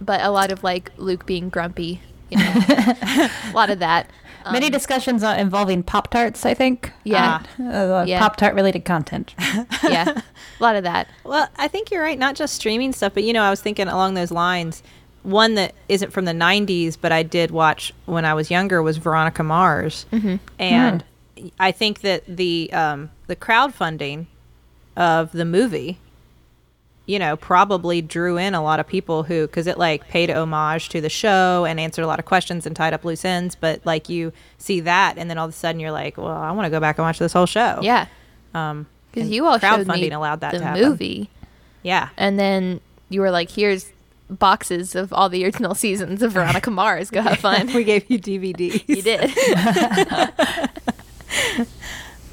but 0.00 0.20
a 0.22 0.30
lot 0.30 0.50
of 0.50 0.64
like 0.64 0.90
luke 0.96 1.26
being 1.26 1.48
grumpy 1.48 2.00
you 2.28 2.38
know 2.38 2.52
a 2.66 3.52
lot 3.54 3.70
of 3.70 3.78
that 3.78 4.10
Many 4.52 4.70
discussions 4.70 5.22
on 5.22 5.38
involving 5.38 5.82
Pop 5.82 6.08
Tarts, 6.10 6.44
I 6.46 6.54
think. 6.54 6.92
Yeah. 7.04 7.42
Uh, 7.58 8.04
Yeah. 8.08 8.18
Pop 8.18 8.36
Tart 8.36 8.54
related 8.54 8.84
content. 8.84 9.34
yeah 9.84 10.20
a 10.20 10.62
lot 10.62 10.76
of 10.76 10.84
that 10.84 11.08
Well, 11.24 11.48
I 11.56 11.68
think 11.68 11.90
you're 11.90 12.02
right. 12.02 12.18
Not 12.18 12.34
just 12.34 12.54
streaming 12.54 12.92
stuff, 12.92 13.14
but 13.14 13.24
you 13.24 13.32
know, 13.32 13.42
I 13.42 13.50
was 13.50 13.60
thinking 13.60 13.88
along 13.88 14.14
those 14.14 14.30
lines. 14.30 14.82
One 15.22 15.54
that 15.56 15.74
isn't 15.88 16.12
from 16.12 16.24
the 16.24 16.32
'90s, 16.32 16.96
but 17.00 17.12
I 17.12 17.22
did 17.22 17.50
watch 17.50 17.92
when 18.06 18.24
I 18.24 18.32
was 18.34 18.50
younger 18.50 18.82
was 18.82 18.96
Veronica 18.96 19.42
Mars, 19.42 20.06
Mm-hmm. 20.12 20.36
and 20.58 21.04
I 21.58 21.72
think 21.72 22.00
that 22.00 22.24
the 22.26 22.72
um, 22.72 23.10
the 23.26 23.36
crowdfunding 23.36 24.26
of 24.96 25.32
the 25.32 25.44
movie, 25.44 25.98
you 27.06 27.18
know, 27.18 27.36
probably 27.36 28.00
drew 28.02 28.36
in 28.36 28.54
a 28.54 28.62
lot 28.62 28.78
of 28.78 28.86
people 28.86 29.24
who 29.24 29.46
because 29.46 29.66
it 29.66 29.78
like 29.78 30.06
paid 30.08 30.30
homage 30.30 30.88
to 30.90 31.00
the 31.00 31.08
show 31.08 31.64
and 31.64 31.80
answered 31.80 32.02
a 32.02 32.06
lot 32.06 32.18
of 32.18 32.24
questions 32.24 32.66
and 32.66 32.76
tied 32.76 32.94
up 32.94 33.04
loose 33.04 33.24
ends. 33.24 33.54
But 33.56 33.80
like 33.84 34.08
you 34.08 34.32
see 34.58 34.80
that, 34.80 35.18
and 35.18 35.28
then 35.28 35.36
all 35.38 35.46
of 35.46 35.50
a 35.50 35.56
sudden 35.56 35.80
you're 35.80 35.90
like, 35.90 36.16
well, 36.16 36.28
I 36.28 36.50
want 36.52 36.66
to 36.66 36.70
go 36.70 36.78
back 36.80 36.98
and 36.98 37.04
watch 37.04 37.18
this 37.18 37.32
whole 37.32 37.46
show. 37.46 37.80
yeah 37.82 38.06
Um, 38.54 38.86
because 39.12 39.28
you 39.28 39.44
all 39.46 39.58
showed 39.58 39.78
me 39.78 39.84
crowdfunding 39.84 40.14
allowed 40.14 40.40
that 40.40 40.52
the 40.52 40.58
to 40.58 40.64
happen. 40.64 40.82
movie 40.88 41.30
Yeah. 41.82 42.10
and 42.16 42.38
then 42.38 42.80
you 43.08 43.20
were 43.20 43.30
like, 43.32 43.50
"Here's 43.50 43.90
boxes 44.28 44.94
of 44.94 45.12
all 45.12 45.28
the 45.28 45.44
original 45.44 45.74
seasons 45.74 46.22
of 46.22 46.30
Veronica 46.30 46.70
Mars. 46.80 47.10
Go 47.10 47.22
have 47.22 47.38
fun." 47.38 47.72
we 47.74 47.82
gave 47.82 48.08
you 48.08 48.20
DVDs. 48.20 48.84
you 48.86 49.02
did. 49.02 49.30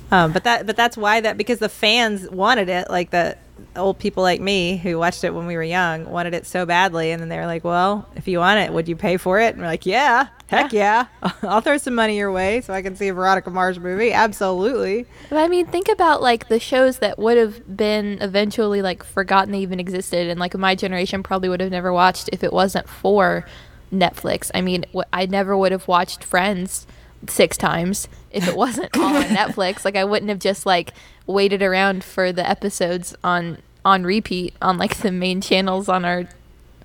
Um, 0.09 0.31
but 0.31 0.45
that 0.45 0.65
but 0.65 0.77
that's 0.77 0.95
why 0.95 1.19
that 1.19 1.37
because 1.37 1.59
the 1.59 1.67
fans 1.67 2.29
wanted 2.29 2.69
it, 2.69 2.89
like 2.89 3.09
the 3.09 3.35
old 3.75 3.99
people 3.99 4.23
like 4.23 4.41
me 4.41 4.77
who 4.77 4.97
watched 4.97 5.23
it 5.23 5.33
when 5.33 5.45
we 5.45 5.55
were 5.55 5.63
young 5.63 6.09
wanted 6.09 6.33
it 6.33 6.45
so 6.45 6.65
badly, 6.65 7.11
and 7.11 7.21
then 7.21 7.29
they 7.29 7.37
were 7.37 7.45
like, 7.45 7.63
"Well, 7.63 8.07
if 8.15 8.27
you 8.27 8.39
want 8.39 8.59
it, 8.59 8.73
would 8.73 8.87
you 8.87 8.95
pay 8.95 9.17
for 9.17 9.39
it?" 9.39 9.53
And 9.53 9.61
we're 9.61 9.67
like, 9.67 9.85
"Yeah." 9.85 10.27
Heck 10.47 10.71
yeah. 10.71 11.07
I'll 11.43 11.59
throw 11.59 11.77
some 11.77 11.93
money 11.93 12.17
your 12.17 12.31
way 12.31 12.61
so 12.61 12.73
I 12.73 12.81
can 12.81 12.95
see 12.95 13.09
a 13.09 13.13
Veronica 13.13 13.49
Mars 13.49 13.79
movie. 13.79 14.13
Absolutely. 14.13 15.05
But 15.29 15.39
I 15.39 15.49
mean, 15.49 15.65
think 15.65 15.89
about 15.89 16.21
like 16.21 16.47
the 16.47 16.59
shows 16.59 16.99
that 16.99 17.19
would 17.19 17.37
have 17.37 17.75
been 17.75 18.17
eventually 18.21 18.81
like 18.81 19.03
forgotten 19.03 19.51
they 19.51 19.59
even 19.59 19.79
existed, 19.79 20.27
and 20.27 20.39
like 20.39 20.55
my 20.55 20.73
generation 20.73 21.21
probably 21.21 21.49
would 21.49 21.59
have 21.59 21.71
never 21.71 21.91
watched 21.91 22.29
if 22.31 22.43
it 22.43 22.53
wasn't 22.53 22.87
for 22.87 23.45
Netflix. 23.91 24.49
I 24.53 24.61
mean, 24.61 24.85
I 25.11 25.25
never 25.25 25.57
would 25.57 25.71
have 25.71 25.87
watched 25.87 26.23
Friends 26.23 26.87
six 27.27 27.57
times 27.57 28.07
if 28.31 28.47
it 28.47 28.55
wasn't 28.55 28.95
all 28.97 29.15
on 29.15 29.23
Netflix. 29.23 29.83
Like 29.83 29.95
I 29.95 30.05
wouldn't 30.05 30.29
have 30.29 30.39
just 30.39 30.65
like 30.65 30.93
waited 31.27 31.61
around 31.61 32.03
for 32.03 32.31
the 32.31 32.47
episodes 32.49 33.15
on 33.23 33.59
on 33.85 34.03
repeat 34.03 34.53
on 34.61 34.77
like 34.77 34.97
the 34.97 35.11
main 35.11 35.39
channels 35.41 35.87
on 35.87 36.03
our 36.03 36.27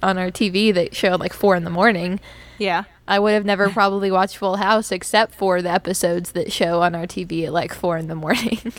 on 0.03 0.19
our 0.19 0.31
TV 0.31 0.75
that 0.75 0.95
show 0.95 1.15
at 1.15 1.21
like 1.21 1.33
four 1.33 1.57
in 1.57 1.65
the 1.65 1.71
morning. 1.71 2.21
Yeah. 2.59 2.85
I 3.09 3.19
would 3.19 3.33
have 3.35 3.45
never 3.45 3.69
probably 3.69 4.11
watched 4.11 4.37
Full 4.37 4.57
House 4.57 4.93
except 4.93 5.35
for 5.35 5.61
the 5.63 5.71
episodes 5.71 6.33
that 6.33 6.53
show 6.53 6.83
on 6.83 6.95
our 6.95 7.07
TV 7.07 7.45
at 7.45 7.53
like 7.53 7.75
four 7.75 7.97
in 7.97 8.09
the 8.09 8.15
morning. 8.15 8.61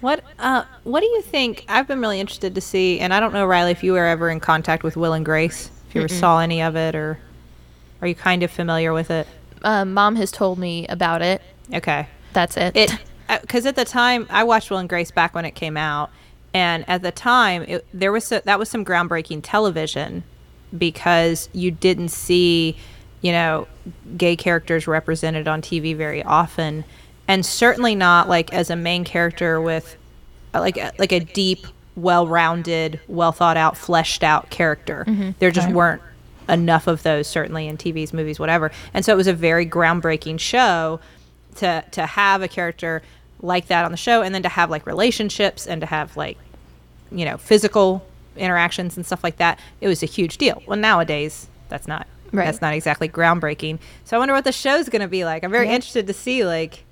What 0.00 0.22
uh 0.38 0.64
what 0.82 1.00
do 1.00 1.06
you 1.06 1.22
think? 1.22 1.64
I've 1.66 1.88
been 1.88 1.98
really 1.98 2.20
interested 2.20 2.54
to 2.56 2.60
see 2.60 3.00
and 3.00 3.14
I 3.14 3.20
don't 3.20 3.32
know 3.32 3.46
Rileigh 3.46 3.70
if 3.70 3.82
you 3.82 3.92
were 3.94 4.04
ever 4.04 4.28
in 4.28 4.38
contact 4.38 4.82
with 4.82 4.98
Will 4.98 5.14
and 5.14 5.24
Grace, 5.24 5.70
if 5.88 5.94
you 5.94 6.02
ever 6.02 6.08
saw 6.08 6.40
any 6.40 6.60
of 6.60 6.76
it 6.76 6.94
or 6.94 7.18
are 8.02 8.08
you 8.08 8.14
kind 8.14 8.42
of 8.42 8.50
familiar 8.50 8.92
with 8.92 9.10
it? 9.10 9.26
um, 9.62 9.94
Mom 9.94 10.16
has 10.16 10.30
told 10.30 10.58
me 10.58 10.86
about 10.88 11.22
it. 11.22 11.40
Okay. 11.72 12.06
That's 12.34 12.58
it. 12.58 12.76
It 12.76 12.90
because 13.40 13.66
at 13.66 13.76
the 13.76 13.84
time 13.84 14.26
I 14.30 14.44
watched 14.44 14.70
Will 14.70 14.78
and 14.78 14.88
Grace 14.88 15.10
back 15.10 15.34
when 15.34 15.44
it 15.44 15.54
came 15.54 15.76
out, 15.76 16.10
and 16.52 16.84
at 16.88 17.02
the 17.02 17.12
time 17.12 17.62
it, 17.62 17.86
there 17.92 18.12
was 18.12 18.24
so, 18.24 18.40
that 18.44 18.58
was 18.58 18.68
some 18.68 18.84
groundbreaking 18.84 19.40
television 19.42 20.22
because 20.76 21.48
you 21.52 21.70
didn't 21.70 22.08
see, 22.08 22.76
you 23.22 23.32
know, 23.32 23.66
gay 24.16 24.36
characters 24.36 24.86
represented 24.86 25.48
on 25.48 25.62
TV 25.62 25.96
very 25.96 26.22
often, 26.22 26.84
and 27.28 27.44
certainly 27.44 27.94
not 27.94 28.28
like 28.28 28.52
as 28.52 28.70
a 28.70 28.76
main 28.76 29.04
character 29.04 29.60
with 29.60 29.96
uh, 30.54 30.60
like 30.60 30.76
like 30.98 31.12
a 31.12 31.20
deep, 31.20 31.66
well-rounded, 31.96 33.00
well 33.08 33.32
thought 33.32 33.56
out, 33.56 33.76
fleshed 33.76 34.22
out 34.22 34.50
character. 34.50 35.04
There 35.38 35.50
just 35.50 35.68
weren't 35.74 36.02
enough 36.48 36.86
of 36.86 37.02
those 37.02 37.26
certainly 37.26 37.66
in 37.66 37.78
TVs, 37.78 38.12
movies, 38.12 38.38
whatever. 38.38 38.70
And 38.92 39.04
so 39.04 39.12
it 39.12 39.16
was 39.16 39.26
a 39.26 39.32
very 39.32 39.64
groundbreaking 39.66 40.38
show 40.38 41.00
to 41.56 41.84
to 41.92 42.06
have 42.06 42.42
a 42.42 42.48
character 42.48 43.02
like 43.40 43.66
that 43.66 43.84
on 43.84 43.90
the 43.90 43.96
show 43.96 44.22
and 44.22 44.34
then 44.34 44.42
to 44.42 44.48
have 44.48 44.70
like 44.70 44.86
relationships 44.86 45.66
and 45.66 45.80
to 45.80 45.86
have 45.86 46.16
like 46.16 46.38
you 47.12 47.24
know 47.24 47.36
physical 47.36 48.04
interactions 48.36 48.96
and 48.96 49.04
stuff 49.06 49.22
like 49.22 49.36
that 49.36 49.58
it 49.80 49.86
was 49.88 50.02
a 50.02 50.06
huge 50.06 50.38
deal 50.38 50.62
well 50.66 50.78
nowadays 50.78 51.48
that's 51.68 51.86
not 51.86 52.06
Right. 52.32 52.46
that's 52.46 52.60
not 52.60 52.74
exactly 52.74 53.08
groundbreaking 53.08 53.78
so 54.04 54.16
i 54.16 54.18
wonder 54.18 54.34
what 54.34 54.42
the 54.42 54.50
show's 54.50 54.88
going 54.88 55.02
to 55.02 55.08
be 55.08 55.24
like 55.24 55.44
i'm 55.44 55.52
very 55.52 55.66
Yeah. 55.68 55.74
interested 55.74 56.08
to 56.08 56.12
see 56.12 56.44
like 56.44 56.82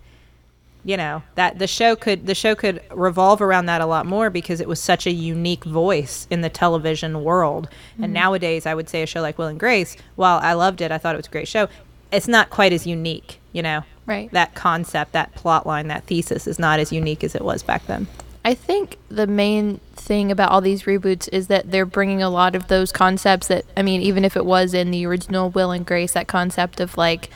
you 0.84 0.96
know 0.96 1.22
that 1.34 1.58
the 1.58 1.66
show 1.66 1.96
could 1.96 2.26
the 2.26 2.34
show 2.34 2.54
could 2.54 2.80
revolve 2.92 3.40
around 3.42 3.66
that 3.66 3.80
a 3.80 3.86
lot 3.86 4.06
more 4.06 4.30
because 4.30 4.60
it 4.60 4.68
was 4.68 4.80
such 4.80 5.04
a 5.06 5.10
unique 5.10 5.64
voice 5.64 6.28
in 6.30 6.42
the 6.42 6.48
television 6.50 7.24
world 7.24 7.68
Mm-hmm. 7.94 8.04
and 8.04 8.12
nowadays 8.12 8.66
i 8.66 8.74
would 8.74 8.88
say 8.88 9.02
a 9.02 9.06
show 9.06 9.20
like 9.20 9.36
will 9.36 9.46
and 9.46 9.58
grace 9.58 9.96
while 10.14 10.38
i 10.42 10.52
loved 10.52 10.80
it 10.80 10.92
i 10.92 10.98
thought 10.98 11.14
it 11.16 11.18
was 11.18 11.26
a 11.26 11.30
great 11.30 11.48
show 11.48 11.66
it's 12.12 12.28
not 12.28 12.50
quite 12.50 12.72
as 12.72 12.86
unique 12.86 13.40
you 13.52 13.62
know 13.62 13.82
Right. 14.06 14.30
that 14.32 14.54
concept 14.54 15.12
that 15.12 15.34
plot 15.34 15.66
line 15.66 15.88
that 15.88 16.04
thesis 16.04 16.46
is 16.46 16.58
not 16.58 16.80
as 16.80 16.92
unique 16.92 17.22
as 17.22 17.34
it 17.34 17.42
was 17.42 17.62
back 17.62 17.86
then 17.86 18.06
I 18.44 18.54
think 18.54 18.98
the 19.08 19.26
main 19.26 19.78
thing 19.94 20.32
about 20.32 20.50
all 20.50 20.60
these 20.60 20.82
reboots 20.82 21.28
is 21.30 21.46
that 21.46 21.70
they're 21.70 21.86
bringing 21.86 22.22
a 22.22 22.30
lot 22.30 22.56
of 22.56 22.66
those 22.66 22.90
concepts 22.90 23.46
that, 23.46 23.64
I 23.76 23.82
mean, 23.82 24.02
even 24.02 24.24
if 24.24 24.36
it 24.36 24.44
was 24.44 24.74
in 24.74 24.90
the 24.90 25.06
original 25.06 25.50
Will 25.50 25.70
and 25.70 25.86
Grace, 25.86 26.12
that 26.14 26.26
concept 26.26 26.80
of 26.80 26.96
like 26.96 27.30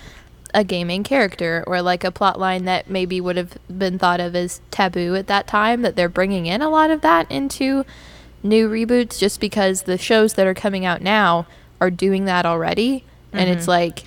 a 0.52 0.64
gaming 0.64 1.04
character 1.04 1.62
or 1.66 1.80
like 1.80 2.02
a 2.02 2.10
plot 2.10 2.40
line 2.40 2.64
that 2.64 2.90
maybe 2.90 3.20
would 3.20 3.36
have 3.36 3.56
been 3.78 3.98
thought 3.98 4.18
of 4.20 4.34
as 4.34 4.60
taboo 4.72 5.14
at 5.14 5.28
that 5.28 5.46
time, 5.46 5.82
that 5.82 5.94
they're 5.94 6.08
bringing 6.08 6.46
in 6.46 6.60
a 6.60 6.70
lot 6.70 6.90
of 6.90 7.02
that 7.02 7.30
into 7.30 7.84
new 8.42 8.68
reboots 8.68 9.18
just 9.18 9.38
because 9.38 9.82
the 9.82 9.98
shows 9.98 10.34
that 10.34 10.46
are 10.46 10.54
coming 10.54 10.84
out 10.84 11.02
now 11.02 11.46
are 11.80 11.90
doing 11.90 12.24
that 12.24 12.44
already. 12.44 13.04
And 13.32 13.50
it's 13.50 13.62
mm-hmm. 13.62 13.70
like, 13.70 14.04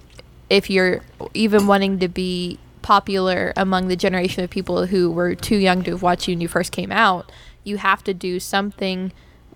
if 0.50 0.70
you're 0.70 1.02
even 1.34 1.68
wanting 1.68 2.00
to 2.00 2.08
be 2.08 2.60
popular 2.82 3.54
among 3.56 3.88
the 3.88 3.96
generation 3.96 4.44
of 4.44 4.50
people 4.50 4.88
who 4.88 5.12
were 5.12 5.36
too 5.36 5.58
young 5.58 5.84
to 5.84 5.92
have 5.92 6.02
watched 6.02 6.28
you 6.28 6.34
when 6.34 6.42
you 6.42 6.48
first 6.48 6.72
came 6.72 6.92
out, 6.92 7.32
you 7.64 7.78
have 7.78 8.04
to 8.04 8.14
do 8.14 8.40
something 8.40 9.12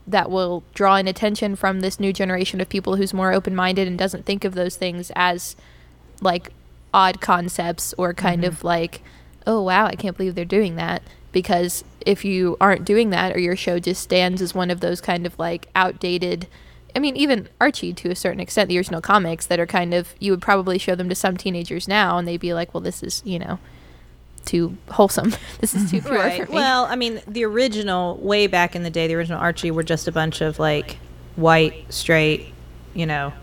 that 0.06 0.30
will 0.30 0.64
draw 0.74 0.98
in 0.98 1.08
attention 1.08 1.56
from 1.56 1.80
this 1.80 2.00
new 2.00 2.12
generation 2.12 2.60
of 2.60 2.70
people 2.70 2.98
who's 2.98 3.14
more 3.14 3.34
open 3.34 3.56
minded 3.56 3.88
and 3.88 3.98
doesn't 3.98 4.26
think 4.26 4.44
of 4.44 4.54
those 4.54 4.76
things 4.76 5.12
as 5.16 5.56
like 6.22 6.50
odd 6.94 7.22
concepts 7.22 7.94
or 7.98 8.14
kind 8.14 8.42
mm-hmm. 8.42 8.50
of 8.50 8.64
like, 8.64 9.02
oh 9.48 9.62
wow, 9.62 9.86
I 9.86 9.96
can't 9.96 10.16
believe 10.18 10.36
they're 10.36 10.46
doing 10.46 10.76
that. 10.76 11.02
Because 11.32 11.84
if 12.06 12.24
you 12.24 12.58
aren't 12.62 12.86
doing 12.86 13.10
that 13.10 13.36
or 13.36 13.40
your 13.40 13.56
show 13.56 13.80
just 13.80 14.04
stands 14.04 14.42
as 14.42 14.54
one 14.54 14.70
of 14.70 14.82
those 14.82 15.02
kind 15.02 15.26
of 15.26 15.40
like 15.40 15.68
outdated 15.74 16.48
I 16.96 17.00
mean, 17.00 17.16
even 17.16 17.50
Archie 17.60 17.94
to 17.94 18.10
a 18.10 18.16
certain 18.16 18.40
extent, 18.40 18.70
the 18.70 18.78
original 18.78 19.02
comics 19.02 19.46
that 19.48 19.60
are 19.60 19.66
kind 19.66 19.94
of 19.94 20.14
you 20.20 20.32
would 20.32 20.42
probably 20.42 20.78
show 20.78 20.96
them 20.96 21.10
to 21.10 21.16
some 21.16 21.38
teenagers 21.38 21.88
now, 21.88 22.18
and 22.18 22.28
they'd 22.28 22.40
be 22.40 22.54
like, 22.54 22.74
"Well, 22.74 22.82
this 22.82 23.02
is 23.04 23.22
you 23.26 23.40
know 23.40 23.60
too 24.46 24.78
wholesome. 24.90 25.34
This 25.60 25.74
is 25.74 25.90
too 25.90 26.02
pure 26.02 26.30
for 26.32 26.46
me." 26.46 26.56
Well, 26.56 26.86
I 26.86 26.96
mean, 26.96 27.22
the 27.28 27.46
original, 27.46 28.18
way 28.18 28.48
back 28.48 28.76
in 28.76 28.84
the 28.84 28.90
day, 28.90 29.08
the 29.08 29.16
original 29.16 29.40
Archie 29.40 29.72
were 29.72 29.84
just 29.84 30.08
a 30.08 30.12
bunch 30.12 30.42
of 30.42 30.60
like 30.60 30.98
white, 31.36 31.92
straight, 31.92 32.54
you 32.94 33.06
know, 33.06 33.34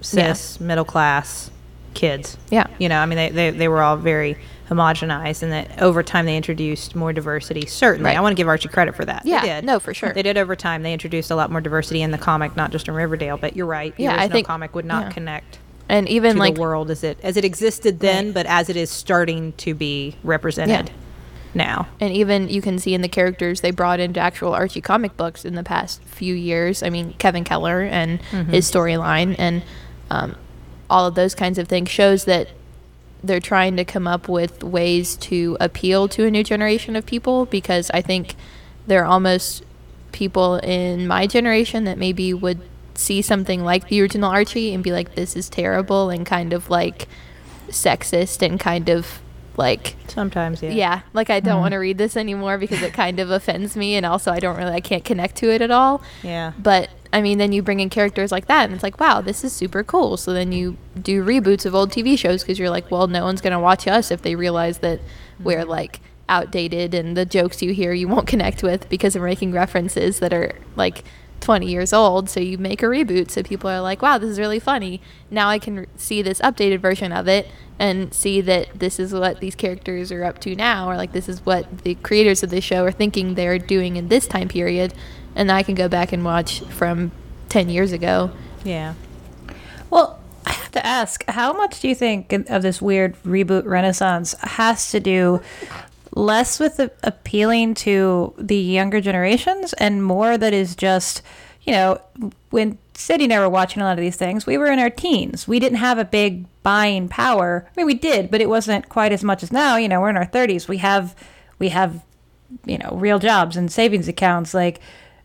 cis, 0.00 0.60
middle 0.60 0.84
class 0.84 1.50
kids. 1.94 2.36
yeah, 2.50 2.66
You 2.78 2.88
know, 2.88 3.00
I 3.00 3.06
mean, 3.06 3.16
they, 3.16 3.30
they, 3.30 3.50
they 3.50 3.68
were 3.68 3.82
all 3.82 3.96
very 3.96 4.38
homogenized, 4.68 5.42
and 5.42 5.52
that 5.52 5.80
over 5.82 6.02
time 6.02 6.26
they 6.26 6.36
introduced 6.36 6.94
more 6.94 7.12
diversity. 7.12 7.66
Certainly, 7.66 8.08
Right. 8.10 8.16
I 8.16 8.20
want 8.20 8.32
to 8.32 8.36
give 8.36 8.48
Archie 8.48 8.68
credit 8.68 8.94
for 8.94 9.04
that. 9.04 9.24
Yeah, 9.24 9.40
they 9.40 9.46
did. 9.48 9.64
no, 9.64 9.78
for 9.80 9.94
sure. 9.94 10.12
They 10.12 10.22
did 10.22 10.36
over 10.36 10.54
time. 10.56 10.82
They 10.82 10.92
introduced 10.92 11.30
a 11.30 11.34
lot 11.36 11.50
more 11.50 11.60
diversity 11.60 12.02
in 12.02 12.10
the 12.10 12.18
comic, 12.18 12.56
not 12.56 12.70
just 12.70 12.88
in 12.88 12.94
Riverdale. 12.94 13.36
But 13.38 13.56
you're 13.56 13.66
right. 13.66 13.94
Yeah, 13.96 14.16
I 14.20 14.28
think- 14.28 14.46
comic 14.46 14.74
would 14.74 14.84
not 14.84 15.04
yeah. 15.06 15.10
connect 15.12 15.58
and 15.90 16.06
even 16.08 16.36
like 16.36 16.56
the 16.56 16.60
world 16.60 16.90
as 16.90 17.02
it 17.02 17.18
as 17.22 17.36
it 17.38 17.44
existed 17.46 18.00
then, 18.00 18.26
Right. 18.26 18.34
but 18.34 18.46
as 18.46 18.68
it 18.68 18.76
is 18.76 18.90
starting 18.90 19.52
to 19.54 19.72
be 19.74 20.16
represented 20.22 20.90
now. 21.54 21.88
and 21.98 22.12
even 22.12 22.50
you 22.50 22.60
can 22.60 22.78
see 22.78 22.92
in 22.92 23.00
the 23.00 23.08
characters 23.08 23.62
they 23.62 23.70
brought 23.70 23.98
into 23.98 24.20
actual 24.20 24.52
Archie 24.52 24.82
comic 24.82 25.16
books 25.16 25.46
in 25.46 25.54
the 25.54 25.62
past 25.62 26.02
few 26.04 26.34
years. 26.34 26.82
I 26.82 26.90
mean, 26.90 27.14
Kevin 27.18 27.42
Keller 27.42 27.80
and 27.82 28.20
his 28.50 28.70
storyline 28.70 29.34
and 29.38 29.62
um, 30.10 30.36
all 30.90 31.06
of 31.06 31.14
those 31.14 31.34
kinds 31.34 31.56
of 31.58 31.68
things 31.68 31.88
shows 31.88 32.26
that 32.26 32.48
they're 33.22 33.40
trying 33.40 33.76
to 33.76 33.84
come 33.84 34.06
up 34.06 34.28
with 34.28 34.62
ways 34.62 35.16
to 35.16 35.56
appeal 35.60 36.08
to 36.08 36.24
a 36.24 36.30
new 36.30 36.44
generation 36.44 36.96
of 36.96 37.04
people 37.04 37.46
because 37.46 37.90
I 37.92 38.00
think 38.00 38.36
there 38.86 39.02
are 39.02 39.06
almost 39.06 39.64
people 40.12 40.56
in 40.56 41.06
my 41.06 41.26
generation 41.26 41.84
that 41.84 41.98
maybe 41.98 42.32
would 42.32 42.60
see 42.94 43.22
something 43.22 43.64
like 43.64 43.88
the 43.88 44.00
original 44.00 44.30
Archie 44.30 44.74
and 44.74 44.82
be 44.82 44.92
like, 44.92 45.14
this 45.14 45.36
is 45.36 45.48
terrible 45.48 46.10
and 46.10 46.26
kind 46.26 46.52
of 46.52 46.70
like 46.70 47.08
sexist 47.68 48.44
and 48.44 48.58
kind 48.58 48.88
of 48.88 49.20
like 49.56 49.96
Sometimes, 50.06 50.62
yeah. 50.62 50.70
yeah, 50.70 51.00
like 51.12 51.30
I 51.30 51.40
don't 51.40 51.54
mm-hmm. 51.54 51.60
want 51.62 51.72
to 51.72 51.78
read 51.78 51.98
this 51.98 52.16
anymore 52.16 52.58
because 52.58 52.80
it 52.80 52.92
kind 52.92 53.18
of 53.18 53.30
offends 53.30 53.76
me, 53.76 53.96
and 53.96 54.06
also 54.06 54.32
I 54.32 54.38
don't 54.38 54.56
really, 54.56 54.72
I 54.72 54.80
can't 54.80 55.04
connect 55.04 55.36
to 55.36 55.50
it 55.50 55.60
at 55.60 55.70
all. 55.70 56.00
Yeah. 56.22 56.52
But 56.58 56.90
I 57.12 57.22
mean, 57.22 57.38
then 57.38 57.52
you 57.52 57.62
bring 57.62 57.80
in 57.80 57.88
characters 57.88 58.30
like 58.30 58.46
that, 58.46 58.64
and 58.64 58.74
it's 58.74 58.82
like, 58.82 59.00
wow, 59.00 59.20
this 59.20 59.42
is 59.42 59.52
super 59.52 59.82
cool. 59.82 60.16
So 60.16 60.32
then 60.32 60.52
you 60.52 60.76
do 61.00 61.24
reboots 61.24 61.64
of 61.64 61.74
old 61.74 61.90
TV 61.90 62.18
shows 62.18 62.42
because 62.42 62.58
you're 62.58 62.70
like, 62.70 62.90
well, 62.90 63.06
no 63.06 63.24
one's 63.24 63.40
gonna 63.40 63.60
watch 63.60 63.86
us 63.86 64.10
if 64.10 64.22
they 64.22 64.34
realize 64.34 64.78
that 64.78 65.00
we're 65.40 65.60
mm-hmm. 65.60 65.70
like 65.70 66.00
outdated 66.28 66.92
and 66.92 67.16
the 67.16 67.24
jokes 67.24 67.62
you 67.62 67.72
hear 67.72 67.92
you 67.94 68.06
won't 68.06 68.26
connect 68.28 68.62
with 68.62 68.88
because 68.88 69.16
we're 69.16 69.24
making 69.24 69.52
references 69.52 70.18
that 70.20 70.32
are 70.32 70.58
like 70.76 71.04
20 71.40 71.66
years 71.66 71.92
old. 71.92 72.28
So 72.28 72.40
you 72.40 72.58
make 72.58 72.82
a 72.82 72.86
reboot, 72.86 73.30
so 73.30 73.42
people 73.42 73.70
are 73.70 73.80
like, 73.80 74.02
wow, 74.02 74.18
this 74.18 74.30
is 74.30 74.38
really 74.38 74.58
funny. 74.58 75.00
Now 75.30 75.48
I 75.48 75.58
can 75.58 75.78
r- 75.78 75.86
see 75.96 76.22
this 76.22 76.40
updated 76.40 76.80
version 76.80 77.12
of 77.12 77.28
it 77.28 77.48
and 77.78 78.12
see 78.12 78.40
that 78.42 78.78
this 78.78 78.98
is 78.98 79.12
what 79.12 79.40
these 79.40 79.54
characters 79.54 80.10
are 80.10 80.24
up 80.24 80.40
to 80.40 80.54
now, 80.54 80.90
or 80.90 80.96
like 80.96 81.12
this 81.12 81.28
is 81.28 81.44
what 81.46 81.84
the 81.84 81.94
creators 81.96 82.42
of 82.42 82.50
the 82.50 82.60
show 82.60 82.84
are 82.84 82.92
thinking 82.92 83.34
they're 83.34 83.58
doing 83.58 83.96
in 83.96 84.08
this 84.08 84.26
time 84.26 84.48
period. 84.48 84.92
And 85.38 85.50
I 85.50 85.62
can 85.62 85.74
go 85.74 85.88
back 85.88 86.12
and 86.12 86.24
watch 86.24 86.60
from 86.60 87.12
10 87.48 87.70
years 87.70 87.92
ago. 87.92 88.30
Yeah. 88.64 88.94
Well, 89.88 90.18
I 90.44 90.50
have 90.50 90.72
to 90.72 90.84
ask, 90.84 91.24
how 91.28 91.52
much 91.52 91.80
do 91.80 91.88
you 91.88 91.94
think 91.94 92.32
of 92.32 92.62
this 92.62 92.82
weird 92.82 93.16
reboot 93.22 93.64
renaissance 93.64 94.34
has 94.40 94.90
to 94.90 95.00
do 95.00 95.40
less 96.12 96.58
with 96.58 96.80
appealing 97.02 97.74
to 97.74 98.34
the 98.36 98.56
younger 98.56 99.00
generations 99.00 99.74
and 99.74 100.02
more 100.04 100.36
that 100.36 100.52
is 100.52 100.74
just, 100.74 101.22
you 101.62 101.72
know, 101.72 102.00
when 102.50 102.76
Sadie 102.94 103.24
and 103.24 103.32
I 103.32 103.38
were 103.38 103.48
watching 103.48 103.80
a 103.80 103.84
lot 103.84 103.92
of 103.92 104.02
these 104.02 104.16
things, 104.16 104.44
we 104.44 104.58
were 104.58 104.66
in 104.66 104.80
our 104.80 104.90
teens. 104.90 105.46
We 105.46 105.60
didn't 105.60 105.78
have 105.78 105.98
a 105.98 106.04
big 106.04 106.46
buying 106.64 107.08
power. 107.08 107.64
I 107.68 107.70
mean, 107.76 107.86
we 107.86 107.94
did, 107.94 108.30
but 108.30 108.40
it 108.40 108.48
wasn't 108.48 108.88
quite 108.88 109.12
as 109.12 109.22
much 109.22 109.44
as 109.44 109.52
now. 109.52 109.76
You 109.76 109.88
know, 109.88 110.00
we're 110.00 110.10
in 110.10 110.16
our 110.16 110.26
30s. 110.26 110.66
We 110.66 110.78
have, 110.78 111.14
we 111.60 111.68
have, 111.68 112.04
you 112.64 112.78
know, 112.78 112.90
real 112.94 113.20
jobs 113.20 113.56
and 113.56 113.70
savings 113.70 114.08
accounts. 114.08 114.52
Like 114.52 114.80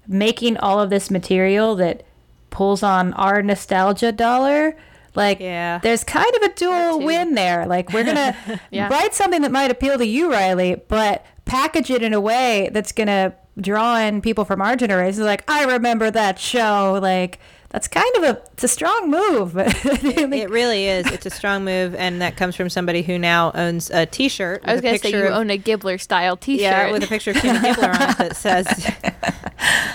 making 0.07 0.57
all 0.57 0.79
of 0.79 0.89
this 0.89 1.09
material 1.11 1.75
that 1.75 2.03
pulls 2.49 2.83
on 2.83 3.13
our 3.13 3.41
nostalgia 3.41 4.11
dollar 4.11 4.75
Like, 5.15 5.39
Yeah. 5.39 5.77
there's 5.83 6.03
kind 6.03 6.33
of 6.37 6.41
a 6.41 6.53
dual 6.55 6.99
win 6.99 7.35
there. 7.35 7.67
Like, 7.67 7.93
we're 7.93 8.03
gonna 8.03 8.35
Yeah. 8.71 8.87
write 8.89 9.13
something 9.13 9.43
that 9.43 9.51
might 9.51 9.69
appeal 9.69 9.97
to 9.99 10.05
you, 10.05 10.29
Rileigh, 10.29 10.81
but 10.87 11.23
package 11.45 11.91
it 11.91 12.01
in 12.01 12.13
a 12.13 12.19
way 12.19 12.69
that's 12.73 12.91
gonna 12.91 13.33
draw 13.61 13.97
in 13.99 14.21
people 14.21 14.43
from 14.43 14.59
our 14.59 14.75
generation. 14.75 15.23
Like, 15.23 15.43
I 15.47 15.65
remember 15.65 16.09
that 16.09 16.39
show. 16.39 16.97
Like, 16.99 17.37
that's 17.69 17.87
kind 17.87 18.15
of 18.17 18.23
a 18.23 18.41
it's 18.53 18.63
a 18.63 18.67
strong 18.67 19.11
move. 19.11 19.55
It 19.57 20.49
really 20.49 20.87
is. 20.87 21.05
It's 21.11 21.25
a 21.27 21.29
strong 21.31 21.63
move, 21.63 21.93
and 21.95 22.19
that 22.21 22.35
comes 22.37 22.55
from 22.55 22.69
somebody 22.69 23.01
who 23.03 23.17
now 23.19 23.51
owns 23.53 23.89
a 23.91 24.05
T-shirt. 24.07 24.61
I 24.65 24.73
was 24.73 24.81
gonna 24.81 24.97
say 24.97 25.01
picture 25.11 25.19
you 25.19 25.25
of- 25.27 25.33
own 25.33 25.49
a 25.51 25.57
Gibbler 25.59 25.99
style 26.01 26.37
T-shirt. 26.37 26.61
Yeah, 26.61 26.91
with 26.91 27.03
a 27.03 27.07
picture 27.07 27.31
of 27.31 27.37
Kimmy 27.37 27.59
Gibbler 27.61 27.93
on 27.93 28.09
it 28.11 28.17
that 28.17 28.35
says 28.35 28.65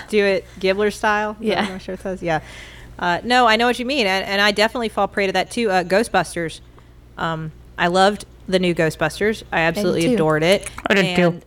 "Do 0.09 0.25
it 0.25 0.45
Gibbler 0.59 0.91
style." 0.91 1.31
Is 1.31 1.37
that 1.39 1.45
Yeah. 1.45 1.61
what 1.63 1.71
my 1.71 1.77
shirt 1.77 1.99
says. 2.01 2.21
Yeah. 2.23 2.41
Uh, 2.97 3.19
no, 3.23 3.47
I 3.47 3.55
know 3.55 3.65
what 3.67 3.79
you 3.79 3.85
mean, 3.85 4.07
and, 4.07 4.25
and 4.25 4.41
I 4.41 4.51
definitely 4.51 4.89
fall 4.89 5.07
prey 5.07 5.27
to 5.27 5.33
that 5.33 5.51
too. 5.51 5.69
Uh, 5.71 5.83
Ghostbusters. 5.83 6.59
Um, 7.17 7.51
I 7.77 7.87
loved 7.87 8.25
the 8.47 8.59
new 8.59 8.75
Ghostbusters. 8.75 9.43
I 9.51 9.61
absolutely 9.61 10.03
too. 10.07 10.13
adored 10.15 10.43
it. 10.43 10.69
I 10.87 10.93
did 10.95 11.15
too. 11.15 11.41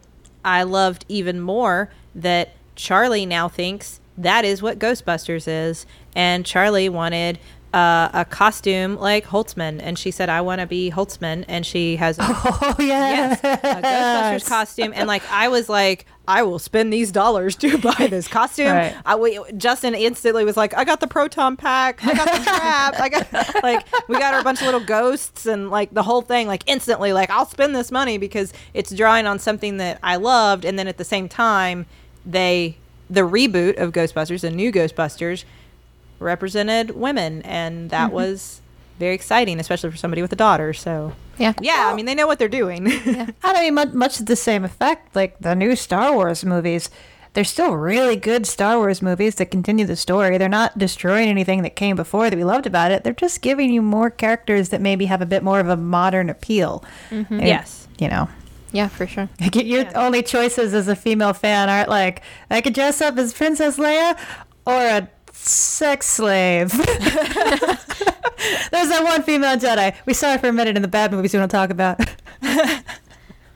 I 0.44 0.62
loved 0.62 1.04
even 1.08 1.40
more 1.40 1.90
that 2.14 2.50
Charlie 2.74 3.26
now 3.26 3.48
thinks 3.48 4.00
that 4.16 4.44
is 4.44 4.62
what 4.62 4.78
Ghostbusters 4.78 5.46
is, 5.46 5.84
and 6.16 6.44
Charlie 6.46 6.88
wanted. 6.88 7.38
Uh, 7.72 8.10
a 8.12 8.26
costume 8.26 8.96
like 8.96 9.24
Holtzmann, 9.24 9.80
and 9.82 9.98
she 9.98 10.10
said, 10.10 10.28
"I 10.28 10.42
want 10.42 10.60
to 10.60 10.66
be 10.66 10.90
Holtzmann," 10.90 11.46
and 11.48 11.64
she 11.64 11.96
has 11.96 12.18
a 12.18 12.22
oh 12.28 12.76
yeah, 12.78 13.38
yes, 13.40 13.40
a 13.40 13.56
Ghostbusters 13.56 14.46
costume, 14.46 14.92
and 14.94 15.08
like 15.08 15.22
I 15.30 15.48
was 15.48 15.70
like, 15.70 16.04
I 16.28 16.42
will 16.42 16.58
spend 16.58 16.92
these 16.92 17.10
dollars 17.10 17.56
to 17.56 17.78
buy 17.78 18.06
this 18.10 18.28
costume. 18.28 18.68
Right. 18.68 18.94
I 19.04 19.16
we, 19.16 19.40
Justin 19.56 19.94
instantly 19.94 20.44
was 20.44 20.56
like, 20.56 20.74
I 20.74 20.84
got 20.84 21.00
the 21.00 21.06
proton 21.06 21.56
pack, 21.56 22.04
I 22.04 22.14
got 22.14 22.26
the 22.26 22.44
trap, 22.44 23.00
I 23.00 23.08
got 23.08 23.62
like 23.62 23.86
we 24.08 24.18
got 24.18 24.34
her 24.34 24.40
a 24.40 24.44
bunch 24.44 24.60
of 24.60 24.66
little 24.66 24.80
ghosts 24.80 25.46
and 25.46 25.70
like 25.70 25.92
the 25.92 26.02
whole 26.02 26.22
thing. 26.22 26.46
Like 26.46 26.62
instantly, 26.66 27.12
like 27.12 27.30
I'll 27.30 27.46
spend 27.46 27.74
this 27.74 27.90
money 27.90 28.18
because 28.18 28.52
it's 28.74 28.94
drawing 28.94 29.26
on 29.26 29.38
something 29.38 29.78
that 29.78 29.98
I 30.02 30.16
loved, 30.16 30.64
and 30.64 30.78
then 30.78 30.88
at 30.88 30.98
the 30.98 31.04
same 31.04 31.28
time, 31.28 31.86
they 32.24 32.76
the 33.10 33.22
reboot 33.22 33.76
of 33.76 33.92
Ghostbusters, 33.92 34.40
the 34.40 34.50
new 34.50 34.72
Ghostbusters, 34.72 35.44
represented 36.22 36.92
women, 36.92 37.42
and 37.42 37.90
that 37.90 38.06
mm-hmm. 38.06 38.16
was. 38.16 38.60
Very 38.98 39.14
exciting, 39.14 39.58
especially 39.58 39.90
for 39.90 39.96
somebody 39.96 40.22
with 40.22 40.32
a 40.32 40.36
daughter. 40.36 40.72
So, 40.72 41.14
yeah. 41.36 41.54
yeah, 41.60 41.90
I 41.90 41.94
mean, 41.96 42.06
they 42.06 42.14
know 42.14 42.28
what 42.28 42.38
they're 42.38 42.46
doing. 42.46 42.86
yeah. 42.86 43.30
I 43.42 43.60
mean, 43.60 43.74
much, 43.74 43.92
much 43.94 44.18
the 44.18 44.36
same 44.36 44.64
effect. 44.64 45.16
Like 45.16 45.40
the 45.40 45.56
new 45.56 45.74
Star 45.74 46.12
Wars 46.14 46.44
movies, 46.44 46.88
they're 47.32 47.42
still 47.42 47.74
really 47.74 48.14
good 48.14 48.46
Star 48.46 48.76
Wars 48.76 49.02
movies 49.02 49.36
that 49.36 49.46
continue 49.46 49.86
the 49.86 49.96
story. 49.96 50.38
They're 50.38 50.48
not 50.48 50.78
destroying 50.78 51.28
anything 51.28 51.62
that 51.62 51.74
came 51.74 51.96
before 51.96 52.30
that 52.30 52.36
we 52.36 52.44
loved 52.44 52.66
about 52.66 52.92
it. 52.92 53.02
They're 53.02 53.14
just 53.14 53.40
giving 53.40 53.72
you 53.72 53.82
more 53.82 54.10
characters 54.10 54.68
that 54.68 54.80
maybe 54.80 55.06
have 55.06 55.22
a 55.22 55.26
bit 55.26 55.42
more 55.42 55.58
of 55.58 55.68
a 55.68 55.76
modern 55.76 56.28
appeal. 56.30 56.84
Mm-hmm. 57.10 57.34
And, 57.34 57.46
Yes. 57.46 57.88
you 57.98 58.08
know. 58.08 58.28
Yeah, 58.70 58.88
for 58.88 59.06
sure. 59.06 59.28
Like, 59.40 59.54
Your 59.56 59.86
only 59.96 60.22
choices 60.22 60.74
as 60.74 60.86
a 60.86 60.94
female 60.94 61.32
fan 61.32 61.68
aren't 61.68 61.88
like 61.88 62.22
I 62.50 62.60
could 62.60 62.74
dress 62.74 63.00
up 63.00 63.16
as 63.16 63.32
Princess 63.32 63.78
Leia 63.78 64.18
or 64.66 64.80
a 64.80 65.08
sex 65.32 66.08
slave. 66.08 66.70
There's 68.70 68.88
that 68.88 69.02
one 69.02 69.22
female 69.22 69.56
Jedi. 69.56 69.94
We 70.06 70.14
saw 70.14 70.32
her 70.32 70.38
for 70.38 70.48
a 70.48 70.52
minute 70.52 70.76
in 70.76 70.82
the 70.82 70.88
bad 70.88 71.12
movies 71.12 71.32
we 71.32 71.38
don't 71.38 71.48
talk 71.48 71.70
about. 71.70 72.00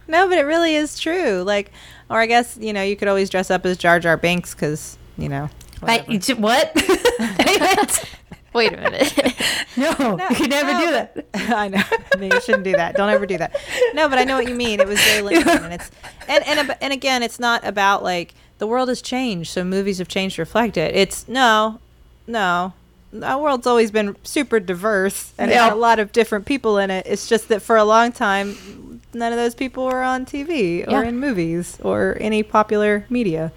No, 0.09 0.29
but 0.29 0.39
it 0.39 0.43
really 0.43 0.74
is 0.74 0.99
true. 0.99 1.43
Like, 1.43 1.72
or 2.09 2.20
I 2.20 2.27
guess 2.27 2.57
you 2.61 2.72
know 2.72 2.83
you 2.83 2.97
could 2.97 3.09
always 3.09 3.31
dress 3.31 3.51
up 3.51 3.66
as 3.66 3.77
Jar 3.77 3.99
Jar 3.99 4.16
Binks 4.16 4.55
because 4.55 4.97
you 5.18 5.29
know. 5.29 5.49
I, 5.83 5.99
whatever. 5.99 6.12
you 6.12 6.37
what? 6.37 6.72
Wait 8.55 8.72
a 8.72 8.77
minute. 8.79 9.35
no, 9.77 9.91
you 10.31 10.37
can 10.37 10.49
never 10.49 10.72
no, 10.72 10.81
do 10.81 10.91
that. 10.93 11.27
I 11.35 11.68
know. 11.68 11.83
No, 12.18 12.35
you 12.35 12.41
shouldn't 12.41 12.64
do 12.64 12.72
that. 12.72 12.97
Don't 12.97 13.11
ever 13.11 13.27
do 13.27 13.37
that. 13.37 13.55
No, 13.93 14.09
but 14.09 14.18
I 14.18 14.24
know 14.24 14.39
what 14.39 14.49
you 14.49 14.55
mean. 14.55 14.81
It 14.81 14.89
was 14.89 14.99
very 15.03 15.20
limiting, 15.20 15.64
and 15.64 15.74
it's 15.74 15.91
and 16.27 16.47
and 16.47 16.77
and 16.81 16.93
again, 16.93 17.22
it's 17.22 17.39
not 17.39 17.66
about 17.66 18.03
like 18.03 18.35
the 18.59 18.67
world 18.67 18.89
has 18.89 19.03
changed, 19.03 19.51
so 19.51 19.65
movies 19.65 19.99
have 19.99 20.09
changed 20.09 20.37
to 20.37 20.43
reflect 20.43 20.77
it. 20.77 20.95
It's 20.95 21.27
no, 21.29 21.79
no. 22.27 22.73
Our 23.23 23.41
world's 23.41 23.67
always 23.67 23.91
been 23.91 24.17
super 24.25 24.61
diverse 24.61 25.33
and 25.39 25.51
it 25.51 25.55
Yeah. 25.55 25.65
had 25.65 25.73
a 25.73 25.77
lot 25.77 25.99
of 25.99 26.13
different 26.13 26.45
people 26.45 26.77
in 26.79 26.91
it. 26.91 27.07
It's 27.07 27.29
just 27.29 27.49
that 27.49 27.63
for 27.63 27.77
a 27.77 27.85
long 27.85 28.13
time, 28.13 29.01
none 29.15 29.33
of 29.33 29.39
those 29.39 29.55
people 29.55 29.87
were 29.87 30.03
on 30.03 30.27
TV 30.27 30.85
or 30.87 31.03
Yeah. 31.03 31.09
in 31.09 31.19
movies 31.19 31.79
or 31.83 32.17
any 32.21 32.43
popular 32.43 33.07
media. 33.09 33.53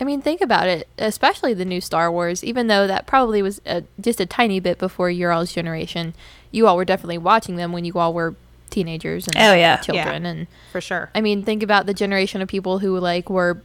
I 0.00 0.04
mean, 0.04 0.20
think 0.22 0.40
about 0.40 0.66
it, 0.66 0.88
especially 0.98 1.54
the 1.54 1.64
new 1.64 1.80
Star 1.80 2.10
Wars, 2.10 2.42
even 2.42 2.66
though 2.66 2.88
that 2.88 3.06
probably 3.06 3.42
was 3.42 3.60
a, 3.64 3.84
just 4.00 4.20
a 4.20 4.26
tiny 4.26 4.58
bit 4.58 4.78
before 4.78 5.10
your 5.10 5.30
all's 5.30 5.52
generation. 5.52 6.14
You 6.50 6.66
all 6.66 6.76
were 6.76 6.84
definitely 6.84 7.18
watching 7.18 7.54
them 7.56 7.70
when 7.72 7.84
you 7.84 7.92
all 7.94 8.12
were 8.12 8.34
teenagers 8.70 9.28
and 9.28 9.36
Oh, 9.36 9.54
yeah. 9.54 9.76
children. 9.76 10.26
And 10.26 10.46
For 10.72 10.80
sure. 10.80 11.10
I 11.14 11.20
mean, 11.20 11.44
think 11.44 11.62
about 11.62 11.86
the 11.86 11.94
generation 11.94 12.40
of 12.42 12.48
people 12.48 12.80
who 12.80 12.98
like 12.98 13.30
were 13.30 13.58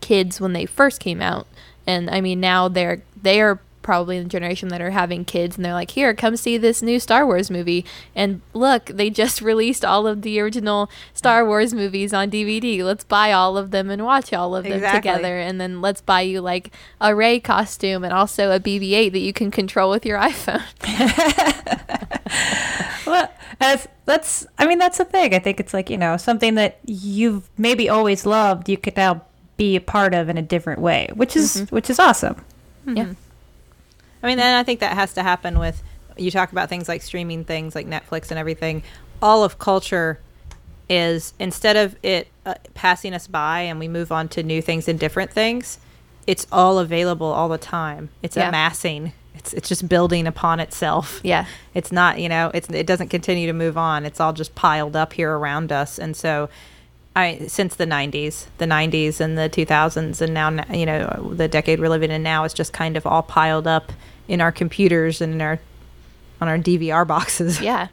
kids 0.00 0.40
when 0.40 0.52
they 0.52 0.66
first 0.66 1.00
came 1.00 1.20
out. 1.20 1.46
And 1.86 2.10
I 2.10 2.20
mean, 2.20 2.40
now 2.40 2.68
they're 2.68 3.02
they 3.20 3.40
are 3.40 3.60
probably 3.80 4.20
the 4.22 4.28
generation 4.28 4.68
that 4.68 4.82
are 4.82 4.90
having 4.90 5.24
kids 5.24 5.56
and 5.56 5.64
they're 5.64 5.72
like, 5.72 5.92
"Here, 5.92 6.12
come 6.12 6.36
see 6.36 6.58
this 6.58 6.82
new 6.82 7.00
Star 7.00 7.24
Wars 7.24 7.50
movie." 7.50 7.86
And 8.14 8.42
look, 8.52 8.86
they 8.86 9.08
just 9.08 9.40
released 9.52 9.82
all 9.84 10.06
of 10.06 10.20
the 10.20 10.38
original 10.40 10.90
Star 11.14 11.46
Wars 11.46 11.72
movies 11.72 12.12
on 12.12 12.30
DVD. 12.30 12.84
Let's 12.84 13.04
buy 13.04 13.32
all 13.32 13.56
of 13.56 13.70
them 13.70 13.88
and 13.88 14.04
watch 14.04 14.34
all 14.34 14.54
of 14.54 14.64
them 14.64 14.74
Exactly. 14.74 15.00
together 15.10 15.38
and 15.38 15.58
then 15.58 15.80
let's 15.80 16.02
buy 16.02 16.20
you 16.20 16.42
like 16.42 16.70
a 17.00 17.14
Rey 17.14 17.40
costume 17.40 18.04
and 18.04 18.12
also 18.12 18.50
a 18.50 18.60
BB-8 18.60 19.12
that 19.12 19.20
you 19.20 19.32
can 19.32 19.50
control 19.50 19.90
with 19.90 20.04
your 20.04 20.18
iPhone. 20.30 20.62
Well, 23.06 23.32
that's 23.58 23.88
that's. 24.04 24.46
I 24.58 24.66
mean, 24.66 24.78
that's 24.78 24.98
the 24.98 25.04
thing. 25.06 25.34
I 25.34 25.38
think 25.38 25.60
it's 25.60 25.72
like 25.72 25.88
you 25.88 25.96
know 25.96 26.18
something 26.18 26.56
that 26.56 26.78
you've 26.84 27.48
maybe 27.56 27.88
always 27.88 28.26
loved. 28.26 28.68
You 28.68 28.76
could 28.76 28.96
now 28.96 29.22
be 29.58 29.76
a 29.76 29.80
part 29.80 30.14
of 30.14 30.30
in 30.30 30.38
a 30.38 30.42
different 30.42 30.80
way, 30.80 31.08
which 31.14 31.36
is 31.36 31.66
which 31.70 31.90
is 31.90 31.98
awesome. 31.98 32.42
Yeah. 32.86 33.12
I 34.22 34.26
mean, 34.26 34.38
and 34.38 34.56
I 34.56 34.62
think 34.62 34.80
that 34.80 34.94
has 34.94 35.12
to 35.14 35.22
happen 35.22 35.58
with 35.58 35.82
you 36.16 36.30
talk 36.30 36.50
about 36.50 36.68
things 36.70 36.88
like 36.88 37.02
streaming 37.02 37.44
things 37.44 37.74
like 37.74 37.86
Netflix 37.86 38.30
and 38.30 38.38
everything. 38.38 38.82
All 39.20 39.44
of 39.44 39.58
culture 39.58 40.18
is 40.88 41.34
instead 41.38 41.76
of 41.76 41.96
it 42.02 42.28
uh, 42.46 42.54
passing 42.74 43.12
us 43.12 43.26
by 43.26 43.60
and 43.60 43.78
we 43.78 43.88
move 43.88 44.10
on 44.10 44.28
to 44.28 44.42
new 44.42 44.62
things 44.62 44.88
and 44.88 44.98
different 44.98 45.30
things, 45.30 45.78
it's 46.26 46.46
all 46.50 46.78
available 46.78 47.26
all 47.26 47.48
the 47.48 47.58
time. 47.58 48.08
It's 48.22 48.36
Yeah. 48.36 48.48
amassing. 48.48 49.12
It's 49.34 49.52
it's 49.52 49.68
just 49.68 49.88
building 49.88 50.26
upon 50.26 50.58
itself. 50.60 51.20
Yeah. 51.22 51.46
It's 51.74 51.92
not, 51.92 52.18
you 52.20 52.28
know, 52.28 52.50
it's 52.54 52.68
it 52.70 52.86
doesn't 52.86 53.08
continue 53.08 53.46
to 53.48 53.52
move 53.52 53.76
on. 53.76 54.04
It's 54.06 54.18
all 54.20 54.32
just 54.32 54.54
piled 54.54 54.96
up 54.96 55.12
here 55.12 55.32
around 55.36 55.70
us. 55.72 55.98
And 55.98 56.16
so 56.16 56.48
I 57.18 57.46
since 57.48 57.76
the 57.76 57.86
90s, 57.86 58.46
the 58.58 58.66
90s 58.66 59.20
and 59.20 59.36
the 59.36 59.48
2000s 59.50 60.20
and 60.20 60.34
now 60.34 60.50
you 60.72 60.86
know, 60.86 61.32
the 61.34 61.48
decade 61.48 61.80
we're 61.80 61.88
living 61.88 62.10
in 62.10 62.22
now 62.22 62.44
is 62.44 62.54
just 62.54 62.72
kind 62.72 62.96
of 62.96 63.06
all 63.06 63.22
piled 63.22 63.66
up 63.66 63.92
in 64.28 64.40
our 64.40 64.52
computers 64.52 65.20
and 65.20 65.34
in 65.34 65.40
our 65.40 65.58
on 66.40 66.48
our 66.48 66.58
DVR 66.58 67.06
boxes. 67.06 67.60
Yeah. 67.68 67.88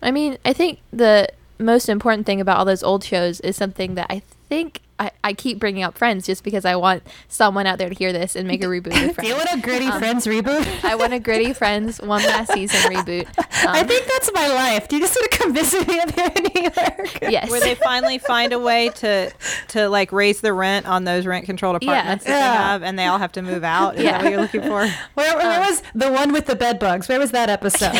I 0.00 0.12
mean, 0.12 0.38
I 0.44 0.52
think 0.52 0.78
the 0.92 1.28
most 1.58 1.88
important 1.88 2.24
thing 2.24 2.40
about 2.40 2.58
all 2.58 2.64
those 2.64 2.84
old 2.84 3.02
shows 3.02 3.40
is 3.40 3.56
something 3.56 3.96
that 3.96 4.06
I 4.08 4.22
think 4.48 4.80
I, 5.00 5.10
I 5.22 5.32
keep 5.32 5.58
bringing 5.60 5.82
up 5.84 5.96
Friends 5.96 6.26
just 6.26 6.42
because 6.42 6.64
I 6.64 6.74
want 6.76 7.04
someone 7.28 7.66
out 7.66 7.78
there 7.78 7.88
to 7.88 7.94
hear 7.94 8.12
this 8.12 8.34
and 8.34 8.48
make 8.48 8.62
a 8.64 8.66
reboot 8.68 9.10
of 9.10 9.16
Do 9.16 9.26
you 9.26 9.34
want 9.36 9.48
a 9.52 9.60
gritty 9.60 9.90
Friends 9.92 10.26
reboot? 10.26 10.84
I 10.84 10.94
want 10.96 11.12
a 11.12 11.20
gritty 11.20 11.52
Friends 11.52 12.00
one 12.00 12.22
last 12.24 12.52
season 12.52 12.80
reboot. 12.92 13.28
I 13.68 13.80
Um, 13.82 13.86
think 13.86 14.06
that's 14.06 14.30
my 14.34 14.48
life. 14.48 14.88
Do 14.88 14.96
you 14.96 15.02
just 15.02 15.16
want 15.16 15.30
to 15.30 15.38
come 15.38 15.54
visit 15.54 15.86
me 15.86 16.00
up 16.00 16.10
here 16.12 16.32
in 16.34 16.42
New 16.54 16.62
York? 16.62 17.18
yes. 17.22 17.48
Where 17.50 17.60
they 17.60 17.74
finally 17.76 18.18
find 18.18 18.52
a 18.52 18.58
way 18.58 18.88
to 18.96 19.30
to 19.68 19.88
like 19.88 20.10
raise 20.10 20.40
the 20.40 20.52
rent 20.52 20.86
on 20.86 21.04
those 21.04 21.26
rent 21.26 21.44
controlled 21.46 21.80
Yeah. 21.82 21.92
apartments 21.92 22.24
that 22.24 22.30
Yeah. 22.30 22.50
they 22.50 22.56
have 22.56 22.82
and 22.82 22.98
they 22.98 23.06
all 23.06 23.18
have 23.18 23.32
to 23.32 23.42
move 23.42 23.62
out. 23.64 23.96
Is 23.96 24.02
Yeah. 24.04 24.12
that 24.12 24.22
what 24.24 24.30
you're 24.32 24.40
looking 24.40 24.62
for? 24.62 24.86
Where, 25.14 25.36
where 25.36 25.60
was 25.60 25.82
the 25.94 26.10
one 26.10 26.32
with 26.32 26.46
the 26.46 26.56
bed 26.56 26.78
bugs? 26.80 27.08
Where 27.08 27.18
was 27.20 27.30
that 27.32 27.48
episode? 27.50 27.92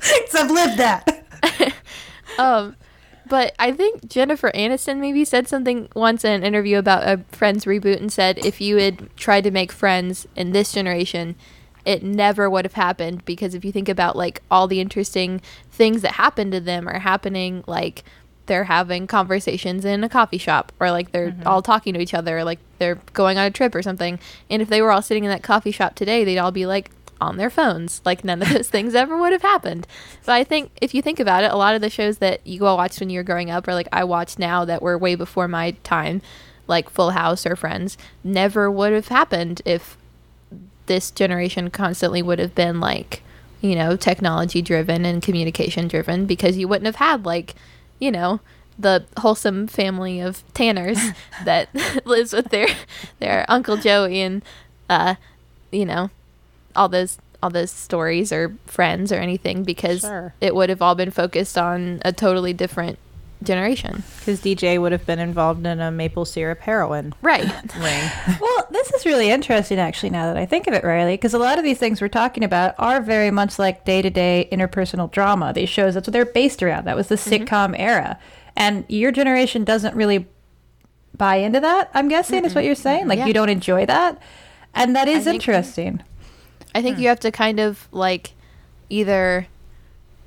'Cause 0.00 0.34
I've 0.34 0.50
lived 0.50 0.78
that. 0.78 1.22
Um, 2.38 2.76
but 3.28 3.54
I 3.58 3.72
think 3.72 4.08
Jennifer 4.08 4.50
Aniston 4.54 4.98
maybe 4.98 5.24
said 5.24 5.48
something 5.48 5.88
once 5.94 6.24
in 6.24 6.32
an 6.32 6.44
interview 6.44 6.78
about 6.78 7.02
a 7.02 7.24
Friends 7.34 7.64
reboot 7.64 7.98
and 7.98 8.12
said 8.12 8.38
if 8.44 8.60
you 8.60 8.76
had 8.76 9.14
tried 9.16 9.44
to 9.44 9.50
make 9.50 9.72
Friends 9.72 10.26
in 10.36 10.52
this 10.52 10.72
generation, 10.72 11.34
it 11.84 12.02
never 12.02 12.48
would 12.48 12.64
have 12.64 12.74
happened. 12.74 13.24
Because 13.24 13.54
if 13.54 13.64
you 13.64 13.72
think 13.72 13.88
about 13.88 14.16
like 14.16 14.42
all 14.50 14.68
the 14.68 14.80
interesting 14.80 15.40
things 15.70 16.02
that 16.02 16.12
happen 16.12 16.50
to 16.52 16.60
them 16.60 16.88
are 16.88 17.00
happening 17.00 17.64
like 17.66 18.04
they're 18.46 18.64
having 18.64 19.08
conversations 19.08 19.84
in 19.84 20.04
a 20.04 20.08
coffee 20.08 20.38
shop 20.38 20.70
or 20.78 20.92
like 20.92 21.10
they're 21.10 21.32
mm-hmm. 21.32 21.48
all 21.48 21.62
talking 21.62 21.94
to 21.94 22.00
each 22.00 22.14
other 22.14 22.38
or 22.38 22.44
like 22.44 22.60
they're 22.78 23.00
going 23.12 23.38
on 23.38 23.46
a 23.46 23.50
trip 23.50 23.74
or 23.74 23.82
something. 23.82 24.20
And 24.48 24.62
if 24.62 24.68
they 24.68 24.80
were 24.80 24.92
all 24.92 25.02
sitting 25.02 25.24
in 25.24 25.30
that 25.30 25.42
coffee 25.42 25.72
shop 25.72 25.96
today 25.96 26.24
they'd 26.24 26.38
all 26.38 26.52
be 26.52 26.64
like 26.64 26.90
on 27.20 27.36
their 27.36 27.50
phones 27.50 28.00
like 28.04 28.24
none 28.24 28.42
of 28.42 28.48
those 28.52 28.68
things 28.68 28.94
ever 28.94 29.16
would 29.16 29.32
have 29.32 29.42
happened. 29.42 29.86
But 30.24 30.32
i 30.32 30.44
think 30.44 30.70
if 30.80 30.94
you 30.94 31.02
think 31.02 31.20
about 31.20 31.44
it 31.44 31.52
a 31.52 31.56
lot 31.56 31.74
of 31.74 31.80
the 31.80 31.90
shows 31.90 32.18
that 32.18 32.46
you 32.46 32.66
all 32.66 32.76
watched 32.76 33.00
when 33.00 33.10
you 33.10 33.18
were 33.18 33.24
growing 33.24 33.50
up 33.50 33.66
or 33.66 33.74
like 33.74 33.88
i 33.92 34.04
watch 34.04 34.38
now 34.38 34.64
that 34.64 34.82
were 34.82 34.98
way 34.98 35.14
before 35.14 35.48
my 35.48 35.72
time 35.82 36.20
like 36.66 36.90
full 36.90 37.10
house 37.10 37.46
or 37.46 37.56
friends 37.56 37.96
never 38.24 38.70
would 38.70 38.92
have 38.92 39.08
happened 39.08 39.62
if 39.64 39.96
this 40.86 41.10
generation 41.10 41.70
constantly 41.70 42.22
would 42.22 42.38
have 42.38 42.54
been 42.54 42.80
like, 42.80 43.22
you 43.60 43.74
know, 43.74 43.96
technology 43.96 44.62
driven 44.62 45.04
and 45.04 45.22
communication 45.22 45.88
driven 45.88 46.26
because 46.26 46.56
you 46.56 46.68
wouldn't 46.68 46.86
have 46.86 46.96
had 46.96 47.24
like, 47.24 47.54
you 47.98 48.10
know, 48.10 48.40
the 48.78 49.04
wholesome 49.18 49.66
family 49.66 50.20
of 50.20 50.42
Tanners 50.54 50.98
that 51.44 51.68
lives 52.04 52.32
with 52.32 52.50
their 52.50 52.68
their 53.18 53.44
Uncle 53.48 53.76
Joey 53.76 54.20
and 54.20 54.42
uh, 54.88 55.16
you 55.70 55.84
know, 55.84 56.10
all 56.76 56.88
those 56.88 57.18
all 57.42 57.50
those 57.50 57.70
stories 57.70 58.32
or 58.32 58.56
friends 58.66 59.12
or 59.12 59.16
anything 59.16 59.62
because 59.62 60.00
Sure. 60.00 60.34
it 60.40 60.54
would 60.54 60.70
have 60.70 60.80
all 60.80 60.94
been 60.94 61.10
focused 61.10 61.58
on 61.58 62.00
a 62.04 62.12
totally 62.12 62.52
different 62.54 62.98
generation. 63.42 64.02
Because 64.18 64.40
DJ 64.40 64.80
would 64.80 64.92
have 64.92 65.04
been 65.04 65.18
involved 65.18 65.66
in 65.66 65.78
a 65.80 65.90
maple 65.90 66.24
syrup 66.24 66.60
heroin 66.60 67.14
Right. 67.20 67.44
ring. 67.76 68.10
Well, 68.40 68.66
this 68.70 68.90
is 68.94 69.04
really 69.04 69.30
interesting, 69.30 69.78
actually, 69.78 70.10
now 70.10 70.26
that 70.32 70.38
I 70.38 70.46
think 70.46 70.66
of 70.66 70.72
it, 70.74 70.82
Rileigh, 70.82 71.12
because 71.14 71.34
a 71.34 71.38
lot 71.38 71.58
of 71.58 71.62
these 71.64 71.78
things 71.78 72.00
we're 72.00 72.08
talking 72.08 72.42
about 72.42 72.74
are 72.78 73.00
very 73.02 73.30
much 73.30 73.58
like 73.58 73.84
day 73.84 74.00
to 74.00 74.10
day 74.10 74.48
interpersonal 74.50 75.10
drama. 75.10 75.52
These 75.52 75.68
shows, 75.68 75.94
that's 75.94 76.08
what 76.08 76.12
they're 76.14 76.24
based 76.24 76.62
around. 76.62 76.86
That 76.86 76.96
was 76.96 77.08
the 77.08 77.16
mm-hmm. 77.16 77.44
sitcom 77.44 77.74
era. 77.78 78.18
And 78.56 78.84
your 78.88 79.12
generation 79.12 79.64
doesn't 79.64 79.94
really 79.94 80.26
buy 81.16 81.36
into 81.36 81.60
that, 81.60 81.90
I'm 81.92 82.08
guessing, 82.08 82.44
is 82.46 82.54
what 82.54 82.64
you're 82.64 82.74
saying. 82.74 83.06
Like, 83.06 83.18
Yeah. 83.18 83.26
you 83.26 83.34
don't 83.34 83.50
enjoy 83.50 83.84
that. 83.86 84.18
And 84.74 84.96
that 84.96 85.08
is 85.08 85.26
interesting. 85.26 86.02
I 86.76 86.82
think 86.82 86.96
hmm. 86.96 87.04
you 87.04 87.08
have 87.08 87.20
to 87.20 87.32
kind 87.32 87.58
of 87.58 87.88
like 87.90 88.34
either 88.90 89.46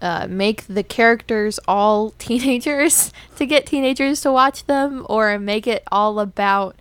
uh, 0.01 0.25
make 0.27 0.65
the 0.65 0.81
characters 0.81 1.59
all 1.67 2.09
teenagers 2.17 3.13
to 3.35 3.45
get 3.45 3.67
teenagers 3.67 4.21
to 4.21 4.31
watch 4.31 4.65
them, 4.65 5.05
or 5.07 5.37
make 5.37 5.67
it 5.67 5.83
all 5.91 6.19
about 6.19 6.75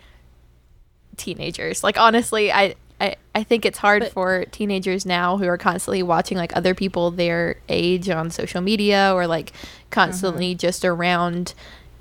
teenagers. 1.16 1.84
Like 1.84 1.98
honestly, 1.98 2.50
I. 2.50 2.74
I, 3.00 3.14
I 3.32 3.44
think 3.44 3.64
it's 3.64 3.78
hard 3.78 4.02
But- 4.02 4.12
for 4.12 4.44
teenagers 4.46 5.06
now 5.06 5.36
who 5.36 5.46
are 5.46 5.56
constantly 5.56 6.02
watching 6.02 6.36
like 6.36 6.56
other 6.56 6.74
people 6.74 7.12
their 7.12 7.60
age 7.68 8.10
on 8.10 8.28
social 8.32 8.60
media 8.60 9.12
or 9.14 9.28
like 9.28 9.52
constantly 9.90 10.50
mm-hmm. 10.50 10.58
just 10.58 10.84
around 10.84 11.54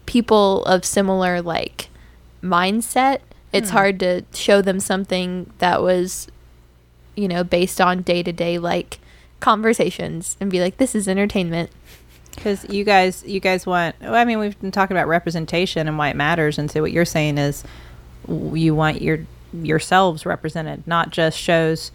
people 0.07 0.65
of 0.65 0.84
similar 0.84 1.39
like 1.43 1.89
mindset. 2.41 3.20
It's 3.53 3.70
hmm. 3.70 3.76
hard 3.76 3.99
to 3.99 4.26
show 4.34 4.63
them 4.63 4.80
something 4.80 5.53
that 5.59 5.84
was 5.84 6.30
you 7.18 7.28
know, 7.28 7.43
based 7.43 7.82
on 7.82 8.01
day 8.03 8.24
to 8.24 8.32
day 8.32 8.57
like 8.57 8.99
conversations 9.41 10.38
and 10.39 10.49
be 10.51 10.59
like, 10.61 10.78
this 10.78 10.95
is 10.95 11.07
entertainment. 11.07 11.70
Because 12.36 12.63
you 12.70 12.84
guys, 12.84 13.24
you 13.26 13.39
guys 13.39 13.65
want. 13.65 13.95
Well, 13.99 14.13
I 14.15 14.24
mean, 14.24 14.38
we've 14.38 14.59
been 14.61 14.72
talking 14.72 14.95
about 14.95 15.07
representation 15.07 15.88
and 15.88 15.97
why 15.97 16.09
it 16.09 16.15
matters, 16.15 16.59
and 16.59 16.70
so 16.70 16.82
what 16.82 16.91
you're 16.91 17.03
saying 17.05 17.39
is, 17.39 17.63
you 18.28 18.76
want 18.76 19.01
your 19.01 19.20
yourselves 19.53 20.24
represented, 20.26 20.86
not 20.86 21.09
just 21.09 21.38
shows 21.39 21.91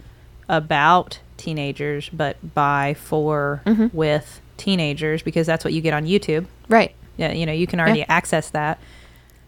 about 0.48 1.20
teenagers, 1.36 2.08
but 2.12 2.36
by, 2.54 2.94
for, 2.94 3.62
Mhm. 3.66 3.92
with 3.94 4.40
teenagers, 4.56 5.22
because 5.22 5.46
that's 5.46 5.64
what 5.64 5.72
you 5.74 5.80
get 5.80 5.94
on 5.94 6.06
YouTube. 6.06 6.46
Right. 6.68 6.92
Yeah, 7.16 7.30
you 7.32 7.46
know, 7.46 7.52
you 7.52 7.66
can 7.68 7.78
already 7.78 8.04
access 8.08 8.50
that, 8.50 8.78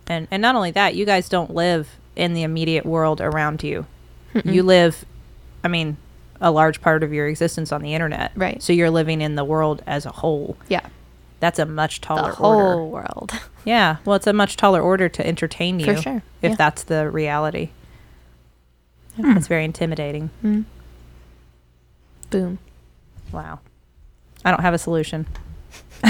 and 0.07 0.29
and 0.31 0.41
not 0.41 0.55
only 0.55 0.71
that, 0.73 0.95
you 0.95 1.05
guys 1.05 1.29
don't 1.29 1.53
live 1.53 1.89
in 2.15 2.35
the 2.35 2.45
immediate 2.45 2.87
world 2.87 3.21
around 3.21 3.65
you. 3.65 3.87
You 4.45 4.63
live, 4.63 5.05
I 5.65 5.69
mean, 5.69 5.97
a 6.41 6.51
large 6.53 6.81
part 6.81 7.03
of 7.03 7.13
your 7.13 7.27
existence 7.27 7.73
on 7.73 7.83
the 7.83 7.95
internet. 7.95 8.31
Right. 8.37 8.63
So 8.63 8.73
you're 8.73 8.91
living 8.91 9.21
in 9.21 9.35
the 9.35 9.45
world 9.45 9.83
as 9.87 10.07
a 10.07 10.11
whole. 10.11 10.57
Yeah. 10.69 10.87
That's 11.41 11.59
a 11.59 11.67
much 11.67 12.01
The 12.01 12.07
taller 12.07 12.33
whole 12.33 12.53
order. 12.61 12.85
world. 12.85 13.33
Yeah. 13.67 13.97
Well, 14.05 14.15
it's 14.15 14.27
a 14.27 14.35
much 14.35 14.57
taller 14.59 14.83
order 14.83 15.09
to 15.09 15.27
entertain 15.27 15.81
you. 15.81 15.87
For 15.87 15.97
sure. 15.97 16.23
If 16.43 16.51
Yeah. 16.51 16.57
that's 16.57 16.83
the 16.83 17.09
reality. 17.11 17.71
Hmm. 19.17 19.39
It's 19.39 19.47
very 19.47 19.65
intimidating. 19.65 20.29
Mm. 20.45 20.65
Boom. 22.29 22.59
Wow. 23.33 23.61
I 24.45 24.51
don't 24.51 24.61
have 24.61 24.75
a 24.75 24.79
solution. 24.79 25.27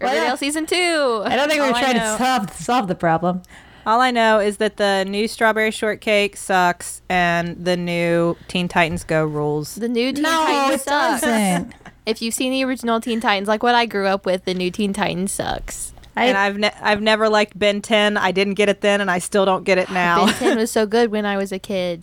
Riverdale 0.00 0.36
season 0.36 0.66
two. 0.66 1.22
I 1.24 1.34
don't 1.34 1.48
think 1.48 1.60
All 1.60 1.72
we're 1.72 1.78
trying 1.80 1.94
to 1.94 2.16
solve, 2.18 2.52
solve 2.54 2.86
the 2.88 2.94
problem. 2.94 3.42
All 3.86 4.00
I 4.00 4.10
know 4.10 4.38
is 4.40 4.58
that 4.58 4.76
the 4.76 5.04
new 5.04 5.26
strawberry 5.26 5.70
shortcake 5.70 6.36
sucks 6.36 7.00
and 7.08 7.64
the 7.64 7.76
new 7.76 8.36
Teen 8.48 8.68
Titans 8.68 9.04
Go 9.04 9.24
rules. 9.24 9.74
The 9.76 9.88
new 9.88 10.12
Teen 10.12 10.22
No, 10.22 10.30
Titans 10.30 10.82
sucks. 10.82 11.20
doesn't. 11.22 11.74
If 12.06 12.22
you've 12.22 12.34
seen 12.34 12.50
the 12.50 12.64
original 12.64 12.98
Teen 13.00 13.20
Titans, 13.20 13.46
like 13.46 13.62
what 13.62 13.74
I 13.74 13.86
grew 13.86 14.06
up 14.06 14.24
with, 14.26 14.44
the 14.44 14.54
new 14.54 14.70
Teen 14.70 14.92
Titans 14.92 15.30
sucks. 15.32 15.92
and 16.16 16.36
I, 16.36 16.46
I've 16.46 16.56
ne- 16.58 16.74
I've 16.80 17.02
never 17.02 17.28
liked 17.28 17.56
Ben 17.58 17.82
10. 17.82 18.16
I 18.16 18.32
didn't 18.32 18.54
get 18.54 18.68
it 18.68 18.80
then 18.80 19.00
and 19.00 19.10
I 19.10 19.18
still 19.18 19.44
don't 19.44 19.64
get 19.64 19.78
it 19.78 19.90
now. 19.92 20.24
Ben 20.26 20.34
10 20.34 20.56
was 20.58 20.70
so 20.70 20.86
good 20.86 21.10
when 21.12 21.24
I 21.26 21.36
was 21.36 21.52
a 21.52 21.58
kid. 21.58 22.02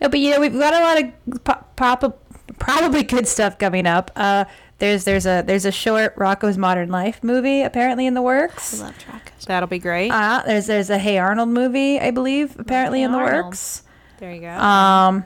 No, 0.00 0.08
but 0.08 0.20
you 0.20 0.30
know 0.30 0.40
we've 0.40 0.52
got 0.52 0.72
a 0.72 0.80
lot 0.80 1.02
of 1.34 1.44
po- 1.44 1.64
prob- 1.76 2.16
probably 2.60 3.02
good 3.02 3.26
stuff 3.28 3.58
coming 3.58 3.86
up. 3.86 4.10
Uh, 4.16 4.44
there's 4.82 5.04
there's 5.04 5.26
a 5.26 5.44
there's 5.46 5.64
a 5.64 5.70
short 5.70 6.16
Rocko's 6.16 6.58
Modern 6.58 6.88
Life 6.90 7.22
movie 7.22 7.62
apparently 7.62 8.04
in 8.04 8.14
the 8.14 8.20
works. 8.22 8.80
I 8.80 8.84
works. 8.86 9.06
love 9.06 9.20
Dracos. 9.22 9.44
That'll 9.46 9.68
be 9.68 9.78
great. 9.78 10.10
Uh, 10.10 10.42
there's 10.44 10.66
there's 10.66 10.90
a 10.90 10.98
Hey 10.98 11.18
Arnold 11.18 11.50
movie 11.50 12.00
I 12.00 12.10
believe 12.10 12.58
apparently 12.58 12.98
Hey 12.98 13.04
in 13.04 13.12
the 13.12 13.18
Arnold. 13.18 13.44
works. 13.44 13.84
there 14.18 14.32
you 14.34 14.40
go. 14.40 14.48
Um, 14.50 15.24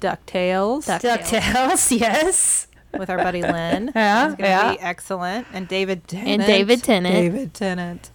DuckTales 0.00 0.86
Duck- 0.86 1.02
DuckTales, 1.02 1.90
yes. 2.00 2.66
with 2.98 3.08
our 3.08 3.18
buddy 3.18 3.42
Lin. 3.42 3.92
Yeah, 3.94 4.26
It's 4.30 4.34
gonna 4.36 4.48
yeah. 4.50 4.72
be 4.72 4.80
excellent. 4.80 5.46
And 5.52 5.68
David 5.68 6.08
Tennant. 6.08 6.28
And 6.28 6.42
David 6.44 6.82
Tennant. 6.82 7.14
David 7.14 7.54
Tennant. 7.54 8.10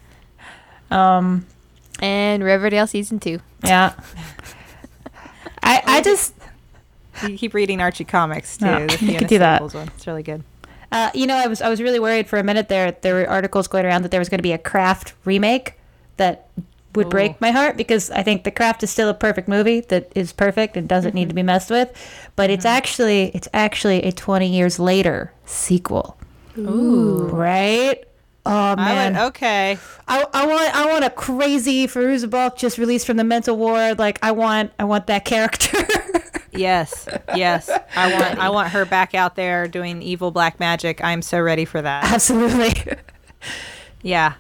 Um, 0.92 1.46
And 2.02 2.44
Riverdale 2.44 2.88
season 2.88 3.20
two. 3.20 3.40
yeah. 3.64 3.94
I 5.64 5.82
I 5.86 6.02
just 6.02 6.34
You 7.26 7.38
keep 7.38 7.54
reading 7.54 7.80
Archie 7.80 8.04
comics 8.04 8.58
too. 8.58 8.66
Yeah, 8.66 8.80
the 8.86 8.92
you 8.94 8.98
Fiona 8.98 9.20
could 9.20 9.28
do 9.30 9.40
that. 9.40 9.62
One. 9.74 9.88
It's 9.96 10.06
really 10.08 10.24
good. 10.24 10.44
Uh, 10.94 11.10
you 11.16 11.26
know, 11.26 11.36
I 11.36 11.48
was 11.48 11.60
I 11.60 11.70
was 11.70 11.82
really 11.82 12.00
worried 12.00 12.28
for 12.28 12.38
a 12.38 12.44
minute 12.44 12.70
there. 12.70 12.92
There 12.92 13.16
were 13.16 13.28
articles 13.28 13.68
going 13.68 13.84
around 13.84 14.04
that 14.04 14.12
there 14.12 14.20
was 14.20 14.30
going 14.30 14.38
to 14.38 14.44
be 14.44 14.52
a 14.52 14.60
Craft 14.60 15.16
remake 15.26 15.74
that 16.18 16.50
would 16.94 17.08
Ooh. 17.08 17.10
break 17.10 17.42
my 17.42 17.50
heart 17.50 17.78
because 17.78 18.12
I 18.12 18.22
think 18.22 18.44
The 18.44 18.52
Craft 18.52 18.84
is 18.84 18.92
still 18.92 19.10
a 19.10 19.16
perfect 19.16 19.48
movie 19.48 19.80
that 19.82 20.12
is 20.14 20.32
perfect 20.32 20.78
and 20.78 20.88
doesn't 20.88 21.16
need 21.16 21.30
to 21.30 21.36
be 21.36 21.42
messed 21.42 21.72
with. 21.72 21.90
But 22.36 22.52
it's 22.52 22.64
actually 22.64 23.32
it's 23.34 23.48
actually 23.54 24.04
a 24.04 24.12
20 24.12 24.48
years 24.48 24.78
later 24.78 25.34
sequel, 25.48 26.16
Ooh. 26.60 27.24
right? 27.24 28.04
Oh 28.46 28.52
I 28.52 28.76
man, 28.76 29.14
would, 29.14 29.22
okay. 29.30 29.80
I, 30.08 30.28
I 30.32 30.46
want 30.46 30.76
I 30.76 30.86
want 30.92 31.06
a 31.06 31.10
crazy 31.10 31.88
Fairuza 31.88 32.30
Balk 32.30 32.56
just 32.56 32.78
released 32.78 33.08
from 33.08 33.18
the 33.18 33.24
mental 33.24 33.58
ward. 33.58 33.98
Like 33.98 34.20
I 34.22 34.32
want 34.32 34.72
I 34.78 34.84
want 34.84 35.08
that 35.08 35.26
character. 35.26 35.88
Yes, 36.56 37.08
yes. 37.36 37.70
I 37.96 38.14
want 38.14 38.40
I 38.40 38.50
want 38.50 38.70
her 38.70 38.86
back 38.86 39.14
out 39.16 39.36
there 39.36 39.68
doing 39.68 40.02
evil 40.02 40.32
black 40.32 40.60
magic. 40.60 41.04
I'm 41.04 41.22
so 41.22 41.40
ready 41.42 41.66
for 41.66 41.82
that. 41.82 42.12
Absolutely. 42.12 42.74
Yeah. 44.02 44.34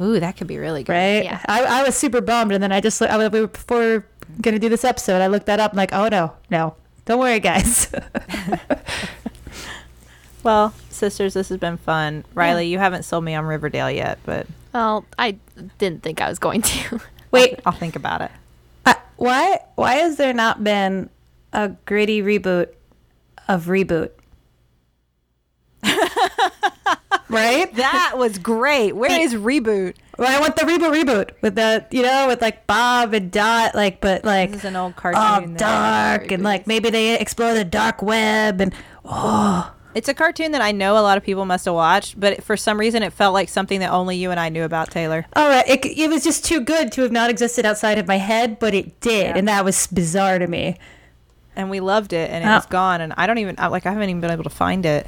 Ooh, 0.00 0.20
that 0.20 0.36
could 0.36 0.46
be 0.46 0.58
really 0.58 0.82
good. 0.82 0.92
right? 0.92 1.24
Yeah. 1.24 1.40
I, 1.48 1.64
I 1.64 1.82
was 1.82 1.96
super 1.96 2.20
bummed, 2.20 2.52
and 2.52 2.62
then 2.62 2.72
I 2.72 2.80
just 2.80 3.00
I, 3.00 3.28
we 3.28 3.40
were 3.40 3.46
before 3.46 3.78
we 3.78 3.86
were 3.86 4.04
gonna 4.42 4.58
do 4.58 4.68
this 4.68 4.84
episode. 4.84 5.22
I 5.22 5.28
looked 5.28 5.46
that 5.46 5.60
up. 5.60 5.72
I'm 5.72 5.76
like, 5.78 5.92
oh 5.94 6.08
no, 6.08 6.32
no, 6.50 6.74
don't 7.06 7.18
worry, 7.18 7.40
guys. 7.40 7.90
Well, 10.42 10.74
sisters, 10.90 11.34
this 11.34 11.48
has 11.50 11.58
been 11.58 11.76
fun. 11.76 12.24
Rileigh, 12.34 12.68
you 12.68 12.78
haven't 12.78 13.04
sold 13.04 13.22
me 13.24 13.34
on 13.34 13.44
Riverdale 13.44 13.90
yet, 13.90 14.18
but 14.24 14.46
Well, 14.74 15.04
I 15.16 15.36
didn't 15.78 16.02
think 16.02 16.20
I 16.20 16.28
was 16.28 16.38
going 16.40 16.62
to. 16.62 17.00
Wait, 17.30 17.60
I'll 17.64 17.72
think 17.72 17.94
about 17.94 18.22
it. 18.22 18.30
uh, 18.84 18.94
why 19.16 19.60
why 19.76 19.94
has 19.94 20.16
there 20.16 20.34
not 20.34 20.64
been 20.64 21.10
a 21.52 21.70
gritty 21.86 22.22
reboot 22.22 22.68
of 23.48 23.66
reboot? 23.66 24.10
right? 27.28 27.74
That 27.74 28.14
was 28.16 28.38
great. 28.38 28.92
Where 28.92 29.20
is 29.20 29.34
reboot? 29.34 29.94
Well, 30.18 30.34
I 30.36 30.40
want 30.40 30.56
the 30.56 30.62
reboot 30.62 30.92
reboot 31.02 31.30
with 31.40 31.54
the 31.54 31.86
you 31.90 32.02
know 32.02 32.26
with 32.28 32.40
like 32.42 32.66
Bob 32.66 33.14
and 33.14 33.30
Dot 33.30 33.74
like 33.74 34.00
but 34.00 34.24
like 34.24 34.50
This 34.50 34.60
is 34.60 34.64
an 34.66 34.76
old 34.76 34.94
oh 34.96 35.00
cartoon. 35.00 35.54
that- 35.54 35.58
dark 36.18 36.30
and 36.32 36.42
like 36.42 36.66
maybe 36.66 36.90
they 36.90 37.18
explore 37.18 37.54
the 37.54 37.64
dark 37.64 38.02
web 38.02 38.60
and 38.60 38.74
oh 39.04 39.72
It's 39.94 40.08
a 40.08 40.14
cartoon 40.14 40.52
that 40.52 40.60
I 40.60 40.72
know 40.72 40.96
a 40.98 41.00
lot 41.02 41.16
of 41.18 41.24
people 41.24 41.44
must 41.46 41.64
have 41.64 41.74
watched, 41.74 42.18
but 42.20 42.42
for 42.44 42.56
some 42.56 42.78
reason 42.78 43.02
it 43.02 43.12
felt 43.12 43.32
like 43.34 43.48
something 43.48 43.80
that 43.80 43.90
only 43.90 44.16
you 44.16 44.30
and 44.30 44.38
I 44.40 44.48
knew 44.50 44.64
about, 44.64 44.90
Taylor. 44.90 45.26
All 45.34 45.48
right, 45.48 45.66
it, 45.68 45.84
it 45.84 46.08
was 46.08 46.22
just 46.24 46.44
too 46.44 46.60
good 46.60 46.92
to 46.92 47.02
have 47.02 47.12
not 47.12 47.28
existed 47.30 47.66
outside 47.66 47.98
of 47.98 48.06
my 48.06 48.16
head, 48.18 48.58
but 48.58 48.72
it 48.74 49.00
did, 49.00 49.26
Yeah. 49.26 49.36
and 49.36 49.48
that 49.48 49.64
was 49.66 49.86
bizarre 49.88 50.38
to 50.38 50.46
me. 50.46 50.78
And 51.54 51.68
we 51.70 51.80
loved 51.80 52.12
it, 52.12 52.30
and 52.30 52.42
it 52.44 52.46
Oh. 52.48 52.54
was 52.54 52.66
gone, 52.66 53.00
and 53.00 53.12
I 53.16 53.26
don't 53.26 53.38
even 53.38 53.56
I- 53.58 53.66
like 53.66 53.84
I 53.86 53.90
haven't 53.92 54.08
even 54.08 54.20
been 54.20 54.30
able 54.30 54.44
to 54.44 54.50
find 54.50 54.86
it. 54.86 55.06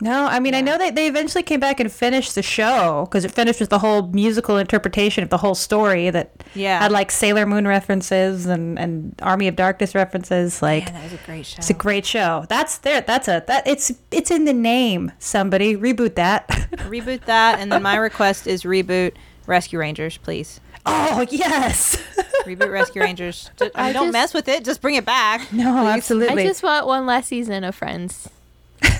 No, 0.00 0.26
I 0.26 0.40
mean 0.40 0.54
I 0.56 0.60
know 0.60 0.76
that 0.76 0.96
they 0.96 1.06
eventually 1.06 1.44
came 1.44 1.60
back 1.60 1.78
and 1.78 1.90
finished 1.90 2.34
the 2.34 2.42
show 2.42 3.06
because 3.08 3.24
it 3.24 3.30
finished 3.30 3.60
with 3.60 3.70
the 3.70 3.78
whole 3.78 4.08
musical 4.08 4.58
interpretation 4.58 5.22
of 5.22 5.30
the 5.30 5.38
whole 5.38 5.54
story 5.54 6.10
that 6.10 6.32
Yeah. 6.52 6.80
had 6.82 6.90
like 6.90 7.12
Sailor 7.12 7.46
Moon 7.46 7.66
references 7.66 8.44
and 8.46 8.76
and 8.78 9.14
Army 9.22 9.46
of 9.46 9.54
Darkness 9.54 9.94
references. 9.94 10.60
Like 10.60 10.86
Man, 10.86 10.94
that 10.94 11.04
was 11.04 11.12
a 11.12 11.24
great 11.24 11.46
show. 11.46 11.54
it's 11.58 11.70
a 11.70 11.74
great 11.74 12.04
show. 12.04 12.44
That's 12.48 12.78
there. 12.78 13.02
That's 13.02 13.28
a 13.28 13.44
that 13.46 13.66
it's 13.68 13.92
it's 14.10 14.32
in 14.32 14.44
the 14.46 14.52
name. 14.52 15.12
Somebody 15.20 15.76
reboot 15.76 16.16
that. 16.16 16.48
reboot 16.90 17.24
that, 17.26 17.60
and 17.60 17.70
then 17.70 17.82
my 17.82 17.94
request 17.96 18.48
is 18.48 18.64
reboot 18.64 19.12
Rescue 19.46 19.78
Rangers, 19.78 20.16
please. 20.18 20.60
Oh 20.86 21.26
yes. 21.30 21.96
Reboot 22.44 22.70
Rescue 22.70 23.00
Rangers. 23.02 23.50
Ju- 23.58 23.70
I 23.74 23.88
I 23.88 23.92
don't 23.92 24.06
just- 24.06 24.12
mess 24.12 24.34
with 24.34 24.48
it. 24.48 24.64
Just 24.64 24.80
bring 24.82 24.96
it 24.96 25.04
back. 25.04 25.52
no, 25.52 25.86
I 25.86 25.92
absolutely. 25.96 26.42
I 26.42 26.46
just 26.46 26.62
want 26.62 26.86
one 26.86 27.06
last 27.06 27.28
season 27.28 27.64
of 27.64 27.74
Friends. 27.74 28.28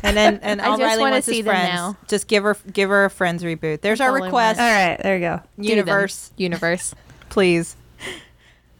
And 0.02 0.16
then 0.16 0.38
and 0.42 0.60
I 0.62 0.66
all 0.68 0.78
just 0.78 0.88
Rileigh 0.96 1.00
wanna 1.00 1.10
wants 1.12 1.28
is 1.28 1.34
see 1.36 1.42
them 1.42 1.54
friends. 1.54 1.68
now. 1.74 1.96
Just 2.08 2.26
give 2.28 2.42
her 2.44 2.56
give 2.72 2.88
her 2.90 3.04
a 3.04 3.10
Friends 3.10 3.42
reboot. 3.42 3.80
There's 3.82 3.98
That's 3.98 4.00
our 4.00 4.08
all 4.10 4.16
I 4.16 4.20
want. 4.20 4.24
request. 4.26 4.60
All 4.60 4.66
right, 4.66 4.98
there 5.02 5.14
you 5.16 5.20
go. 5.20 5.40
Universe, 5.58 6.30
Universe. 6.36 6.94
please. 7.28 7.76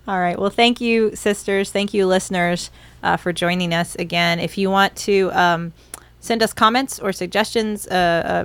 All 0.07 0.20
right. 0.20 0.38
Well, 0.38 0.50
thank 0.50 0.80
you, 0.82 1.14
sisters. 1.16 1.70
Thank 1.70 1.94
you, 1.94 2.07
listeners, 2.07 2.70
uh, 3.02 3.16
for 3.16 3.32
joining 3.32 3.72
us 3.72 3.94
again. 3.96 4.38
If 4.38 4.59
you 4.59 4.68
want 4.70 4.94
to 4.96 5.30
um, 5.32 5.72
send 6.20 6.42
us 6.42 6.52
comments 6.52 6.98
or 6.98 7.11
suggestions 7.12 7.86
uh, 7.86 7.94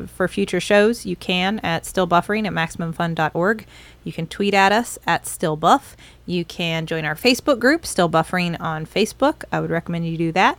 uh, 0.04 0.08
for 0.08 0.30
future 0.30 0.62
shows, 0.62 1.06
you 1.06 1.18
can 1.18 1.60
at 1.60 1.84
stillbuffering 1.84 2.48
at 2.48 2.54
maximumfun.org. 2.54 3.66
You 4.10 4.14
can 4.14 4.26
tweet 4.26 4.56
at 4.56 4.72
us 4.72 4.98
at 5.06 5.26
stillbuff. 5.26 5.94
You 6.26 6.44
can 6.44 6.88
join 6.88 7.06
our 7.06 7.14
Facebook 7.14 7.60
group, 7.60 7.86
Still 7.86 8.10
Buffering 8.10 8.60
on 8.60 8.88
Facebook. 8.88 9.44
I 9.52 9.60
would 9.60 9.70
recommend 9.70 10.08
you 10.08 10.18
do 10.18 10.32
that. 10.32 10.58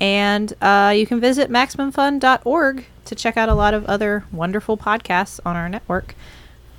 And 0.00 0.54
uh, 0.62 0.94
you 0.96 1.06
can 1.06 1.20
visit 1.20 1.50
MaximumFun.org 1.50 2.86
to 3.04 3.14
check 3.14 3.36
out 3.36 3.50
a 3.50 3.54
lot 3.54 3.74
of 3.74 3.84
other 3.84 4.24
wonderful 4.32 4.78
podcasts 4.78 5.38
on 5.44 5.54
our 5.54 5.68
network. 5.68 6.14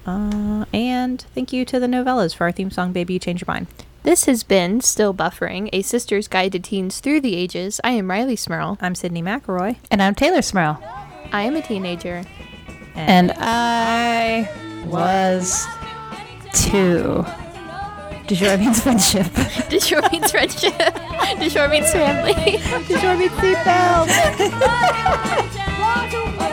Uh, 0.08 0.66
and 0.74 1.22
thank 1.36 1.54
you 1.54 1.64
to 1.66 1.80
the 1.80 1.86
Nouvellas 1.86 2.34
for 2.34 2.46
our 2.46 2.52
theme 2.52 2.72
song, 2.72 2.92
Baby 2.92 3.14
You 3.14 3.20
Change 3.20 3.42
Your 3.42 3.54
Mind. 3.54 3.68
This 4.02 4.26
has 4.26 4.42
been 4.42 4.82
Still 4.82 5.14
Buffering, 5.14 5.70
a 5.72 5.84
sister's 5.84 6.28
guide 6.28 6.54
to 6.54 6.60
teens 6.60 7.02
through 7.02 7.22
the 7.22 7.36
ages. 7.36 7.80
I 7.84 7.92
am 7.92 8.08
Rileigh 8.08 8.40
Smirl. 8.40 8.80
I'm 8.82 8.96
Sydnee 8.96 9.22
McElroy. 9.22 9.78
And 9.92 10.02
I'm 10.02 10.16
Taylor 10.16 10.42
Smirl. 10.42 10.82
I 11.32 11.44
am 11.44 11.56
a 11.56 11.62
teenager. 11.62 12.24
And 12.96 13.32
I 13.38 14.50
was 14.88 15.68
two. 16.54 17.26
DeJour 18.28 18.60
means 18.60 18.80
friendship. 18.80 19.26
Deshore 19.72 20.12
means 20.12 20.30
friendship. 20.32 20.74
Deshore 21.40 21.70
means 21.70 21.92
family. 21.92 22.34
Deshore 22.88 23.18
means 23.18 23.32
seatbelt. 23.34 24.10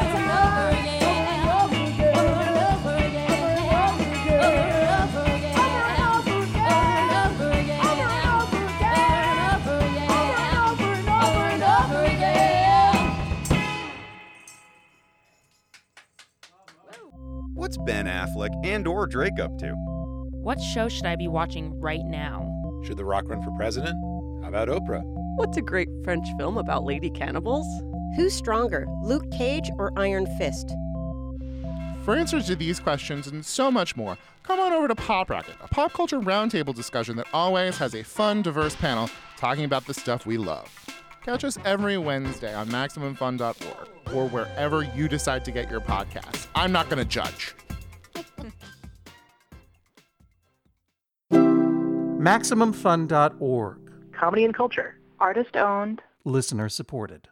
What's 17.67 17.79
Ben 17.79 18.07
Affleck 18.07 18.51
and 18.63 18.87
or 18.87 19.09
Drake 19.09 19.41
up 19.41 19.59
to? 19.59 19.73
What 20.31 20.61
show 20.61 20.89
should 20.89 21.05
I 21.05 21.17
be 21.17 21.27
watching 21.27 21.77
right 21.81 22.05
now? 22.05 22.49
Should 22.87 22.97
The 22.97 23.05
Rock 23.05 23.25
run 23.27 23.43
for 23.43 23.51
president? 23.57 23.99
How 24.41 24.51
about 24.51 24.69
Oprah? 24.69 25.03
What's 25.35 25.57
a 25.57 25.63
great 25.63 25.89
French 26.05 26.29
film 26.39 26.59
about 26.59 26.85
lady 26.85 27.11
cannibals? 27.11 27.67
Who's 28.15 28.35
stronger, 28.35 28.87
Luke 29.03 29.29
Cage 29.33 29.69
or 29.79 29.91
Iron 29.99 30.27
Fist? 30.39 30.73
For 32.05 32.15
answers 32.15 32.47
to 32.47 32.55
these 32.55 32.79
questions 32.79 33.27
and 33.27 33.45
so 33.45 33.69
much 33.69 33.97
more, 33.97 34.17
come 34.45 34.61
on 34.61 34.73
over 34.73 34.87
to 34.87 34.95
Pop 34.95 35.29
Rocket, 35.29 35.57
a 35.61 35.67
pop 35.67 35.93
culture 35.93 36.21
roundtable 36.21 36.73
discussion 36.73 37.17
that 37.17 37.27
always 37.33 37.79
has 37.79 37.97
a 37.97 38.05
fun, 38.05 38.43
diverse 38.43 38.77
panel 38.77 39.11
talking 39.37 39.65
about 39.65 39.87
the 39.87 39.95
stuff 39.95 40.25
we 40.25 40.39
love. 40.39 40.86
Catch 41.27 41.43
us 41.43 41.59
every 41.65 41.99
Wednesday 41.99 42.55
on 42.55 42.69
MaximumFun.org 42.69 44.15
or 44.15 44.29
wherever 44.29 44.85
you 44.85 45.09
decide 45.09 45.45
to 45.47 45.51
get 45.51 45.69
your 45.69 45.81
podcast. 45.81 46.47
I'm 46.55 46.71
not 46.71 46.89
going 46.89 46.99
to 46.99 47.05
judge. 47.05 47.57
MaximumFun.org. 51.33 53.93
Comedy 54.13 54.45
and 54.45 54.55
culture. 54.55 55.01
Artist 55.19 55.57
owned. 55.57 56.01
Listener 56.25 56.69
supported. 56.69 57.27